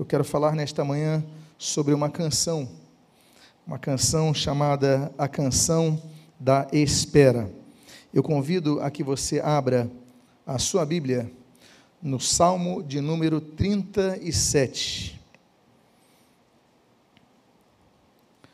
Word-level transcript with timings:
Eu 0.00 0.06
quero 0.06 0.24
falar 0.24 0.54
nesta 0.54 0.82
manhã 0.82 1.22
sobre 1.58 1.92
uma 1.92 2.08
canção, 2.08 2.66
uma 3.66 3.78
canção 3.78 4.32
chamada 4.32 5.12
A 5.18 5.28
Canção 5.28 6.02
da 6.38 6.66
Espera. 6.72 7.52
Eu 8.10 8.22
convido 8.22 8.80
a 8.80 8.90
que 8.90 9.04
você 9.04 9.40
abra 9.40 9.90
a 10.46 10.58
sua 10.58 10.86
Bíblia 10.86 11.30
no 12.00 12.18
Salmo 12.18 12.82
de 12.82 12.98
número 12.98 13.42
37. 13.42 15.20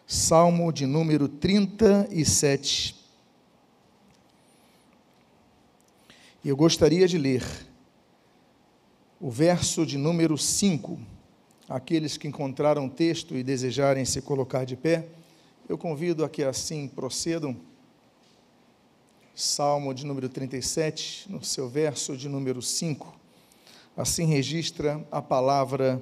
Salmo 0.04 0.72
de 0.72 0.84
número 0.84 1.28
37. 1.28 3.06
E 6.42 6.48
eu 6.48 6.56
gostaria 6.56 7.06
de 7.06 7.16
ler 7.16 7.44
o 9.20 9.30
verso 9.30 9.86
de 9.86 9.96
número 9.96 10.36
5 10.36 11.14
Aqueles 11.68 12.16
que 12.16 12.28
encontraram 12.28 12.86
o 12.86 12.90
texto 12.90 13.34
e 13.36 13.42
desejarem 13.42 14.04
se 14.04 14.22
colocar 14.22 14.64
de 14.64 14.76
pé, 14.76 15.06
eu 15.68 15.76
convido 15.76 16.24
a 16.24 16.28
que 16.28 16.44
assim 16.44 16.86
procedam. 16.86 17.56
Salmo 19.34 19.92
de 19.92 20.06
número 20.06 20.28
37, 20.28 21.30
no 21.30 21.42
seu 21.42 21.68
verso 21.68 22.16
de 22.16 22.28
número 22.28 22.62
5. 22.62 23.14
Assim 23.96 24.26
registra 24.26 25.04
a 25.10 25.20
palavra 25.20 26.00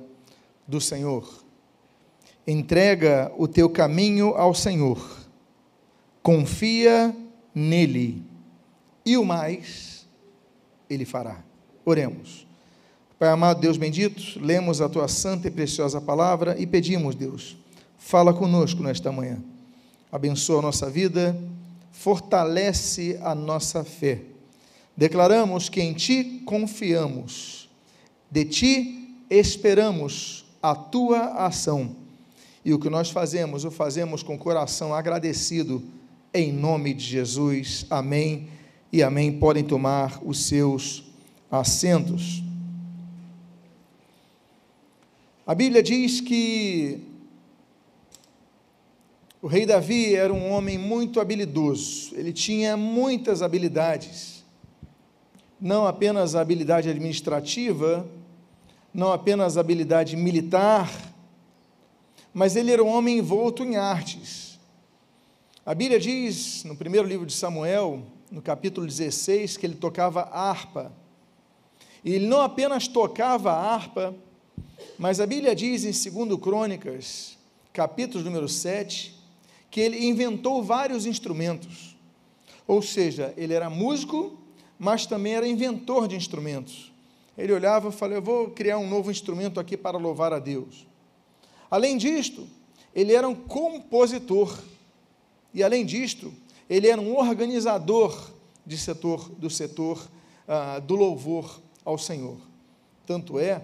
do 0.69 0.81
Senhor. 0.81 1.43
Entrega 2.47 3.33
o 3.39 3.49
teu 3.49 3.71
caminho 3.71 4.35
ao 4.35 4.55
Senhor, 4.55 5.27
confia 6.23 7.17
nele, 7.55 8.23
e 9.05 9.17
o 9.17 9.25
mais 9.25 10.07
ele 10.91 11.07
fará. 11.07 11.43
Oremos. 11.85 12.44
Pai 13.19 13.29
amado, 13.29 13.61
Deus 13.61 13.77
bendito, 13.77 14.41
lemos 14.41 14.81
a 14.81 14.89
tua 14.89 15.07
santa 15.07 15.47
e 15.47 15.51
preciosa 15.51 16.01
palavra 16.01 16.57
e 16.59 16.67
pedimos, 16.67 17.15
Deus, 17.15 17.57
fala 17.97 18.35
conosco 18.35 18.83
nesta 18.83 19.13
manhã. 19.13 19.39
Abençoa 20.11 20.59
a 20.59 20.63
nossa 20.63 20.91
vida, 20.91 21.37
fortalece 21.93 23.19
a 23.23 23.35
nossa 23.35 23.85
fé. 23.85 24.23
Declaramos 24.97 25.69
que 25.69 25.81
em 25.81 25.93
ti 25.93 26.43
confiamos, 26.45 27.69
de 28.31 28.45
ti 28.45 29.17
esperamos 29.31 30.45
a 30.61 30.75
tua 30.75 31.47
ação. 31.47 31.97
E 32.65 32.75
o 32.75 32.79
que 32.79 32.91
nós 32.91 33.11
fazemos, 33.11 33.65
o 33.65 33.71
fazemos 33.71 34.23
com 34.23 34.37
coração 34.37 34.93
agradecido, 34.93 35.83
em 36.33 36.53
nome 36.53 36.95
de 36.95 37.05
Jesus. 37.05 37.87
Amém 37.89 38.49
e 38.93 39.03
amém. 39.03 39.39
Podem 39.39 39.63
tomar 39.63 40.21
os 40.25 40.47
seus 40.47 41.05
assentos. 41.51 42.44
A 45.47 45.55
Bíblia 45.55 45.83
diz 45.83 46.23
que 46.23 47.01
o 49.43 49.47
rei 49.47 49.67
Davi 49.67 50.15
era 50.15 50.33
um 50.33 50.51
homem 50.51 50.79
muito 50.79 51.21
habilidoso, 51.21 52.15
ele 52.15 52.33
tinha 52.33 52.79
muitas 52.79 53.43
habilidades, 53.43 54.43
não 55.61 55.87
apenas 55.87 56.35
a 56.35 56.41
habilidade 56.41 56.89
administrativa, 56.89 58.09
não 58.93 59.13
apenas 59.13 59.59
a 59.59 59.61
habilidade 59.61 60.17
militar, 60.17 60.91
mas 62.33 62.57
ele 62.57 62.73
era 62.73 62.83
um 62.83 62.89
homem 62.89 63.19
envolto 63.19 63.63
em 63.63 63.77
artes. 63.77 64.59
A 65.67 65.75
Bíblia 65.75 66.01
diz, 66.01 66.65
no 66.65 66.75
primeiro 66.75 67.07
livro 67.07 67.27
de 67.27 67.35
Samuel, 67.35 68.03
no 68.31 68.41
capítulo 68.41 68.87
16, 68.87 69.59
que 69.59 69.67
ele 69.67 69.75
tocava 69.75 70.23
harpa. 70.23 70.91
E 72.03 72.15
ele 72.15 72.27
não 72.27 72.41
apenas 72.41 72.89
tocava 72.89 73.53
harpa, 73.53 74.15
mas 74.99 75.21
a 75.21 75.27
Bíblia 75.27 75.55
diz 75.55 75.85
em 75.85 76.13
2 76.27 76.41
Crônicas, 76.41 77.37
capítulo 77.73 78.23
número 78.25 78.49
7, 78.49 79.15
que 79.71 79.81
ele 79.81 80.07
inventou 80.07 80.63
vários 80.63 81.07
instrumentos. 81.07 81.97
Ou 82.67 82.81
seja, 82.81 83.35
ele 83.37 83.53
era 83.53 83.69
músico, 83.69 84.39
mas 84.79 85.07
também 85.07 85.35
era 85.35 85.47
inventor 85.47 86.07
de 86.07 86.17
instrumentos. 86.17 86.93
Ele 87.37 87.53
olhava 87.53 87.89
e 87.89 87.93
falou: 87.93 88.15
Eu 88.15 88.23
vou 88.23 88.51
criar 88.51 88.79
um 88.79 88.89
novo 88.89 89.11
instrumento 89.11 89.59
aqui 89.59 89.77
para 89.77 89.99
louvar 89.99 90.33
a 90.33 90.39
Deus. 90.39 90.87
Além 91.71 91.97
disto, 91.97 92.47
ele 92.95 93.13
era 93.13 93.29
um 93.29 93.35
compositor. 93.35 94.57
E 95.53 95.63
além 95.63 95.85
disto, 95.85 96.33
ele 96.71 96.89
era 96.89 97.01
um 97.01 97.17
organizador 97.17 98.33
de 98.65 98.79
setor, 98.79 99.29
do 99.31 99.51
setor 99.51 100.09
ah, 100.47 100.79
do 100.79 100.95
louvor 100.95 101.61
ao 101.85 101.99
Senhor. 101.99 102.39
Tanto 103.07 103.39
é 103.39 103.63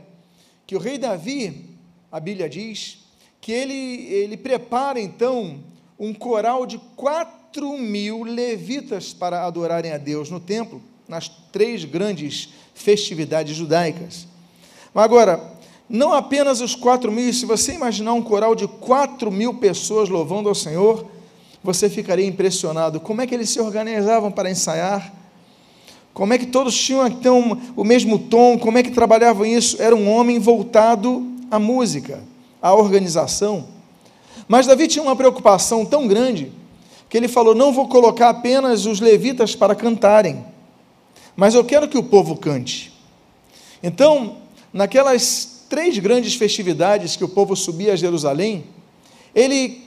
que 0.71 0.77
o 0.77 0.79
rei 0.79 0.99
Davi, 0.99 1.67
a 2.13 2.21
Bíblia 2.21 2.49
diz, 2.49 2.99
que 3.41 3.51
ele, 3.51 4.07
ele 4.07 4.37
prepara 4.37 5.01
então 5.01 5.59
um 5.99 6.15
coral 6.15 6.65
de 6.65 6.79
quatro 6.95 7.77
mil 7.77 8.23
levitas 8.23 9.13
para 9.13 9.45
adorarem 9.45 9.91
a 9.91 9.99
Deus 9.99 10.31
no 10.31 10.39
templo, 10.39 10.81
nas 11.09 11.29
três 11.51 11.85
grandes 11.85 12.51
festividades 12.73 13.57
judaicas. 13.57 14.29
Mas 14.95 15.05
agora, 15.07 15.43
não 15.89 16.13
apenas 16.13 16.61
os 16.61 16.77
quatro 16.77 17.11
mil, 17.11 17.35
se 17.35 17.47
você 17.47 17.73
imaginar 17.73 18.13
um 18.13 18.23
coral 18.23 18.55
de 18.55 18.69
quatro 18.69 19.29
mil 19.29 19.55
pessoas 19.55 20.09
louvando 20.09 20.49
ao 20.49 20.55
Senhor, 20.55 21.05
você 21.65 21.91
ficaria 21.91 22.29
impressionado. 22.29 23.01
Como 23.01 23.21
é 23.21 23.27
que 23.27 23.35
eles 23.35 23.51
se 23.51 23.59
organizavam 23.59 24.31
para 24.31 24.49
ensaiar? 24.49 25.20
Como 26.13 26.33
é 26.33 26.39
que 26.39 26.47
todos 26.47 26.77
tinham 26.77 27.07
então 27.07 27.61
o 27.77 27.85
mesmo 27.85 28.19
tom? 28.19 28.59
Como 28.59 28.77
é 28.79 28.83
que 28.83 28.91
trabalhavam 28.91 29.47
isso? 29.47 29.81
Era 29.81 29.95
um 29.95 30.11
homem 30.11 30.39
voltado 30.39 31.27
à 31.51 31.59
música, 31.59 32.23
à 32.61 32.75
organização. 32.75 33.69
Mas 34.49 34.67
Davi 34.67 34.89
tinha 34.89 35.03
uma 35.03 35.15
preocupação 35.15 35.87
tão 35.87 36.07
grande 36.07 36.53
que 37.09 37.17
ele 37.17 37.29
falou: 37.29 37.55
Não 37.55 37.73
vou 37.73 37.89
colocar 37.89 38.31
apenas 38.31 38.87
os 38.87 39.01
levitas 39.01 39.55
para 39.55 39.75
cantarem, 39.75 40.45
mas 41.37 41.55
eu 41.55 41.65
quero 41.65 41.89
que 41.89 41.99
o 41.99 42.03
povo 42.03 42.37
cante. 42.37 42.93
Então, 43.83 44.39
naquelas 44.73 45.65
três 45.69 45.97
grandes 45.99 46.35
festividades 46.35 47.15
que 47.17 47.25
o 47.25 47.29
povo 47.29 47.55
subia 47.55 47.93
a 47.93 47.97
Jerusalém, 47.97 48.65
ele 49.35 49.85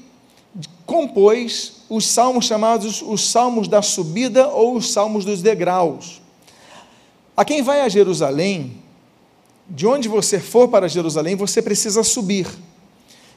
compôs 0.85 1.72
os 1.89 2.07
salmos 2.07 2.45
chamados 2.45 3.01
os 3.01 3.29
salmos 3.29 3.67
da 3.67 3.81
subida 3.81 4.47
ou 4.47 4.75
os 4.75 4.91
salmos 4.91 5.25
dos 5.25 5.41
degraus. 5.41 6.21
A 7.35 7.43
quem 7.43 7.61
vai 7.61 7.81
a 7.81 7.89
Jerusalém, 7.89 8.77
de 9.67 9.87
onde 9.87 10.07
você 10.07 10.39
for 10.39 10.67
para 10.67 10.87
Jerusalém, 10.87 11.35
você 11.35 11.61
precisa 11.61 12.03
subir. 12.03 12.47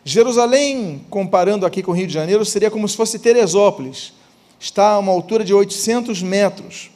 Jerusalém, 0.04 1.04
comparando 1.10 1.66
aqui 1.66 1.82
com 1.82 1.90
o 1.90 1.94
Rio 1.94 2.06
de 2.06 2.12
Janeiro, 2.12 2.44
seria 2.44 2.70
como 2.70 2.88
se 2.88 2.96
fosse 2.96 3.18
Teresópolis. 3.18 4.12
Está 4.60 4.90
a 4.90 4.98
uma 4.98 5.12
altura 5.12 5.44
de 5.44 5.52
800 5.52 6.22
metros. 6.22 6.90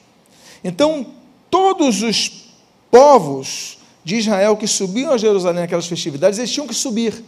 Então, 0.63 1.07
todos 1.51 2.03
os 2.03 2.53
povos 2.91 3.79
de 4.05 4.17
Israel 4.17 4.57
que 4.57 4.67
subiam 4.67 5.13
a 5.13 5.19
Jerusalém 5.19 5.63
naquelas 5.63 5.87
festividades, 5.87 6.39
eles 6.39 6.53
tinham 6.53 6.67
que 6.67 6.75
subir. 6.75 7.25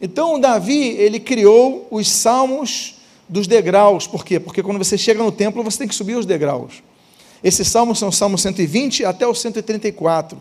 Então, 0.00 0.38
Davi, 0.38 0.88
ele 0.88 1.20
criou 1.20 1.86
os 1.90 2.10
salmos 2.10 2.95
dos 3.28 3.46
degraus. 3.46 4.06
Por 4.06 4.24
quê? 4.24 4.38
Porque 4.38 4.62
quando 4.62 4.78
você 4.78 4.96
chega 4.96 5.22
no 5.22 5.32
templo, 5.32 5.62
você 5.62 5.78
tem 5.78 5.88
que 5.88 5.94
subir 5.94 6.16
os 6.16 6.26
degraus. 6.26 6.82
Esses 7.42 7.68
salmos 7.68 7.98
são 7.98 8.10
salmos 8.10 8.42
120 8.42 9.04
até 9.04 9.26
o 9.26 9.34
134. 9.34 10.40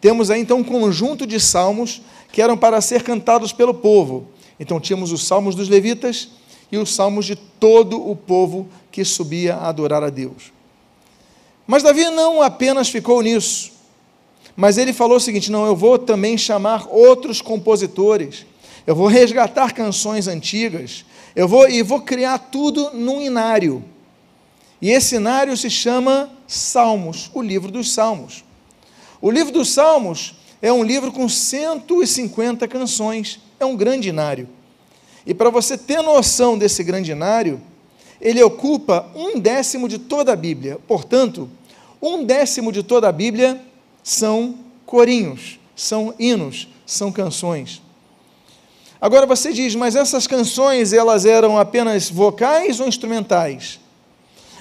Temos 0.00 0.30
aí 0.30 0.40
então 0.40 0.58
um 0.58 0.64
conjunto 0.64 1.26
de 1.26 1.38
salmos 1.38 2.02
que 2.32 2.40
eram 2.40 2.56
para 2.56 2.80
ser 2.80 3.02
cantados 3.02 3.52
pelo 3.52 3.74
povo. 3.74 4.28
Então 4.58 4.80
tínhamos 4.80 5.12
os 5.12 5.26
salmos 5.26 5.54
dos 5.54 5.68
levitas 5.68 6.28
e 6.70 6.78
os 6.78 6.94
salmos 6.94 7.26
de 7.26 7.36
todo 7.36 8.00
o 8.08 8.14
povo 8.14 8.68
que 8.90 9.04
subia 9.04 9.56
a 9.56 9.68
adorar 9.68 10.02
a 10.02 10.10
Deus. 10.10 10.52
Mas 11.66 11.82
Davi 11.82 12.04
não 12.10 12.42
apenas 12.42 12.88
ficou 12.88 13.22
nisso, 13.22 13.72
mas 14.56 14.76
ele 14.76 14.92
falou 14.92 15.16
o 15.16 15.20
seguinte: 15.20 15.50
não, 15.50 15.66
eu 15.66 15.76
vou 15.76 15.98
também 15.98 16.36
chamar 16.36 16.86
outros 16.90 17.40
compositores, 17.40 18.44
eu 18.86 18.94
vou 18.94 19.06
resgatar 19.06 19.72
canções 19.72 20.26
antigas, 20.26 21.04
eu 21.34 21.46
vou 21.46 21.68
e 21.68 21.82
vou 21.82 22.00
criar 22.00 22.38
tudo 22.38 22.90
num 22.92 23.20
inário. 23.20 23.84
E 24.80 24.90
esse 24.90 25.08
cenário 25.08 25.56
se 25.56 25.68
chama 25.68 26.30
Salmos, 26.46 27.30
o 27.34 27.42
livro 27.42 27.70
dos 27.70 27.92
Salmos. 27.92 28.44
O 29.20 29.30
livro 29.30 29.52
dos 29.52 29.70
Salmos 29.70 30.34
é 30.62 30.72
um 30.72 30.82
livro 30.82 31.12
com 31.12 31.28
150 31.28 32.66
canções, 32.66 33.40
é 33.58 33.64
um 33.64 33.76
grandinário. 33.76 34.48
E 35.26 35.34
para 35.34 35.50
você 35.50 35.76
ter 35.76 36.02
noção 36.02 36.56
desse 36.56 36.82
grandinário, 36.82 37.60
ele 38.20 38.42
ocupa 38.42 39.10
um 39.14 39.38
décimo 39.38 39.88
de 39.88 39.98
toda 39.98 40.32
a 40.32 40.36
Bíblia. 40.36 40.78
Portanto, 40.86 41.48
um 42.00 42.24
décimo 42.24 42.72
de 42.72 42.82
toda 42.82 43.08
a 43.08 43.12
Bíblia 43.12 43.60
são 44.02 44.56
corinhos, 44.86 45.58
são 45.76 46.14
hinos, 46.18 46.68
são 46.86 47.12
canções. 47.12 47.82
Agora 49.00 49.24
você 49.24 49.52
diz, 49.52 49.74
mas 49.74 49.96
essas 49.96 50.26
canções 50.26 50.92
elas 50.92 51.24
eram 51.24 51.56
apenas 51.56 52.10
vocais 52.10 52.80
ou 52.80 52.86
instrumentais? 52.86 53.80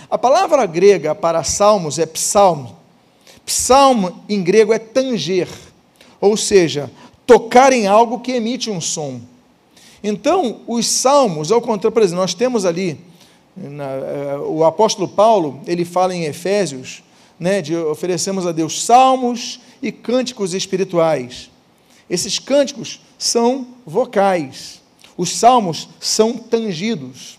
A 0.09 0.17
palavra 0.17 0.65
grega 0.65 1.13
para 1.13 1.43
salmos 1.43 1.99
é 1.99 2.05
psalmo. 2.05 2.77
Psalmo 3.45 4.23
em 4.29 4.41
grego 4.41 4.71
é 4.71 4.79
tanger, 4.79 5.49
ou 6.21 6.37
seja, 6.37 6.89
tocar 7.25 7.73
em 7.73 7.85
algo 7.85 8.19
que 8.21 8.31
emite 8.31 8.69
um 8.69 8.79
som. 8.79 9.19
Então, 10.01 10.61
os 10.65 10.87
salmos, 10.87 11.51
ao 11.51 11.61
contrário, 11.61 11.91
por 11.91 12.01
exemplo, 12.01 12.21
nós 12.21 12.33
temos 12.33 12.63
ali, 12.63 12.97
na, 13.57 13.87
uh, 14.37 14.57
o 14.57 14.63
apóstolo 14.63 15.07
Paulo, 15.07 15.59
ele 15.67 15.83
fala 15.83 16.15
em 16.15 16.23
Efésios, 16.23 17.03
né, 17.37 17.61
de 17.61 17.75
oferecemos 17.75 18.47
a 18.47 18.51
Deus 18.51 18.83
salmos 18.83 19.59
e 19.81 19.91
cânticos 19.91 20.53
espirituais. 20.53 21.49
Esses 22.09 22.39
cânticos 22.39 23.01
são 23.19 23.67
vocais, 23.85 24.81
os 25.17 25.35
salmos 25.35 25.89
são 25.99 26.37
tangidos. 26.37 27.37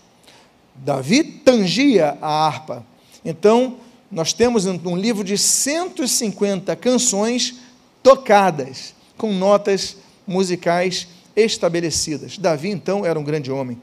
Davi 0.75 1.23
tangia 1.23 2.17
a 2.21 2.45
harpa. 2.45 2.85
Então, 3.25 3.77
nós 4.11 4.31
temos 4.31 4.65
um 4.65 4.95
livro 4.95 5.23
de 5.23 5.37
150 5.37 6.75
canções 6.75 7.55
tocadas, 8.03 8.93
com 9.17 9.33
notas 9.33 9.97
musicais 10.25 11.07
estabelecidas. 11.35 12.37
Davi, 12.37 12.69
então, 12.69 13.05
era 13.05 13.19
um 13.19 13.23
grande 13.23 13.51
homem. 13.51 13.81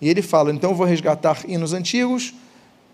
E 0.00 0.08
ele 0.08 0.22
fala: 0.22 0.50
então 0.50 0.74
vou 0.74 0.86
resgatar 0.86 1.44
hinos 1.46 1.72
antigos, 1.72 2.32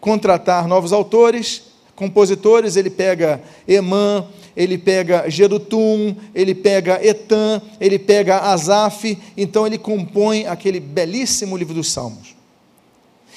contratar 0.01 0.67
novos 0.67 0.93
autores, 0.93 1.70
compositores. 2.01 2.77
Ele 2.77 2.89
pega 2.89 3.41
Emã, 3.69 4.27
ele 4.57 4.79
pega 4.79 5.29
Gerutum, 5.29 6.17
ele 6.35 6.55
pega 6.55 6.99
Etan, 7.07 7.61
ele 7.79 7.99
pega 7.99 8.39
Asaf. 8.39 9.17
Então 9.37 9.67
ele 9.67 9.77
compõe 9.79 10.47
aquele 10.47 10.81
belíssimo 10.81 11.57
livro 11.57 11.75
dos 11.75 11.93
Salmos. 11.93 12.35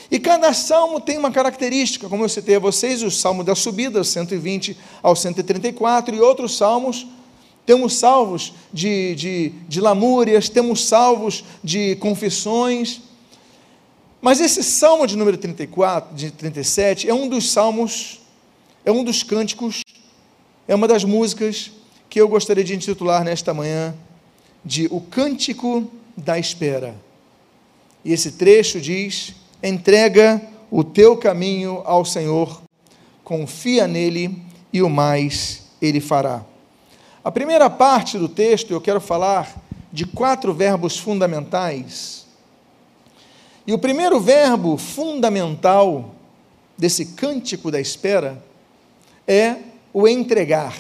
E 0.10 0.20
cada 0.20 0.54
salmo 0.54 1.02
tem 1.02 1.18
uma 1.18 1.32
característica, 1.32 2.08
como 2.08 2.24
eu 2.24 2.30
citei 2.30 2.56
a 2.56 2.60
vocês, 2.60 3.02
o 3.02 3.10
salmo 3.10 3.44
da 3.44 3.56
subida, 3.56 4.04
120 4.04 4.78
ao 5.02 5.16
134, 5.16 6.16
e 6.16 6.20
outros 6.20 6.56
salmos 6.56 7.08
temos 7.66 7.96
salvos 7.96 8.54
de, 8.72 9.16
de, 9.16 9.54
de 9.68 9.82
lamúrias, 9.82 10.50
temos 10.50 10.86
salvos 10.86 11.44
de 11.64 11.96
confissões. 11.96 13.02
Mas 14.22 14.40
esse 14.40 14.64
salmo 14.64 15.08
de 15.08 15.18
número 15.18 15.38
34, 15.38 16.16
de 16.16 16.32
37, 16.32 17.10
é 17.10 17.14
um 17.14 17.28
dos 17.28 17.52
salmos, 17.52 18.22
é 18.86 18.92
um 18.92 19.04
dos 19.04 19.24
cânticos, 19.24 19.82
é 20.68 20.76
uma 20.76 20.88
das 20.88 21.04
músicas 21.04 21.72
que 22.10 22.20
eu 22.20 22.28
gostaria 22.28 22.64
de 22.64 22.76
intitular 22.76 23.24
nesta 23.24 23.54
manhã 23.54 23.96
de 24.64 24.88
O 24.92 25.02
Cântico 25.02 25.90
da 26.16 26.38
Espera. 26.38 26.96
E 28.04 28.12
esse 28.12 28.34
trecho 28.34 28.80
diz: 28.80 29.34
entrega 29.62 30.42
o 30.70 30.84
teu 30.84 31.18
caminho 31.18 31.82
ao 31.86 32.04
Senhor, 32.04 32.62
confia 33.24 33.88
nele 33.88 34.42
e 34.72 34.82
o 34.82 34.90
mais 34.90 35.64
ele 35.82 36.00
fará. 36.00 36.44
A 37.24 37.32
primeira 37.32 37.70
parte 37.70 38.18
do 38.18 38.28
texto 38.28 38.72
eu 38.72 38.82
quero 38.82 39.00
falar 39.00 39.62
de 39.92 40.06
quatro 40.06 40.54
verbos 40.54 40.98
fundamentais. 40.98 42.26
E 43.66 43.72
o 43.72 43.80
primeiro 43.80 44.20
verbo 44.20 44.78
fundamental 44.78 46.14
desse 46.78 47.06
cântico 47.06 47.72
da 47.72 47.80
espera 47.80 48.44
é 49.28 49.56
o 49.94 50.08
entregar. 50.08 50.76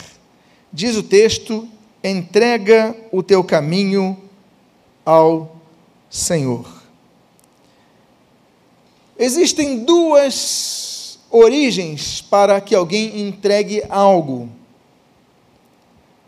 Diz 0.71 0.95
o 0.95 1.03
texto: 1.03 1.67
entrega 2.03 2.95
o 3.11 3.21
teu 3.21 3.43
caminho 3.43 4.17
ao 5.05 5.55
Senhor. 6.09 6.83
Existem 9.17 9.83
duas 9.83 11.19
origens 11.29 12.21
para 12.21 12.59
que 12.59 12.75
alguém 12.75 13.21
entregue 13.21 13.83
algo. 13.89 14.49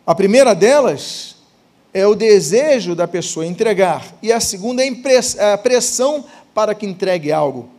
A 0.06 0.14
primeira 0.14 0.54
delas 0.54 1.36
é 1.94 2.06
o 2.06 2.14
desejo 2.14 2.96
da 2.96 3.08
pessoa 3.08 3.46
entregar, 3.46 4.06
e 4.22 4.32
a 4.32 4.40
segunda 4.40 4.84
é 4.86 5.54
a 5.54 5.58
pressão 5.58 6.26
para 6.54 6.76
que 6.76 6.86
entregue 6.86 7.32
algo. 7.32 7.70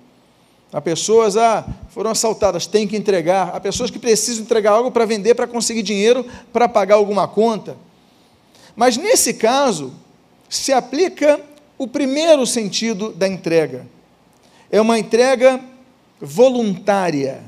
Há 0.72 0.80
pessoas, 0.80 1.36
ah, 1.36 1.64
foram 1.90 2.10
assaltadas, 2.10 2.66
tem 2.66 2.86
que 2.86 2.96
entregar. 2.96 3.54
Há 3.54 3.60
pessoas 3.60 3.90
que 3.90 3.98
precisam 3.98 4.42
entregar 4.42 4.72
algo 4.72 4.90
para 4.90 5.06
vender, 5.06 5.34
para 5.34 5.46
conseguir 5.46 5.82
dinheiro, 5.82 6.26
para 6.52 6.68
pagar 6.68 6.96
alguma 6.96 7.28
conta. 7.28 7.76
Mas 8.74 8.96
nesse 8.96 9.34
caso, 9.34 9.92
se 10.48 10.72
aplica 10.72 11.40
o 11.78 11.86
primeiro 11.86 12.46
sentido 12.46 13.12
da 13.12 13.28
entrega. 13.28 13.86
É 14.70 14.80
uma 14.80 14.98
entrega 14.98 15.60
voluntária 16.20 17.42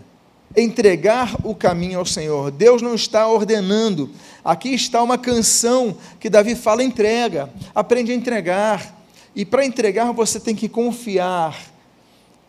entregar 0.56 1.34
o 1.44 1.54
caminho 1.54 1.98
ao 1.98 2.06
Senhor. 2.06 2.50
Deus 2.50 2.82
não 2.82 2.94
está 2.94 3.26
ordenando. 3.26 4.10
Aqui 4.44 4.70
está 4.70 5.02
uma 5.02 5.18
canção 5.18 5.96
que 6.18 6.30
Davi 6.30 6.54
fala: 6.54 6.82
entrega, 6.82 7.50
aprende 7.74 8.12
a 8.12 8.14
entregar. 8.14 8.96
E 9.34 9.44
para 9.44 9.64
entregar 9.64 10.12
você 10.12 10.40
tem 10.40 10.54
que 10.54 10.68
confiar 10.68 11.56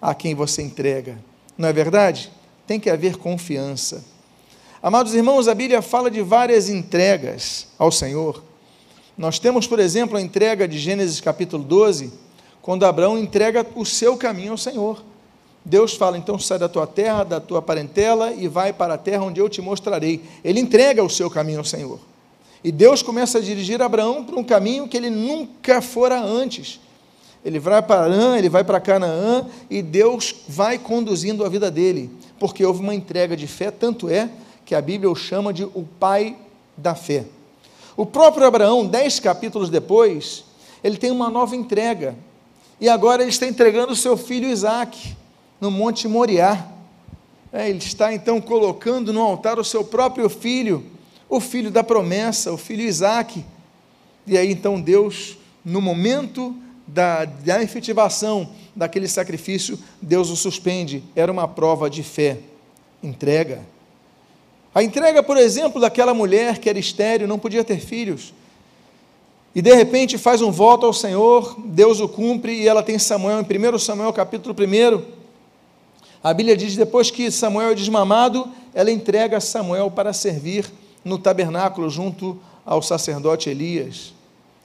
a 0.02 0.14
quem 0.14 0.36
você 0.36 0.62
entrega. 0.62 1.18
Não 1.58 1.68
é 1.68 1.74
verdade? 1.74 2.32
Tem 2.66 2.80
que 2.80 2.90
haver 2.90 3.18
confiança. 3.18 4.04
Amados 4.82 5.14
irmãos, 5.14 5.48
a 5.48 5.56
Bíblia 5.56 5.82
fala 5.82 6.10
de 6.10 6.22
várias 6.22 6.70
entregas 6.70 7.68
ao 7.78 7.92
Senhor. 7.92 8.44
Nós 9.18 9.38
temos, 9.38 9.68
por 9.68 9.80
exemplo, 9.80 10.18
a 10.18 10.22
entrega 10.22 10.66
de 10.66 10.80
Gênesis 10.80 11.20
capítulo 11.20 11.64
12, 11.64 12.14
quando 12.62 12.86
Abraão 12.86 13.18
entrega 13.18 13.66
o 13.76 13.86
seu 13.86 14.16
caminho 14.16 14.52
ao 14.52 14.58
Senhor. 14.58 15.04
Deus 15.66 15.94
fala: 15.94 16.18
então 16.18 16.40
sai 16.40 16.58
da 16.58 16.70
tua 16.70 16.88
terra, 16.88 17.26
da 17.26 17.40
tua 17.42 17.62
parentela 17.62 18.32
e 18.32 18.48
vai 18.48 18.72
para 18.72 18.94
a 18.94 18.98
terra 18.98 19.24
onde 19.24 19.42
eu 19.42 19.50
te 19.50 19.62
mostrarei. 19.62 20.22
Ele 20.44 20.62
entrega 20.62 21.04
o 21.04 21.10
seu 21.10 21.30
caminho 21.30 21.60
ao 21.60 21.66
Senhor. 21.66 22.00
E 22.64 22.72
Deus 22.72 23.02
começa 23.02 23.38
a 23.38 23.42
dirigir 23.42 23.82
Abraão 23.82 24.24
para 24.24 24.40
um 24.40 24.44
caminho 24.44 24.88
que 24.88 24.96
ele 24.96 25.10
nunca 25.10 25.82
fora 25.82 26.20
antes. 26.20 26.80
Ele 27.44 27.60
vai 27.60 27.82
para 27.82 28.02
Arã, 28.02 28.38
ele 28.38 28.50
vai 28.50 28.64
para 28.64 28.80
Canaã 28.80 29.46
e 29.70 29.82
Deus 29.82 30.36
vai 30.48 30.78
conduzindo 30.78 31.46
a 31.46 31.50
vida 31.50 31.72
dele, 31.72 32.10
porque 32.38 32.66
houve 32.66 32.82
uma 32.82 32.94
entrega 32.94 33.36
de 33.36 33.48
fé, 33.48 33.72
tanto 33.72 34.10
é 34.10 34.30
que 34.66 34.76
a 34.76 34.82
Bíblia 34.82 35.10
o 35.10 35.16
chama 35.16 35.54
de 35.54 35.64
o 35.64 35.88
pai 36.00 36.36
da 36.76 36.94
fé. 36.96 37.26
O 37.96 38.06
próprio 38.06 38.46
Abraão, 38.46 38.86
dez 38.86 39.20
capítulos 39.20 39.70
depois, 39.70 40.46
ele 40.84 40.98
tem 40.98 41.12
uma 41.12 41.30
nova 41.30 41.56
entrega. 41.56 42.16
E 42.80 42.88
agora 42.88 43.22
ele 43.22 43.32
está 43.32 43.46
entregando 43.46 43.92
o 43.92 43.96
seu 43.96 44.16
filho 44.16 44.48
Isaac 44.48 45.16
no 45.60 45.70
Monte 45.70 46.08
Moriá. 46.08 46.66
É, 47.52 47.70
ele 47.70 47.80
está 47.80 48.14
então 48.14 48.40
colocando 48.40 49.12
no 49.12 49.22
altar 49.22 49.60
o 49.60 49.66
seu 49.66 49.84
próprio 49.84 50.30
filho, 50.30 50.86
o 51.28 51.40
filho 51.40 51.72
da 51.72 51.84
promessa, 51.84 52.54
o 52.54 52.58
filho 52.58 52.84
Isaac. 52.84 53.44
E 54.26 54.38
aí 54.38 54.52
então 54.52 54.80
Deus, 54.80 55.38
no 55.66 55.82
momento 55.82 56.56
da, 56.94 57.26
da 57.26 57.62
efetivação 57.62 58.50
daquele 58.76 59.08
sacrifício, 59.08 59.78
Deus 60.02 60.30
o 60.30 60.36
suspende. 60.36 61.04
Era 61.16 61.32
uma 61.32 61.48
prova 61.48 61.90
de 61.90 62.04
fé. 62.04 62.38
Entrega. 63.02 63.62
A 64.74 64.84
entrega, 64.84 65.24
por 65.24 65.38
exemplo, 65.38 65.82
daquela 65.82 66.14
mulher 66.14 66.60
que 66.60 66.70
era 66.70 66.80
estéreo, 66.80 67.28
não 67.28 67.40
podia 67.40 67.64
ter 67.64 67.80
filhos. 67.80 68.34
E 69.54 69.62
de 69.62 69.74
repente 69.74 70.18
faz 70.18 70.42
um 70.42 70.52
voto 70.52 70.86
ao 70.86 70.94
Senhor, 70.94 71.56
Deus 71.66 72.00
o 72.00 72.08
cumpre 72.08 72.54
e 72.54 72.68
ela 72.68 72.84
tem 72.84 73.00
Samuel, 73.00 73.40
em 73.40 73.74
1 73.76 73.80
Samuel 73.80 74.14
capítulo 74.14 74.56
1, 74.56 75.20
a 76.24 76.34
Bíblia 76.34 76.56
diz: 76.56 76.76
depois 76.76 77.10
que 77.10 77.32
Samuel 77.32 77.72
é 77.72 77.76
desmamado, 77.76 78.48
ela 78.74 78.92
entrega 78.92 79.40
Samuel 79.40 79.90
para 79.90 80.14
servir 80.14 80.72
no 81.04 81.18
tabernáculo 81.18 81.90
junto 81.90 82.38
ao 82.66 82.82
sacerdote 82.82 83.50
Elias. 83.50 84.14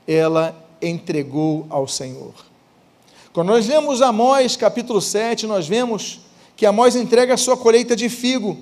Ela 0.06 0.54
entregou 0.86 1.66
ao 1.70 1.86
Senhor. 1.88 2.34
Quando 3.32 3.48
nós 3.48 3.66
lemos 3.66 4.00
Amós 4.00 4.56
capítulo 4.56 5.00
7, 5.00 5.46
nós 5.46 5.66
vemos 5.66 6.20
que 6.56 6.66
Amós 6.66 6.94
entrega 6.94 7.34
a 7.34 7.36
sua 7.36 7.56
colheita 7.56 7.96
de 7.96 8.08
figo, 8.08 8.56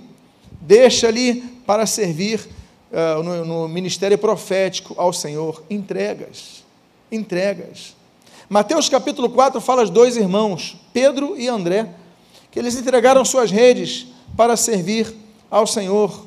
deixa 0.60 1.08
ali 1.08 1.42
para 1.66 1.86
servir 1.86 2.48
uh, 2.90 3.22
no, 3.22 3.44
no 3.44 3.68
ministério 3.68 4.16
profético 4.16 4.94
ao 4.96 5.12
Senhor. 5.12 5.62
Entregas, 5.68 6.64
entregas. 7.10 7.94
Mateus 8.48 8.88
capítulo 8.88 9.28
4 9.30 9.60
fala 9.60 9.82
dos 9.82 9.90
dois 9.90 10.16
irmãos, 10.16 10.76
Pedro 10.92 11.38
e 11.38 11.48
André 11.48 11.88
que 12.52 12.58
eles 12.58 12.76
entregaram 12.76 13.24
suas 13.24 13.50
redes 13.50 14.06
para 14.36 14.56
servir 14.56 15.12
ao 15.50 15.66
Senhor. 15.66 16.26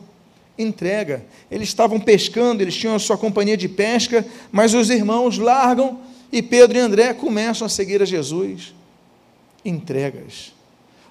Entrega. 0.58 1.26
Eles 1.52 1.68
estavam 1.68 2.00
pescando, 2.00 2.62
eles 2.62 2.76
tinham 2.76 2.96
a 2.96 3.00
sua 3.00 3.18
companhia 3.18 3.58
de 3.58 3.68
pesca, 3.68 4.26
mas 4.52 4.74
os 4.74 4.90
irmãos 4.90 5.38
largam 5.38 6.00
e 6.32 6.42
Pedro 6.42 6.78
e 6.78 6.82
André 6.82 7.14
começam 7.14 7.66
a 7.66 7.70
seguir 7.70 8.02
a 8.02 8.06
Jesus. 8.06 8.74
Entregas. 9.64 10.54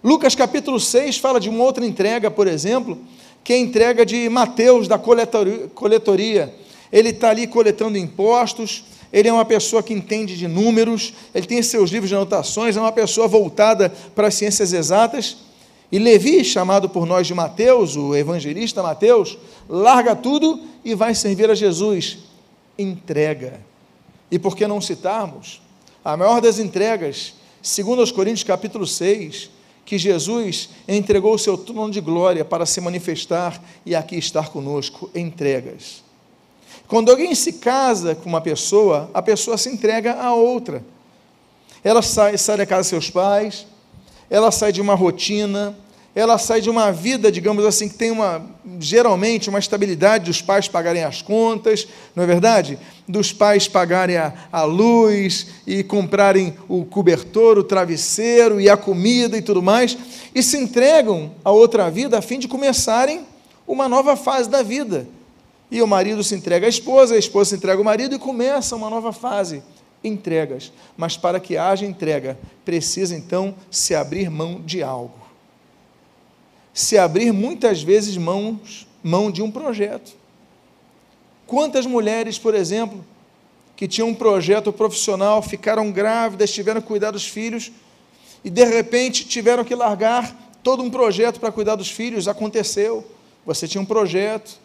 Lucas 0.03 0.35
capítulo 0.35 0.79
6 0.79 1.19
fala 1.19 1.41
de 1.41 1.49
uma 1.49 1.65
outra 1.65 1.85
entrega, 1.85 2.31
por 2.31 2.47
exemplo, 2.47 2.99
que 3.43 3.53
é 3.53 3.57
a 3.57 3.61
entrega 3.61 4.05
de 4.05 4.29
Mateus 4.29 4.87
da 4.87 4.99
coletoria. 4.99 6.55
Ele 6.93 7.09
está 7.09 7.31
ali 7.31 7.47
coletando 7.47 7.99
impostos, 7.99 8.85
ele 9.13 9.29
é 9.29 9.33
uma 9.33 9.45
pessoa 9.45 9.83
que 9.83 9.95
entende 9.95 10.37
de 10.37 10.49
números, 10.49 11.15
ele 11.35 11.47
tem 11.47 11.63
seus 11.63 11.91
livros 11.91 12.09
de 12.09 12.15
anotações, 12.15 12.77
é 12.77 12.81
uma 12.81 12.93
pessoa 12.93 13.29
voltada 13.29 13.93
para 14.15 14.29
as 14.29 14.35
ciências 14.35 14.73
exatas. 14.73 15.37
E 15.95 15.99
Levi, 16.01 16.43
chamado 16.43 16.89
por 16.89 17.07
nós 17.07 17.25
de 17.25 17.33
Mateus, 17.35 17.95
o 17.95 18.17
evangelista 18.17 18.83
Mateus, 18.83 19.39
larga 19.69 20.17
tudo 20.17 20.61
e 20.85 20.93
vai 20.93 21.15
servir 21.15 21.49
a 21.49 21.55
Jesus. 21.55 22.19
entrega. 22.77 23.61
E 24.29 24.37
por 24.37 24.57
que 24.57 24.67
não 24.67 24.81
citarmos 24.81 25.63
a 26.05 26.17
maior 26.17 26.41
das 26.41 26.59
entregas, 26.59 27.35
segundo 27.63 28.03
os 28.03 28.11
Coríntios 28.11 28.43
capítulo 28.43 28.85
6, 28.85 29.49
que 29.85 29.97
Jesus 29.97 30.71
entregou 30.89 31.33
o 31.33 31.39
seu 31.39 31.57
trono 31.57 31.93
de 31.93 32.01
glória 32.01 32.45
para 32.45 32.67
se 32.67 32.81
manifestar 32.81 33.63
e 33.87 33.95
aqui 33.95 34.17
estar 34.17 34.49
conosco, 34.49 35.09
entregas. 35.15 36.03
Quando 36.89 37.13
alguém 37.13 37.37
se 37.37 37.53
casa 37.53 38.17
com 38.17 38.29
uma 38.29 38.41
pessoa, 38.41 39.09
a 39.15 39.23
pessoa 39.23 39.57
se 39.57 39.69
entrega 39.69 40.15
a 40.15 40.35
outra. 40.35 40.85
Ela 41.85 42.03
sai, 42.03 42.37
sai 42.37 42.57
da 42.57 42.67
casa 42.67 42.81
dos 42.81 42.89
seus 42.89 43.11
pais, 43.11 43.65
ela 44.29 44.51
sai 44.51 44.73
de 44.73 44.81
uma 44.81 44.97
rotina, 44.97 45.79
ela 46.15 46.39
sai 46.39 46.61
de 46.61 46.71
uma 46.71 46.93
vida, 46.93 47.31
digamos 47.31 47.65
assim, 47.65 47.89
que 47.89 47.97
tem 47.97 48.13
uma, 48.13 48.41
geralmente, 48.79 49.49
uma 49.49 49.59
estabilidade 49.59 50.27
dos 50.27 50.41
pais 50.41 50.69
pagarem 50.69 51.03
as 51.03 51.21
contas, 51.21 51.89
não 52.15 52.23
é 52.23 52.27
verdade? 52.27 52.79
Dos 53.09 53.33
pais 53.33 53.67
pagarem 53.67 54.17
a, 54.17 54.33
a 54.53 54.63
luz 54.63 55.49
e 55.67 55.83
comprarem 55.83 56.55
o 56.69 56.85
cobertor, 56.85 57.59
o 57.59 57.65
travesseiro 57.65 58.61
e 58.61 58.71
a 58.71 58.77
comida 58.77 59.37
e 59.37 59.43
tudo 59.43 59.61
mais, 59.61 59.99
e 60.33 60.41
se 60.41 60.57
entregam 60.57 61.33
a 61.45 61.51
outra 61.51 61.91
vida 61.91 62.17
a 62.17 62.23
fim 62.23 62.39
de 62.39 62.47
começarem 62.47 63.27
uma 63.67 63.89
nova 63.89 64.15
fase 64.15 64.49
da 64.49 64.63
vida. 64.63 65.09
E 65.69 65.83
o 65.83 65.87
marido 65.87 66.23
se 66.23 66.37
entrega 66.37 66.67
à 66.67 66.69
esposa, 66.69 67.17
a 67.17 67.19
esposa 67.19 67.51
se 67.51 67.57
entrega 67.57 67.79
ao 67.79 67.85
marido 67.85 68.15
e 68.15 68.21
começa 68.21 68.77
uma 68.77 68.89
nova 68.89 69.13
fase. 69.13 69.65
Entregas. 70.05 70.71
Mas 70.97 71.17
para 71.17 71.41
que 71.41 71.57
haja 71.57 71.85
entrega, 71.85 72.39
precisa 72.65 73.17
então 73.17 73.55
se 73.69 73.95
abrir 73.95 74.31
mão 74.31 74.61
de 74.65 74.83
algo 74.83 75.24
se 76.75 76.99
abrir 76.99 77.33
muitas 77.33 77.83
vezes 77.83 78.17
mãos, 78.17 78.85
mão 79.01 79.31
de 79.31 79.41
um 79.41 79.51
projeto. 79.51 80.13
Quantas 81.47 81.87
mulheres, 81.87 82.37
por 82.37 82.53
exemplo, 82.53 83.05
que 83.77 83.87
tinham 83.87 84.09
um 84.09 84.15
projeto 84.15 84.73
profissional, 84.73 85.41
ficaram 85.41 85.93
grávidas, 85.93 86.53
tiveram 86.53 86.81
que 86.81 86.89
cuidar 86.89 87.13
dos 87.13 87.27
filhos 87.27 87.71
e 88.45 88.51
de 88.51 88.65
repente 88.65 89.25
tiveram 89.25 89.65
que 89.65 89.75
largar 89.75 90.35
todo 90.65 90.83
um 90.83 90.91
projeto 90.91 91.39
para 91.39 91.53
cuidar 91.53 91.77
dos 91.77 91.91
filhos? 91.91 92.27
Aconteceu. 92.27 93.07
Você 93.47 93.69
tinha 93.69 93.81
um 93.81 93.87
projeto. 93.87 94.59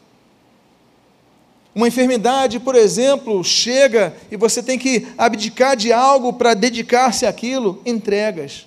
Uma 1.75 1.87
enfermidade, 1.87 2.59
por 2.59 2.73
exemplo, 2.73 3.43
chega 3.43 4.15
e 4.31 4.35
você 4.35 4.63
tem 4.63 4.79
que 4.79 5.07
abdicar 5.15 5.77
de 5.77 5.93
algo 5.93 6.33
para 6.33 6.55
dedicar-se 6.55 7.25
àquilo. 7.27 7.81
Entregas. 7.85 8.65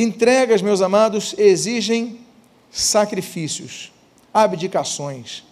Entregas, 0.00 0.62
meus 0.62 0.80
amados, 0.80 1.34
exigem 1.36 2.20
sacrifícios, 2.70 3.92
abdicações. 4.32 5.44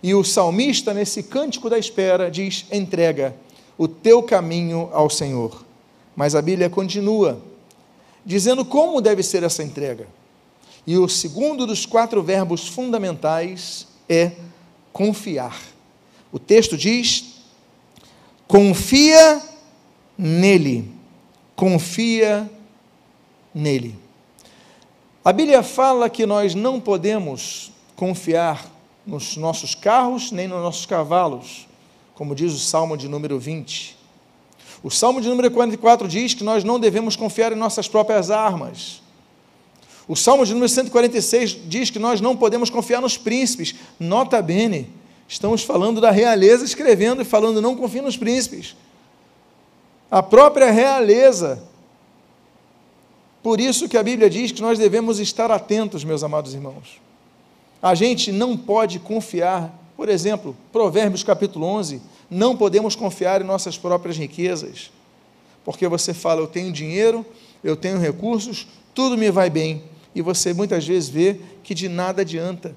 E 0.00 0.14
o 0.14 0.22
salmista, 0.22 0.94
nesse 0.94 1.24
cântico 1.24 1.68
da 1.68 1.76
espera, 1.76 2.30
diz: 2.30 2.66
entrega 2.70 3.34
o 3.76 3.88
teu 3.88 4.22
caminho 4.22 4.88
ao 4.92 5.10
Senhor. 5.10 5.64
Mas 6.14 6.36
a 6.36 6.40
Bíblia 6.40 6.70
continua, 6.70 7.42
dizendo 8.24 8.64
como 8.64 9.00
deve 9.00 9.24
ser 9.24 9.42
essa 9.42 9.64
entrega. 9.64 10.06
E 10.86 10.96
o 10.96 11.08
segundo 11.08 11.66
dos 11.66 11.84
quatro 11.84 12.22
verbos 12.22 12.68
fundamentais 12.68 13.88
é 14.08 14.30
confiar. 14.92 15.60
O 16.30 16.38
texto 16.38 16.78
diz: 16.78 17.40
confia 18.46 19.42
nele, 20.16 20.92
confia 21.56 22.48
nele. 23.54 23.96
A 25.24 25.32
Bíblia 25.32 25.62
fala 25.62 26.10
que 26.10 26.26
nós 26.26 26.54
não 26.54 26.80
podemos 26.80 27.72
confiar 27.96 28.66
nos 29.06 29.36
nossos 29.36 29.74
carros 29.74 30.30
nem 30.30 30.48
nos 30.48 30.62
nossos 30.62 30.86
cavalos, 30.86 31.66
como 32.14 32.34
diz 32.34 32.52
o 32.52 32.58
Salmo 32.58 32.96
de 32.96 33.08
número 33.08 33.38
20. 33.38 33.96
O 34.82 34.90
Salmo 34.90 35.20
de 35.20 35.28
número 35.28 35.50
44 35.50 36.06
diz 36.06 36.34
que 36.34 36.44
nós 36.44 36.62
não 36.62 36.78
devemos 36.78 37.16
confiar 37.16 37.52
em 37.52 37.56
nossas 37.56 37.88
próprias 37.88 38.30
armas. 38.30 39.02
O 40.06 40.14
Salmo 40.14 40.44
de 40.44 40.52
número 40.52 40.68
146 40.68 41.58
diz 41.66 41.88
que 41.88 41.98
nós 41.98 42.20
não 42.20 42.36
podemos 42.36 42.68
confiar 42.68 43.00
nos 43.00 43.16
príncipes. 43.16 43.74
Nota 43.98 44.42
bene, 44.42 44.90
estamos 45.26 45.62
falando 45.62 46.00
da 46.00 46.10
realeza 46.10 46.64
escrevendo 46.64 47.22
e 47.22 47.24
falando 47.24 47.62
não 47.62 47.74
confie 47.74 48.02
nos 48.02 48.16
príncipes. 48.16 48.76
A 50.10 50.22
própria 50.22 50.70
realeza 50.70 51.62
por 53.44 53.60
isso 53.60 53.90
que 53.90 53.98
a 53.98 54.02
Bíblia 54.02 54.30
diz 54.30 54.52
que 54.52 54.62
nós 54.62 54.78
devemos 54.78 55.20
estar 55.20 55.50
atentos, 55.50 56.02
meus 56.02 56.24
amados 56.24 56.54
irmãos. 56.54 56.98
A 57.82 57.94
gente 57.94 58.32
não 58.32 58.56
pode 58.56 58.98
confiar, 58.98 59.70
por 59.98 60.08
exemplo, 60.08 60.56
Provérbios 60.72 61.22
capítulo 61.22 61.66
11, 61.66 62.00
não 62.30 62.56
podemos 62.56 62.96
confiar 62.96 63.42
em 63.42 63.44
nossas 63.44 63.76
próprias 63.76 64.16
riquezas. 64.16 64.90
Porque 65.62 65.86
você 65.86 66.14
fala, 66.14 66.40
eu 66.40 66.46
tenho 66.46 66.72
dinheiro, 66.72 67.24
eu 67.62 67.76
tenho 67.76 67.98
recursos, 67.98 68.66
tudo 68.94 69.18
me 69.18 69.30
vai 69.30 69.50
bem. 69.50 69.82
E 70.14 70.22
você 70.22 70.54
muitas 70.54 70.86
vezes 70.86 71.10
vê 71.10 71.38
que 71.62 71.74
de 71.74 71.86
nada 71.86 72.22
adianta. 72.22 72.74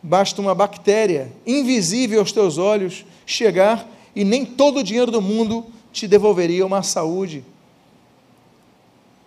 Basta 0.00 0.40
uma 0.40 0.54
bactéria 0.54 1.32
invisível 1.44 2.20
aos 2.20 2.30
teus 2.30 2.58
olhos 2.58 3.04
chegar 3.26 3.90
e 4.14 4.22
nem 4.22 4.44
todo 4.46 4.78
o 4.78 4.84
dinheiro 4.84 5.10
do 5.10 5.20
mundo 5.20 5.66
te 5.92 6.06
devolveria 6.06 6.64
uma 6.64 6.84
saúde 6.84 7.44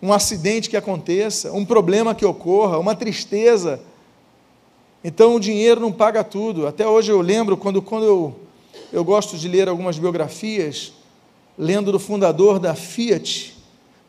um 0.02 0.14
acidente 0.14 0.70
que 0.70 0.78
aconteça, 0.78 1.52
um 1.52 1.66
problema 1.66 2.16
que 2.16 2.26
ocorra, 2.26 2.78
uma 2.80 2.96
tristeza. 2.96 3.82
Então 5.04 5.36
o 5.36 5.40
dinheiro 5.40 5.82
não 5.82 5.92
paga 5.92 6.24
tudo. 6.24 6.68
Até 6.68 6.88
hoje 6.88 7.12
eu 7.12 7.22
lembro 7.22 7.58
quando, 7.58 7.82
quando 7.82 8.06
eu, 8.06 8.40
eu 8.92 9.04
gosto 9.04 9.38
de 9.38 9.48
ler 9.48 9.68
algumas 9.68 9.98
biografias, 9.98 10.94
lendo 11.58 11.92
do 11.92 12.00
fundador 12.00 12.60
da 12.60 12.74
Fiat, 12.74 13.58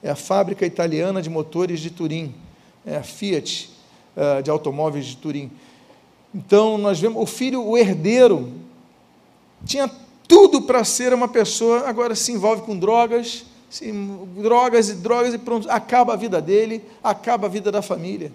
é 0.03 0.11
a 0.11 0.17
fábrica 0.17 0.65
italiana 0.65 1.21
de 1.21 1.29
motores 1.29 1.81
de 1.81 1.91
Turim, 1.91 2.35
é 2.87 2.97
a 2.97 3.03
Fiat 3.03 3.71
uh, 4.17 4.43
de 4.43 4.51
automóveis 4.51 5.07
de 5.07 5.17
Turim. 5.17 5.51
Então 6.35 6.79
nós 6.79 7.01
vemos 7.01 7.21
o 7.21 7.27
filho, 7.27 7.65
o 7.65 7.77
herdeiro, 7.77 8.53
tinha 9.65 9.91
tudo 10.29 10.63
para 10.63 10.85
ser 10.85 11.13
uma 11.13 11.27
pessoa, 11.27 11.89
agora 11.89 12.15
se 12.15 12.31
envolve 12.31 12.63
com 12.63 12.79
drogas, 12.79 13.45
Sim, 13.71 14.27
drogas 14.37 14.89
e 14.89 14.95
drogas 14.97 15.33
e 15.33 15.39
pronto, 15.39 15.71
acaba 15.71 16.15
a 16.15 16.17
vida 16.17 16.43
dele, 16.43 16.85
acaba 17.05 17.47
a 17.47 17.51
vida 17.51 17.71
da 17.71 17.81
família, 17.81 18.33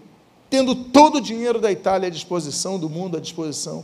tendo 0.49 0.73
todo 0.73 1.17
o 1.17 1.21
dinheiro 1.21 1.59
da 1.59 1.69
Itália 1.69 2.07
à 2.07 2.09
disposição, 2.09 2.79
do 2.79 2.89
mundo 2.89 3.17
à 3.17 3.19
disposição. 3.19 3.83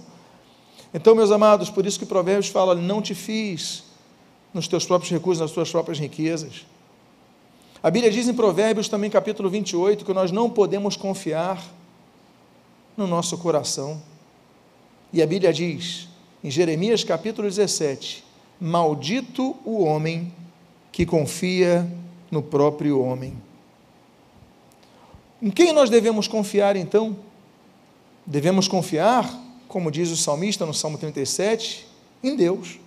Então, 0.93 1.13
meus 1.13 1.29
amados, 1.29 1.69
por 1.69 1.85
isso 1.85 1.99
que 1.99 2.05
Provérbios 2.05 2.47
fala: 2.47 2.73
não 2.73 3.01
te 3.01 3.13
fiz 3.13 3.83
nos 4.53 4.65
teus 4.65 4.85
próprios 4.85 5.11
recursos, 5.11 5.41
nas 5.41 5.51
tuas 5.51 5.69
próprias 5.69 5.99
riquezas. 5.99 6.65
A 7.83 7.91
Bíblia 7.91 8.11
diz 8.11 8.29
em 8.29 8.33
Provérbios 8.33 8.87
também, 8.87 9.09
capítulo 9.09 9.49
28, 9.49 10.05
que 10.05 10.13
nós 10.13 10.31
não 10.31 10.49
podemos 10.49 10.95
confiar 10.95 11.61
no 12.95 13.05
nosso 13.07 13.37
coração. 13.37 14.01
E 15.11 15.21
a 15.21 15.27
Bíblia 15.27 15.51
diz, 15.51 16.07
em 16.41 16.49
Jeremias 16.49 17.03
capítulo 17.03 17.45
17: 17.49 18.23
Maldito 18.57 19.57
o 19.65 19.83
homem 19.83 20.31
que 20.91 21.05
confia 21.05 21.87
no 22.29 22.41
próprio 22.41 23.01
homem. 23.01 23.33
Em 25.41 25.49
quem 25.49 25.73
nós 25.73 25.89
devemos 25.89 26.27
confiar 26.27 26.75
então? 26.75 27.15
Devemos 28.25 28.67
confiar, 28.67 29.33
como 29.67 29.89
diz 29.89 30.11
o 30.11 30.17
salmista 30.17 30.65
no 30.65 30.73
Salmo 30.73 30.97
37, 30.97 31.87
em 32.23 32.35
Deus. 32.35 32.79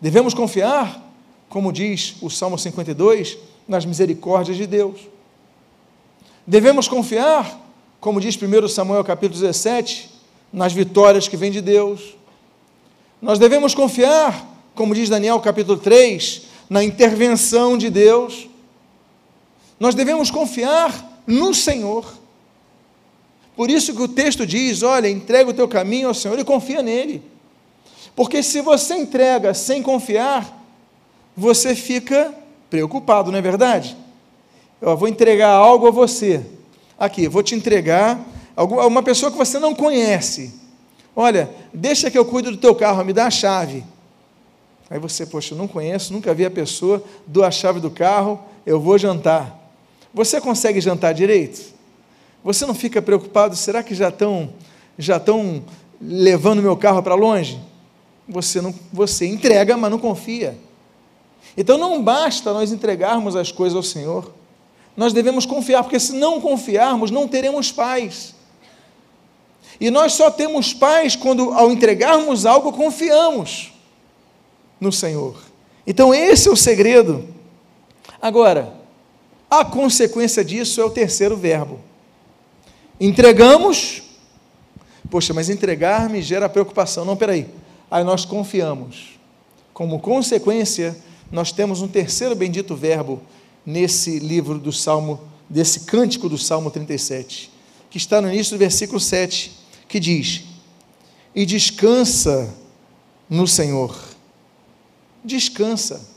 Devemos 0.00 0.34
confiar, 0.34 1.00
como 1.48 1.72
diz 1.72 2.16
o 2.20 2.28
Salmo 2.28 2.58
52, 2.58 3.38
nas 3.68 3.84
misericórdias 3.84 4.56
de 4.56 4.66
Deus. 4.66 5.00
Devemos 6.46 6.88
confiar, 6.88 7.60
como 8.00 8.20
diz 8.20 8.36
1 8.36 8.68
Samuel 8.68 9.04
capítulo 9.04 9.40
17, 9.40 10.10
nas 10.52 10.72
vitórias 10.72 11.28
que 11.28 11.36
vêm 11.36 11.52
de 11.52 11.60
Deus. 11.60 12.16
Nós 13.22 13.38
devemos 13.38 13.74
confiar, 13.74 14.48
como 14.74 14.94
diz 14.94 15.08
Daniel 15.08 15.38
capítulo 15.38 15.78
3, 15.78 16.49
na 16.70 16.84
intervenção 16.84 17.76
de 17.76 17.90
Deus. 17.90 18.48
Nós 19.80 19.96
devemos 19.96 20.30
confiar 20.30 21.20
no 21.26 21.52
Senhor. 21.52 22.14
Por 23.56 23.68
isso 23.68 23.92
que 23.92 24.00
o 24.00 24.08
texto 24.08 24.46
diz: 24.46 24.84
olha, 24.84 25.10
entrega 25.10 25.50
o 25.50 25.54
teu 25.54 25.66
caminho 25.66 26.06
ao 26.06 26.14
Senhor 26.14 26.38
e 26.38 26.44
confia 26.44 26.80
nele. 26.80 27.22
Porque 28.14 28.42
se 28.42 28.60
você 28.60 28.94
entrega 28.94 29.52
sem 29.52 29.82
confiar, 29.82 30.64
você 31.36 31.74
fica 31.74 32.32
preocupado, 32.68 33.32
não 33.32 33.38
é 33.38 33.42
verdade? 33.42 33.96
Eu 34.80 34.96
vou 34.96 35.08
entregar 35.08 35.50
algo 35.50 35.88
a 35.88 35.90
você. 35.90 36.46
Aqui, 36.98 37.26
vou 37.28 37.42
te 37.42 37.54
entregar 37.54 38.20
uma 38.56 39.02
pessoa 39.02 39.32
que 39.32 39.38
você 39.38 39.58
não 39.58 39.74
conhece. 39.74 40.54
Olha, 41.16 41.50
deixa 41.72 42.10
que 42.10 42.18
eu 42.18 42.24
cuido 42.24 42.50
do 42.50 42.56
teu 42.56 42.74
carro, 42.74 43.04
me 43.04 43.12
dá 43.12 43.26
a 43.26 43.30
chave. 43.30 43.84
Aí 44.90 44.98
você, 44.98 45.24
poxa, 45.24 45.54
eu 45.54 45.58
não 45.58 45.68
conheço, 45.68 46.12
nunca 46.12 46.34
vi 46.34 46.44
a 46.44 46.50
pessoa, 46.50 47.02
dou 47.24 47.44
a 47.44 47.50
chave 47.50 47.78
do 47.78 47.90
carro, 47.90 48.40
eu 48.66 48.80
vou 48.80 48.98
jantar. 48.98 49.56
Você 50.12 50.40
consegue 50.40 50.80
jantar 50.80 51.14
direito? 51.14 51.72
Você 52.42 52.66
não 52.66 52.74
fica 52.74 53.00
preocupado, 53.00 53.54
será 53.54 53.82
que 53.82 53.94
já 53.94 54.08
estão 54.08 54.52
já 54.98 55.16
estão 55.16 55.62
levando 56.00 56.60
meu 56.60 56.76
carro 56.76 57.02
para 57.02 57.14
longe? 57.14 57.60
você 58.30 58.60
não 58.60 58.74
você 58.92 59.26
entrega, 59.26 59.76
mas 59.76 59.90
não 59.90 59.98
confia. 59.98 60.56
Então 61.56 61.76
não 61.76 62.02
basta 62.02 62.52
nós 62.52 62.72
entregarmos 62.72 63.34
as 63.34 63.50
coisas 63.50 63.76
ao 63.76 63.82
Senhor. 63.82 64.32
Nós 64.96 65.12
devemos 65.12 65.44
confiar, 65.44 65.82
porque 65.82 65.98
se 65.98 66.12
não 66.12 66.40
confiarmos, 66.40 67.10
não 67.10 67.26
teremos 67.26 67.72
paz. 67.72 68.34
E 69.80 69.90
nós 69.90 70.12
só 70.12 70.30
temos 70.30 70.74
paz 70.74 71.16
quando, 71.16 71.52
ao 71.52 71.72
entregarmos 71.72 72.46
algo, 72.46 72.72
confiamos 72.72 73.69
no 74.80 74.90
Senhor. 74.90 75.36
Então, 75.86 76.14
esse 76.14 76.48
é 76.48 76.50
o 76.52 76.56
segredo. 76.56 77.24
Agora, 78.20 78.72
a 79.50 79.64
consequência 79.64 80.44
disso 80.44 80.80
é 80.80 80.84
o 80.84 80.90
terceiro 80.90 81.36
verbo. 81.36 81.80
Entregamos. 83.00 84.02
Poxa, 85.10 85.34
mas 85.34 85.48
entregar 85.48 86.08
me 86.08 86.22
gera 86.22 86.48
preocupação. 86.48 87.04
Não, 87.04 87.16
peraí. 87.16 87.48
Aí 87.90 88.04
nós 88.04 88.24
confiamos. 88.24 89.18
Como 89.72 89.98
consequência, 89.98 90.96
nós 91.32 91.50
temos 91.50 91.82
um 91.82 91.88
terceiro 91.88 92.34
bendito 92.34 92.76
verbo 92.76 93.20
nesse 93.64 94.18
livro 94.18 94.58
do 94.58 94.72
Salmo, 94.72 95.20
desse 95.48 95.80
cântico 95.80 96.28
do 96.28 96.38
Salmo 96.38 96.70
37, 96.70 97.50
que 97.88 97.98
está 97.98 98.20
no 98.20 98.28
início 98.28 98.56
do 98.56 98.58
versículo 98.58 99.00
7, 99.00 99.52
que 99.88 99.98
diz: 99.98 100.44
E 101.34 101.44
descansa 101.44 102.54
no 103.28 103.46
Senhor. 103.46 104.09
Descansa. 105.24 106.08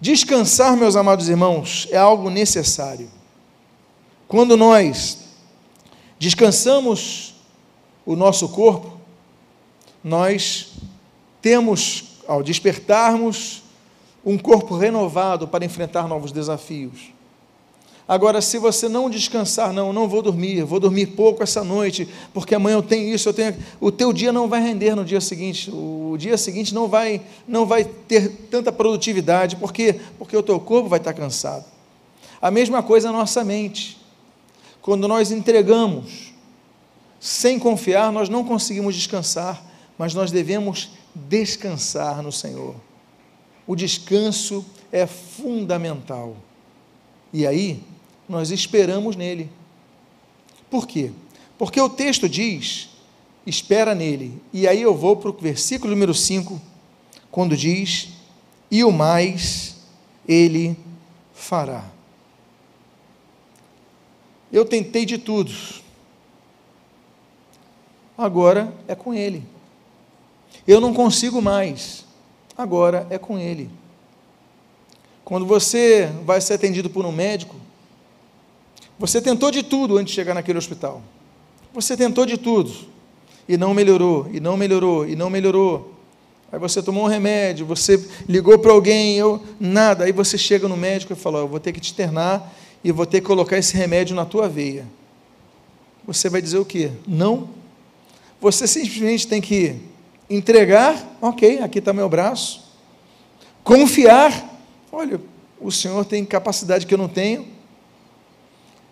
Descansar, 0.00 0.76
meus 0.76 0.94
amados 0.94 1.28
irmãos, 1.28 1.88
é 1.90 1.96
algo 1.96 2.28
necessário. 2.28 3.10
Quando 4.28 4.56
nós 4.56 5.18
descansamos 6.18 7.34
o 8.04 8.14
nosso 8.14 8.48
corpo, 8.48 9.00
nós 10.02 10.74
temos, 11.40 12.04
ao 12.28 12.42
despertarmos, 12.42 13.62
um 14.24 14.36
corpo 14.36 14.76
renovado 14.76 15.46
para 15.48 15.64
enfrentar 15.64 16.08
novos 16.08 16.32
desafios. 16.32 17.15
Agora, 18.08 18.40
se 18.40 18.56
você 18.58 18.88
não 18.88 19.10
descansar, 19.10 19.72
não, 19.72 19.92
não 19.92 20.08
vou 20.08 20.22
dormir, 20.22 20.62
vou 20.62 20.78
dormir 20.78 21.06
pouco 21.06 21.42
essa 21.42 21.64
noite, 21.64 22.08
porque 22.32 22.54
amanhã 22.54 22.76
eu 22.76 22.82
tenho 22.82 23.12
isso, 23.12 23.28
eu 23.28 23.34
tenho. 23.34 23.56
O 23.80 23.90
teu 23.90 24.12
dia 24.12 24.32
não 24.32 24.48
vai 24.48 24.62
render 24.62 24.94
no 24.94 25.04
dia 25.04 25.20
seguinte. 25.20 25.70
O 25.72 26.14
dia 26.16 26.38
seguinte 26.38 26.72
não 26.72 26.86
vai, 26.86 27.20
não 27.48 27.66
vai 27.66 27.84
ter 27.84 28.28
tanta 28.48 28.70
produtividade, 28.70 29.56
por 29.56 29.72
quê? 29.72 30.00
Porque 30.18 30.36
o 30.36 30.42
teu 30.42 30.60
corpo 30.60 30.88
vai 30.88 31.00
estar 31.00 31.14
cansado. 31.14 31.64
A 32.40 32.48
mesma 32.48 32.80
coisa 32.80 33.10
na 33.10 33.18
nossa 33.18 33.42
mente. 33.42 33.98
Quando 34.80 35.08
nós 35.08 35.32
entregamos 35.32 36.32
sem 37.18 37.58
confiar, 37.58 38.12
nós 38.12 38.28
não 38.28 38.44
conseguimos 38.44 38.94
descansar, 38.94 39.60
mas 39.98 40.14
nós 40.14 40.30
devemos 40.30 40.90
descansar 41.12 42.22
no 42.22 42.30
Senhor. 42.30 42.76
O 43.66 43.74
descanso 43.74 44.64
é 44.92 45.08
fundamental. 45.08 46.36
E 47.32 47.44
aí, 47.44 47.82
nós 48.28 48.50
esperamos 48.50 49.16
nele. 49.16 49.50
Por 50.70 50.86
quê? 50.86 51.12
Porque 51.58 51.80
o 51.80 51.88
texto 51.88 52.28
diz: 52.28 52.88
espera 53.46 53.94
nele. 53.94 54.40
E 54.52 54.66
aí 54.66 54.82
eu 54.82 54.94
vou 54.94 55.16
para 55.16 55.30
o 55.30 55.32
versículo 55.32 55.92
número 55.92 56.14
5, 56.14 56.60
quando 57.30 57.56
diz: 57.56 58.08
e 58.70 58.82
o 58.84 58.90
mais 58.90 59.76
ele 60.26 60.76
fará. 61.32 61.84
Eu 64.52 64.64
tentei 64.64 65.04
de 65.04 65.18
tudo, 65.18 65.52
agora 68.16 68.72
é 68.88 68.94
com 68.94 69.12
ele. 69.12 69.42
Eu 70.66 70.80
não 70.80 70.94
consigo 70.94 71.42
mais, 71.42 72.04
agora 72.56 73.06
é 73.10 73.18
com 73.18 73.38
ele. 73.38 73.70
Quando 75.24 75.44
você 75.44 76.06
vai 76.24 76.40
ser 76.40 76.54
atendido 76.54 76.88
por 76.88 77.04
um 77.04 77.12
médico, 77.12 77.56
você 78.98 79.20
tentou 79.20 79.50
de 79.50 79.62
tudo 79.62 79.96
antes 79.96 80.10
de 80.10 80.14
chegar 80.14 80.34
naquele 80.34 80.58
hospital. 80.58 81.02
Você 81.74 81.96
tentou 81.96 82.24
de 82.24 82.36
tudo 82.36 82.72
e 83.48 83.56
não 83.56 83.74
melhorou, 83.74 84.28
e 84.32 84.40
não 84.40 84.56
melhorou, 84.56 85.06
e 85.06 85.14
não 85.14 85.30
melhorou. 85.30 85.94
Aí 86.50 86.58
você 86.58 86.82
tomou 86.82 87.04
um 87.04 87.08
remédio, 87.08 87.66
você 87.66 88.02
ligou 88.28 88.58
para 88.58 88.72
alguém, 88.72 89.16
eu 89.16 89.42
nada. 89.60 90.04
Aí 90.04 90.12
você 90.12 90.38
chega 90.38 90.68
no 90.68 90.76
médico 90.76 91.12
e 91.12 91.16
fala: 91.16 91.40
Eu 91.40 91.48
vou 91.48 91.60
ter 91.60 91.72
que 91.72 91.80
te 91.80 91.92
internar 91.92 92.52
e 92.82 92.92
vou 92.92 93.04
ter 93.04 93.20
que 93.20 93.26
colocar 93.26 93.58
esse 93.58 93.76
remédio 93.76 94.16
na 94.16 94.24
tua 94.24 94.48
veia. 94.48 94.86
Você 96.06 96.28
vai 96.28 96.40
dizer 96.40 96.58
o 96.58 96.64
quê? 96.64 96.92
Não. 97.06 97.50
Você 98.40 98.66
simplesmente 98.66 99.26
tem 99.26 99.40
que 99.40 99.76
entregar, 100.30 101.16
ok, 101.20 101.60
aqui 101.60 101.78
está 101.80 101.92
meu 101.92 102.08
braço. 102.08 102.64
Confiar, 103.64 104.56
Olha, 104.98 105.20
o 105.60 105.70
Senhor 105.70 106.02
tem 106.06 106.24
capacidade 106.24 106.86
que 106.86 106.94
eu 106.94 106.96
não 106.96 107.06
tenho. 107.06 107.46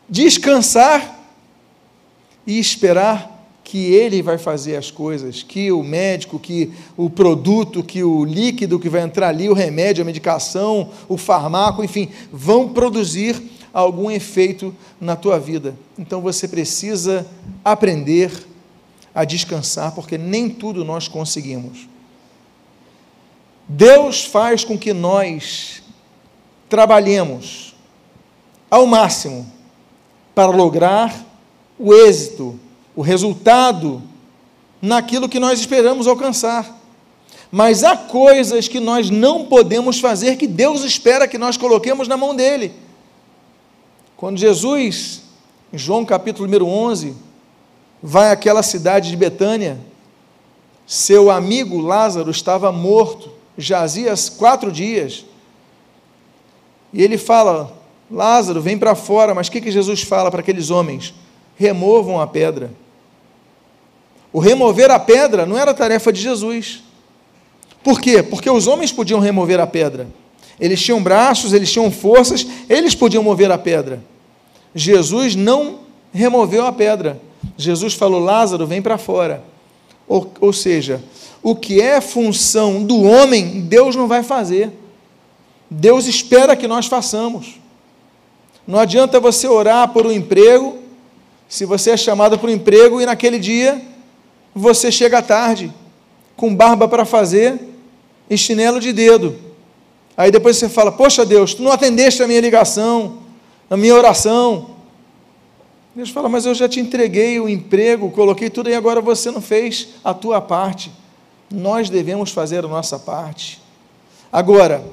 Descansar 0.08 1.18
e 2.46 2.58
esperar 2.58 3.34
que 3.64 3.92
ele 3.92 4.22
vai 4.22 4.36
fazer 4.36 4.76
as 4.76 4.90
coisas, 4.90 5.42
que 5.42 5.72
o 5.72 5.82
médico, 5.82 6.38
que 6.38 6.70
o 6.96 7.08
produto, 7.08 7.82
que 7.82 8.04
o 8.04 8.24
líquido 8.24 8.78
que 8.78 8.90
vai 8.90 9.00
entrar 9.00 9.28
ali, 9.28 9.48
o 9.48 9.54
remédio, 9.54 10.02
a 10.02 10.04
medicação, 10.04 10.90
o 11.08 11.16
farmaco, 11.16 11.82
enfim, 11.82 12.10
vão 12.30 12.68
produzir 12.68 13.42
algum 13.72 14.10
efeito 14.10 14.74
na 15.00 15.16
tua 15.16 15.40
vida. 15.40 15.74
Então 15.98 16.20
você 16.20 16.46
precisa 16.46 17.26
aprender 17.64 18.30
a 19.14 19.24
descansar, 19.24 19.94
porque 19.94 20.18
nem 20.18 20.48
tudo 20.48 20.84
nós 20.84 21.08
conseguimos. 21.08 21.88
Deus 23.66 24.24
faz 24.24 24.62
com 24.62 24.76
que 24.76 24.92
nós 24.92 25.82
trabalhemos 26.68 27.74
ao 28.70 28.86
máximo 28.86 29.50
para 30.34 30.50
lograr 30.50 31.14
o 31.78 31.94
êxito, 31.94 32.58
o 32.94 33.02
resultado 33.02 34.02
naquilo 34.80 35.28
que 35.28 35.40
nós 35.40 35.60
esperamos 35.60 36.06
alcançar. 36.06 36.80
Mas 37.50 37.84
há 37.84 37.96
coisas 37.96 38.66
que 38.66 38.80
nós 38.80 39.10
não 39.10 39.44
podemos 39.44 40.00
fazer 40.00 40.36
que 40.36 40.46
Deus 40.46 40.82
espera 40.82 41.28
que 41.28 41.38
nós 41.38 41.56
coloquemos 41.56 42.08
na 42.08 42.16
mão 42.16 42.34
dele. 42.34 42.72
Quando 44.16 44.38
Jesus, 44.38 45.22
em 45.72 45.78
João 45.78 46.04
capítulo 46.04 46.46
número 46.46 46.66
11, 46.66 47.14
vai 48.02 48.30
àquela 48.30 48.62
cidade 48.62 49.10
de 49.10 49.16
Betânia, 49.16 49.78
seu 50.86 51.30
amigo 51.30 51.78
Lázaro 51.78 52.30
estava 52.30 52.70
morto, 52.70 53.30
jazia 53.56 54.12
quatro 54.36 54.70
dias. 54.70 55.24
E 56.92 57.02
ele 57.02 57.16
fala: 57.16 57.72
Lázaro, 58.14 58.60
vem 58.60 58.78
para 58.78 58.94
fora. 58.94 59.34
Mas 59.34 59.48
o 59.48 59.50
que, 59.50 59.60
que 59.60 59.70
Jesus 59.70 60.02
fala 60.02 60.30
para 60.30 60.40
aqueles 60.40 60.70
homens? 60.70 61.12
Removam 61.56 62.20
a 62.20 62.26
pedra. 62.26 62.70
O 64.32 64.38
remover 64.38 64.90
a 64.90 64.98
pedra 64.98 65.44
não 65.44 65.58
era 65.58 65.74
tarefa 65.74 66.12
de 66.12 66.20
Jesus. 66.20 66.82
Por 67.82 68.00
quê? 68.00 68.22
Porque 68.22 68.48
os 68.48 68.66
homens 68.66 68.90
podiam 68.90 69.20
remover 69.20 69.60
a 69.60 69.66
pedra. 69.66 70.08
Eles 70.58 70.80
tinham 70.80 71.02
braços, 71.02 71.52
eles 71.52 71.70
tinham 71.70 71.90
forças, 71.90 72.46
eles 72.68 72.94
podiam 72.94 73.22
mover 73.22 73.50
a 73.50 73.58
pedra. 73.58 74.02
Jesus 74.74 75.34
não 75.34 75.80
removeu 76.12 76.64
a 76.64 76.72
pedra. 76.72 77.20
Jesus 77.56 77.94
falou: 77.94 78.20
Lázaro, 78.20 78.66
vem 78.66 78.80
para 78.80 78.96
fora. 78.96 79.42
Ou, 80.08 80.32
ou 80.40 80.52
seja, 80.52 81.02
o 81.42 81.54
que 81.54 81.80
é 81.80 82.00
função 82.00 82.82
do 82.82 83.02
homem, 83.02 83.62
Deus 83.62 83.94
não 83.96 84.06
vai 84.08 84.22
fazer. 84.22 84.70
Deus 85.70 86.06
espera 86.06 86.56
que 86.56 86.68
nós 86.68 86.86
façamos. 86.86 87.58
Não 88.66 88.78
adianta 88.78 89.20
você 89.20 89.46
orar 89.46 89.88
por 89.92 90.06
um 90.06 90.12
emprego, 90.12 90.78
se 91.48 91.64
você 91.64 91.90
é 91.90 91.96
chamado 91.96 92.38
para 92.38 92.48
um 92.48 92.52
emprego 92.52 93.00
e 93.00 93.06
naquele 93.06 93.38
dia 93.38 93.80
você 94.54 94.90
chega 94.90 95.20
tarde, 95.20 95.72
com 96.36 96.54
barba 96.54 96.88
para 96.88 97.04
fazer 97.04 97.60
e 98.28 98.36
chinelo 98.36 98.80
de 98.80 98.92
dedo. 98.92 99.36
Aí 100.16 100.30
depois 100.30 100.56
você 100.56 100.68
fala: 100.68 100.90
Poxa 100.90 101.24
Deus, 101.24 101.54
tu 101.54 101.62
não 101.62 101.72
atendeste 101.72 102.22
a 102.22 102.26
minha 102.26 102.40
ligação, 102.40 103.18
a 103.68 103.76
minha 103.76 103.94
oração. 103.94 104.70
Deus 105.94 106.10
fala: 106.10 106.28
Mas 106.28 106.46
eu 106.46 106.54
já 106.54 106.68
te 106.68 106.80
entreguei 106.80 107.38
o 107.38 107.48
emprego, 107.48 108.10
coloquei 108.10 108.48
tudo 108.48 108.70
e 108.70 108.74
agora 108.74 109.00
você 109.00 109.30
não 109.30 109.40
fez 109.40 109.88
a 110.02 110.14
tua 110.14 110.40
parte. 110.40 110.90
Nós 111.50 111.90
devemos 111.90 112.30
fazer 112.30 112.64
a 112.64 112.68
nossa 112.68 112.98
parte. 112.98 113.60
Agora, 114.32 114.84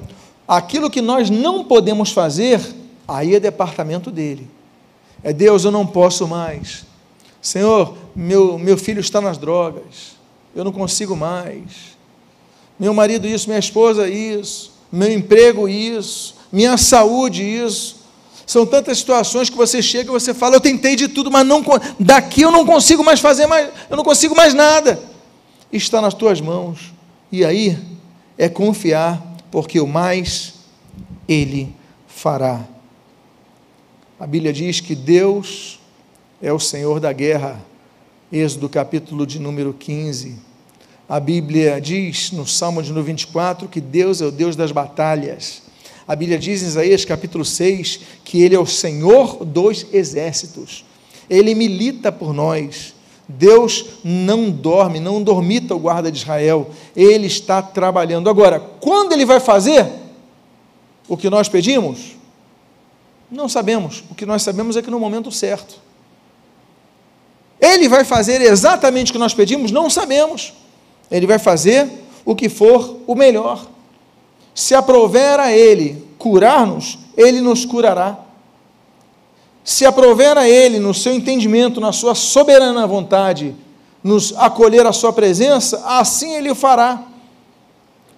Aquilo 0.46 0.90
que 0.90 1.00
nós 1.00 1.30
não 1.30 1.64
podemos 1.64 2.12
fazer, 2.12 2.60
aí 3.12 3.34
é 3.34 3.40
departamento 3.40 4.10
dele. 4.10 4.48
É 5.22 5.32
Deus, 5.32 5.64
eu 5.64 5.70
não 5.70 5.86
posso 5.86 6.26
mais. 6.26 6.84
Senhor, 7.40 7.96
meu, 8.14 8.58
meu 8.58 8.76
filho 8.76 9.00
está 9.00 9.20
nas 9.20 9.38
drogas, 9.38 10.16
eu 10.54 10.64
não 10.64 10.72
consigo 10.72 11.16
mais. 11.16 11.96
Meu 12.78 12.92
marido, 12.92 13.26
isso, 13.26 13.48
minha 13.48 13.58
esposa, 13.58 14.08
isso. 14.08 14.72
Meu 14.90 15.12
emprego, 15.12 15.68
isso. 15.68 16.36
Minha 16.50 16.76
saúde, 16.76 17.42
isso. 17.42 18.02
São 18.46 18.66
tantas 18.66 18.98
situações 18.98 19.48
que 19.48 19.56
você 19.56 19.80
chega 19.80 20.10
e 20.10 20.12
você 20.12 20.34
fala, 20.34 20.56
eu 20.56 20.60
tentei 20.60 20.96
de 20.96 21.08
tudo, 21.08 21.30
mas 21.30 21.46
não, 21.46 21.64
daqui 21.98 22.42
eu 22.42 22.50
não 22.50 22.66
consigo 22.66 23.02
mais 23.04 23.20
fazer 23.20 23.46
mais, 23.46 23.70
eu 23.88 23.96
não 23.96 24.04
consigo 24.04 24.36
mais 24.36 24.52
nada. 24.52 25.00
está 25.72 26.00
nas 26.00 26.12
tuas 26.12 26.40
mãos. 26.40 26.92
E 27.30 27.44
aí 27.44 27.78
é 28.36 28.48
confiar, 28.48 29.22
porque 29.50 29.80
o 29.80 29.86
mais 29.86 30.54
Ele 31.26 31.74
fará. 32.06 32.60
A 34.22 34.26
Bíblia 34.28 34.52
diz 34.52 34.78
que 34.78 34.94
Deus 34.94 35.80
é 36.40 36.52
o 36.52 36.58
Senhor 36.60 37.00
da 37.00 37.12
guerra. 37.12 37.60
Êxodo 38.32 38.68
capítulo 38.68 39.26
de 39.26 39.40
número 39.40 39.74
15. 39.74 40.36
A 41.08 41.18
Bíblia 41.18 41.80
diz 41.80 42.30
no 42.30 42.46
Salmo 42.46 42.80
de 42.84 42.90
número 42.90 43.06
24 43.06 43.66
que 43.66 43.80
Deus 43.80 44.20
é 44.20 44.26
o 44.26 44.30
Deus 44.30 44.54
das 44.54 44.70
batalhas. 44.70 45.62
A 46.06 46.14
Bíblia 46.14 46.38
diz 46.38 46.62
em 46.62 46.66
Isaías 46.66 47.04
capítulo 47.04 47.44
6 47.44 47.98
que 48.22 48.40
Ele 48.40 48.54
é 48.54 48.60
o 48.60 48.64
Senhor 48.64 49.44
dos 49.44 49.86
exércitos. 49.92 50.84
Ele 51.28 51.52
milita 51.52 52.12
por 52.12 52.32
nós. 52.32 52.94
Deus 53.26 53.86
não 54.04 54.52
dorme, 54.52 55.00
não 55.00 55.20
dormita 55.20 55.74
o 55.74 55.80
guarda 55.80 56.12
de 56.12 56.18
Israel, 56.18 56.70
ele 56.94 57.26
está 57.26 57.60
trabalhando. 57.60 58.30
Agora, 58.30 58.60
quando 58.60 59.14
ele 59.14 59.24
vai 59.24 59.40
fazer 59.40 59.84
o 61.08 61.16
que 61.16 61.28
nós 61.28 61.48
pedimos? 61.48 62.21
Não 63.32 63.48
sabemos. 63.48 64.04
O 64.10 64.14
que 64.14 64.26
nós 64.26 64.42
sabemos 64.42 64.76
é 64.76 64.82
que 64.82 64.90
no 64.90 65.00
momento 65.00 65.32
certo. 65.32 65.80
Ele 67.60 67.88
vai 67.88 68.04
fazer 68.04 68.40
exatamente 68.40 69.10
o 69.10 69.12
que 69.12 69.18
nós 69.18 69.34
pedimos? 69.34 69.70
Não 69.70 69.88
sabemos. 69.88 70.52
Ele 71.10 71.26
vai 71.26 71.38
fazer 71.38 71.90
o 72.24 72.36
que 72.36 72.48
for 72.48 72.98
o 73.06 73.14
melhor. 73.14 73.66
Se 74.54 74.74
aprover 74.74 75.40
a 75.40 75.50
Ele 75.50 76.06
curar-nos, 76.18 76.98
Ele 77.16 77.40
nos 77.40 77.64
curará 77.64 78.18
se 79.64 79.86
aprover 79.86 80.36
a 80.36 80.48
Ele 80.48 80.78
no 80.78 80.92
seu 80.92 81.14
entendimento, 81.14 81.80
na 81.80 81.92
sua 81.92 82.14
soberana 82.14 82.86
vontade, 82.86 83.54
nos 84.02 84.34
acolher 84.36 84.84
à 84.86 84.92
Sua 84.92 85.12
presença, 85.12 85.82
assim 85.86 86.34
Ele 86.34 86.50
o 86.50 86.54
fará. 86.54 87.02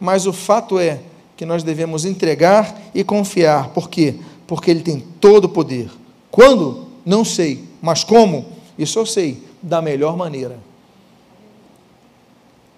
Mas 0.01 0.27
o 0.27 0.33
fato 0.33 0.79
é 0.79 1.01
que 1.37 1.45
nós 1.45 1.63
devemos 1.63 2.05
entregar 2.05 2.81
e 2.95 3.05
confiar. 3.05 3.69
Por 3.69 3.91
quê? 3.91 4.17
Porque 4.47 4.71
Ele 4.71 4.81
tem 4.81 5.01
todo 5.21 5.45
o 5.45 5.49
poder. 5.49 5.91
Quando? 6.31 6.87
Não 7.05 7.25
sei. 7.25 7.65
Mas 7.81 8.05
como? 8.05 8.47
Isso 8.79 8.99
eu 8.99 9.07
sei. 9.07 9.43
Da 9.63 9.81
melhor 9.81 10.17
maneira. 10.17 10.59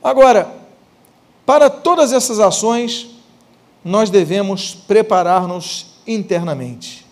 Agora, 0.02 0.54
para 1.44 1.68
todas 1.68 2.12
essas 2.12 2.38
ações, 2.38 3.08
nós 3.84 4.10
devemos 4.10 4.74
preparar-nos 4.74 5.94
internamente 6.06 7.06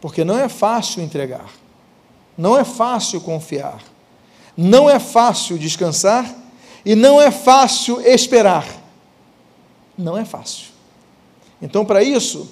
porque 0.00 0.24
não 0.24 0.38
é 0.38 0.48
fácil 0.48 1.02
entregar, 1.02 1.50
não 2.36 2.56
é 2.56 2.64
fácil 2.64 3.20
confiar, 3.20 3.82
não 4.56 4.88
é 4.88 4.98
fácil 4.98 5.58
descansar 5.58 6.32
e 6.84 6.94
não 6.94 7.20
é 7.20 7.30
fácil 7.30 8.00
esperar. 8.00 8.66
Não 9.96 10.16
é 10.16 10.24
fácil. 10.24 10.66
Então, 11.60 11.84
para 11.84 12.04
isso, 12.04 12.48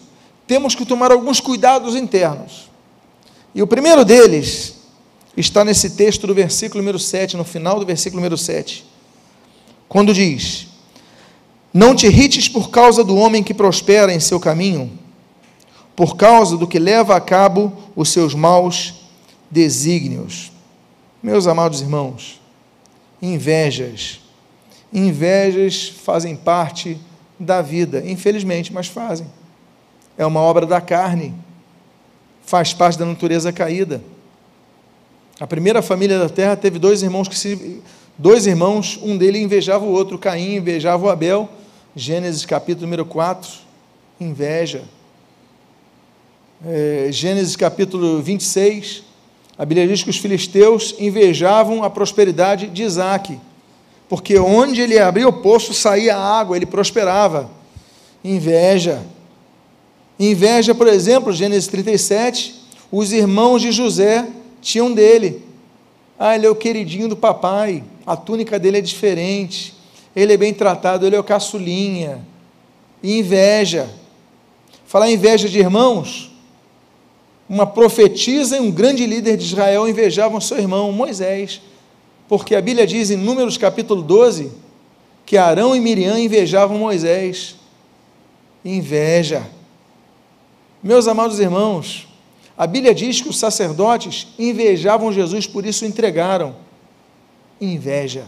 temos 0.46 0.74
que 0.74 0.87
tomar 0.87 1.11
alguns 1.11 1.40
cuidados 1.40 1.94
internos. 1.94 2.70
E 3.54 3.62
o 3.62 3.66
primeiro 3.66 4.04
deles 4.04 4.74
está 5.37 5.64
nesse 5.64 5.90
texto 5.90 6.26
do 6.26 6.35
versículo 6.35 6.82
número 6.82 6.98
7, 6.98 7.37
no 7.37 7.44
final 7.44 7.78
do 7.78 7.87
versículo 7.87 8.20
número 8.20 8.37
7, 8.37 8.85
quando 9.88 10.14
diz: 10.14 10.66
Não 11.72 11.94
te 11.94 12.06
irrites 12.06 12.48
por 12.48 12.70
causa 12.70 13.02
do 13.02 13.16
homem 13.16 13.42
que 13.42 13.54
prospera 13.54 14.12
em 14.12 14.20
seu 14.20 14.38
caminho 14.38 15.06
por 15.96 16.14
causa 16.14 16.59
do 16.59 16.68
que 16.68 16.78
leva 16.78 17.16
a 17.16 17.20
cabo 17.20 17.72
os 17.96 18.11
seus 18.11 18.35
maus 18.35 19.06
desígnios. 19.50 20.52
Meus 21.22 21.46
amados 21.46 21.80
irmãos, 21.80 22.38
invejas. 23.20 24.20
Invejas 24.92 25.88
fazem 25.88 26.37
parte 26.37 26.98
da 27.40 27.62
vida, 27.62 28.04
infelizmente, 28.06 28.72
mas 28.72 28.87
fazem. 28.87 29.26
É 30.16 30.24
uma 30.24 30.40
obra 30.40 30.66
da 30.66 30.81
carne, 30.81 31.35
faz 32.44 32.72
parte 32.72 32.98
da 32.98 33.05
natureza 33.05 33.52
caída. 33.52 34.02
A 35.38 35.46
primeira 35.46 35.83
família 35.83 36.18
da 36.18 36.29
terra 36.29 36.57
teve 36.57 36.79
dois 36.79 37.02
irmãos 37.02 37.29
que 37.29 37.37
se 37.37 37.83
dois 38.16 38.46
irmãos, 38.46 38.98
um 39.02 39.16
deles 39.16 39.42
invejava 39.42 39.85
o 39.85 39.92
outro, 39.92 40.18
Caim 40.18 40.57
invejava 40.57 41.05
o 41.05 41.11
Abel. 41.11 41.48
Gênesis 41.94 42.44
capítulo 42.44 42.87
número 42.87 43.05
4, 43.05 43.50
inveja 44.20 44.85
é, 46.64 47.09
Gênesis 47.11 47.57
capítulo 47.57 48.22
26, 48.22 49.02
a 49.59 49.64
Bíblia 49.64 49.87
diz 49.87 50.02
que 50.02 50.11
os 50.11 50.18
filisteus 50.18 50.94
invejavam 50.98 51.83
a 51.83 51.90
prosperidade 51.90 52.68
de 52.68 52.83
Isaac, 52.83 53.38
porque 54.09 54.38
onde 54.38 54.81
ele 54.81 54.98
abria 54.98 55.29
o 55.29 55.33
poço 55.33 55.74
saía 55.74 56.16
água, 56.16 56.57
ele 56.57 56.66
prosperava. 56.66 57.50
Inveja. 58.22 59.02
Inveja, 60.18 60.74
por 60.74 60.87
exemplo, 60.87 61.33
Gênesis 61.33 61.68
37, 61.68 62.55
os 62.90 63.12
irmãos 63.12 63.61
de 63.61 63.70
José 63.70 64.26
tinham 64.62 64.92
dele. 64.92 65.42
Ah, 66.18 66.35
ele 66.35 66.46
é 66.46 66.50
o 66.50 66.55
queridinho 66.55 67.09
do 67.09 67.16
papai, 67.16 67.85
a 68.07 68.16
túnica 68.16 68.59
dele 68.59 68.79
é 68.79 68.81
diferente, 68.81 69.74
ele 70.14 70.33
é 70.33 70.37
bem 70.37 70.55
tratado, 70.55 71.07
ele 71.07 71.14
é 71.16 71.20
o 71.20 71.24
caçulinha. 71.24 72.26
Inveja. 73.02 73.90
Falar 74.87 75.11
inveja 75.11 75.48
de 75.48 75.59
irmãos, 75.59 76.33
uma 77.48 77.66
profetisa 77.66 78.57
e 78.57 78.61
um 78.61 78.70
grande 78.70 79.05
líder 79.07 79.37
de 79.37 79.44
Israel 79.44 79.87
invejavam 79.87 80.40
seu 80.40 80.59
irmão 80.59 80.90
Moisés, 80.92 81.61
porque 82.29 82.55
a 82.55 82.62
Bíblia 82.62 82.87
diz 82.87 83.11
em 83.11 83.16
Números 83.16 83.59
capítulo 83.59 84.02
12 84.02 84.50
que 85.26 85.37
Arão 85.37 85.74
e 85.74 85.81
Miriam 85.81 86.18
invejavam 86.18 86.79
Moisés. 86.79 87.57
Inveja. 88.64 89.55
Meus 90.87 91.09
amados 91.09 91.40
irmãos, 91.40 92.07
a 92.57 92.64
Bíblia 92.64 92.94
diz 92.94 93.20
que 93.20 93.29
os 93.29 93.37
sacerdotes 93.37 94.29
invejavam 94.38 95.12
Jesus, 95.12 95.44
por 95.44 95.66
isso 95.66 95.85
o 95.85 95.88
entregaram. 95.88 96.55
Inveja. 97.61 98.22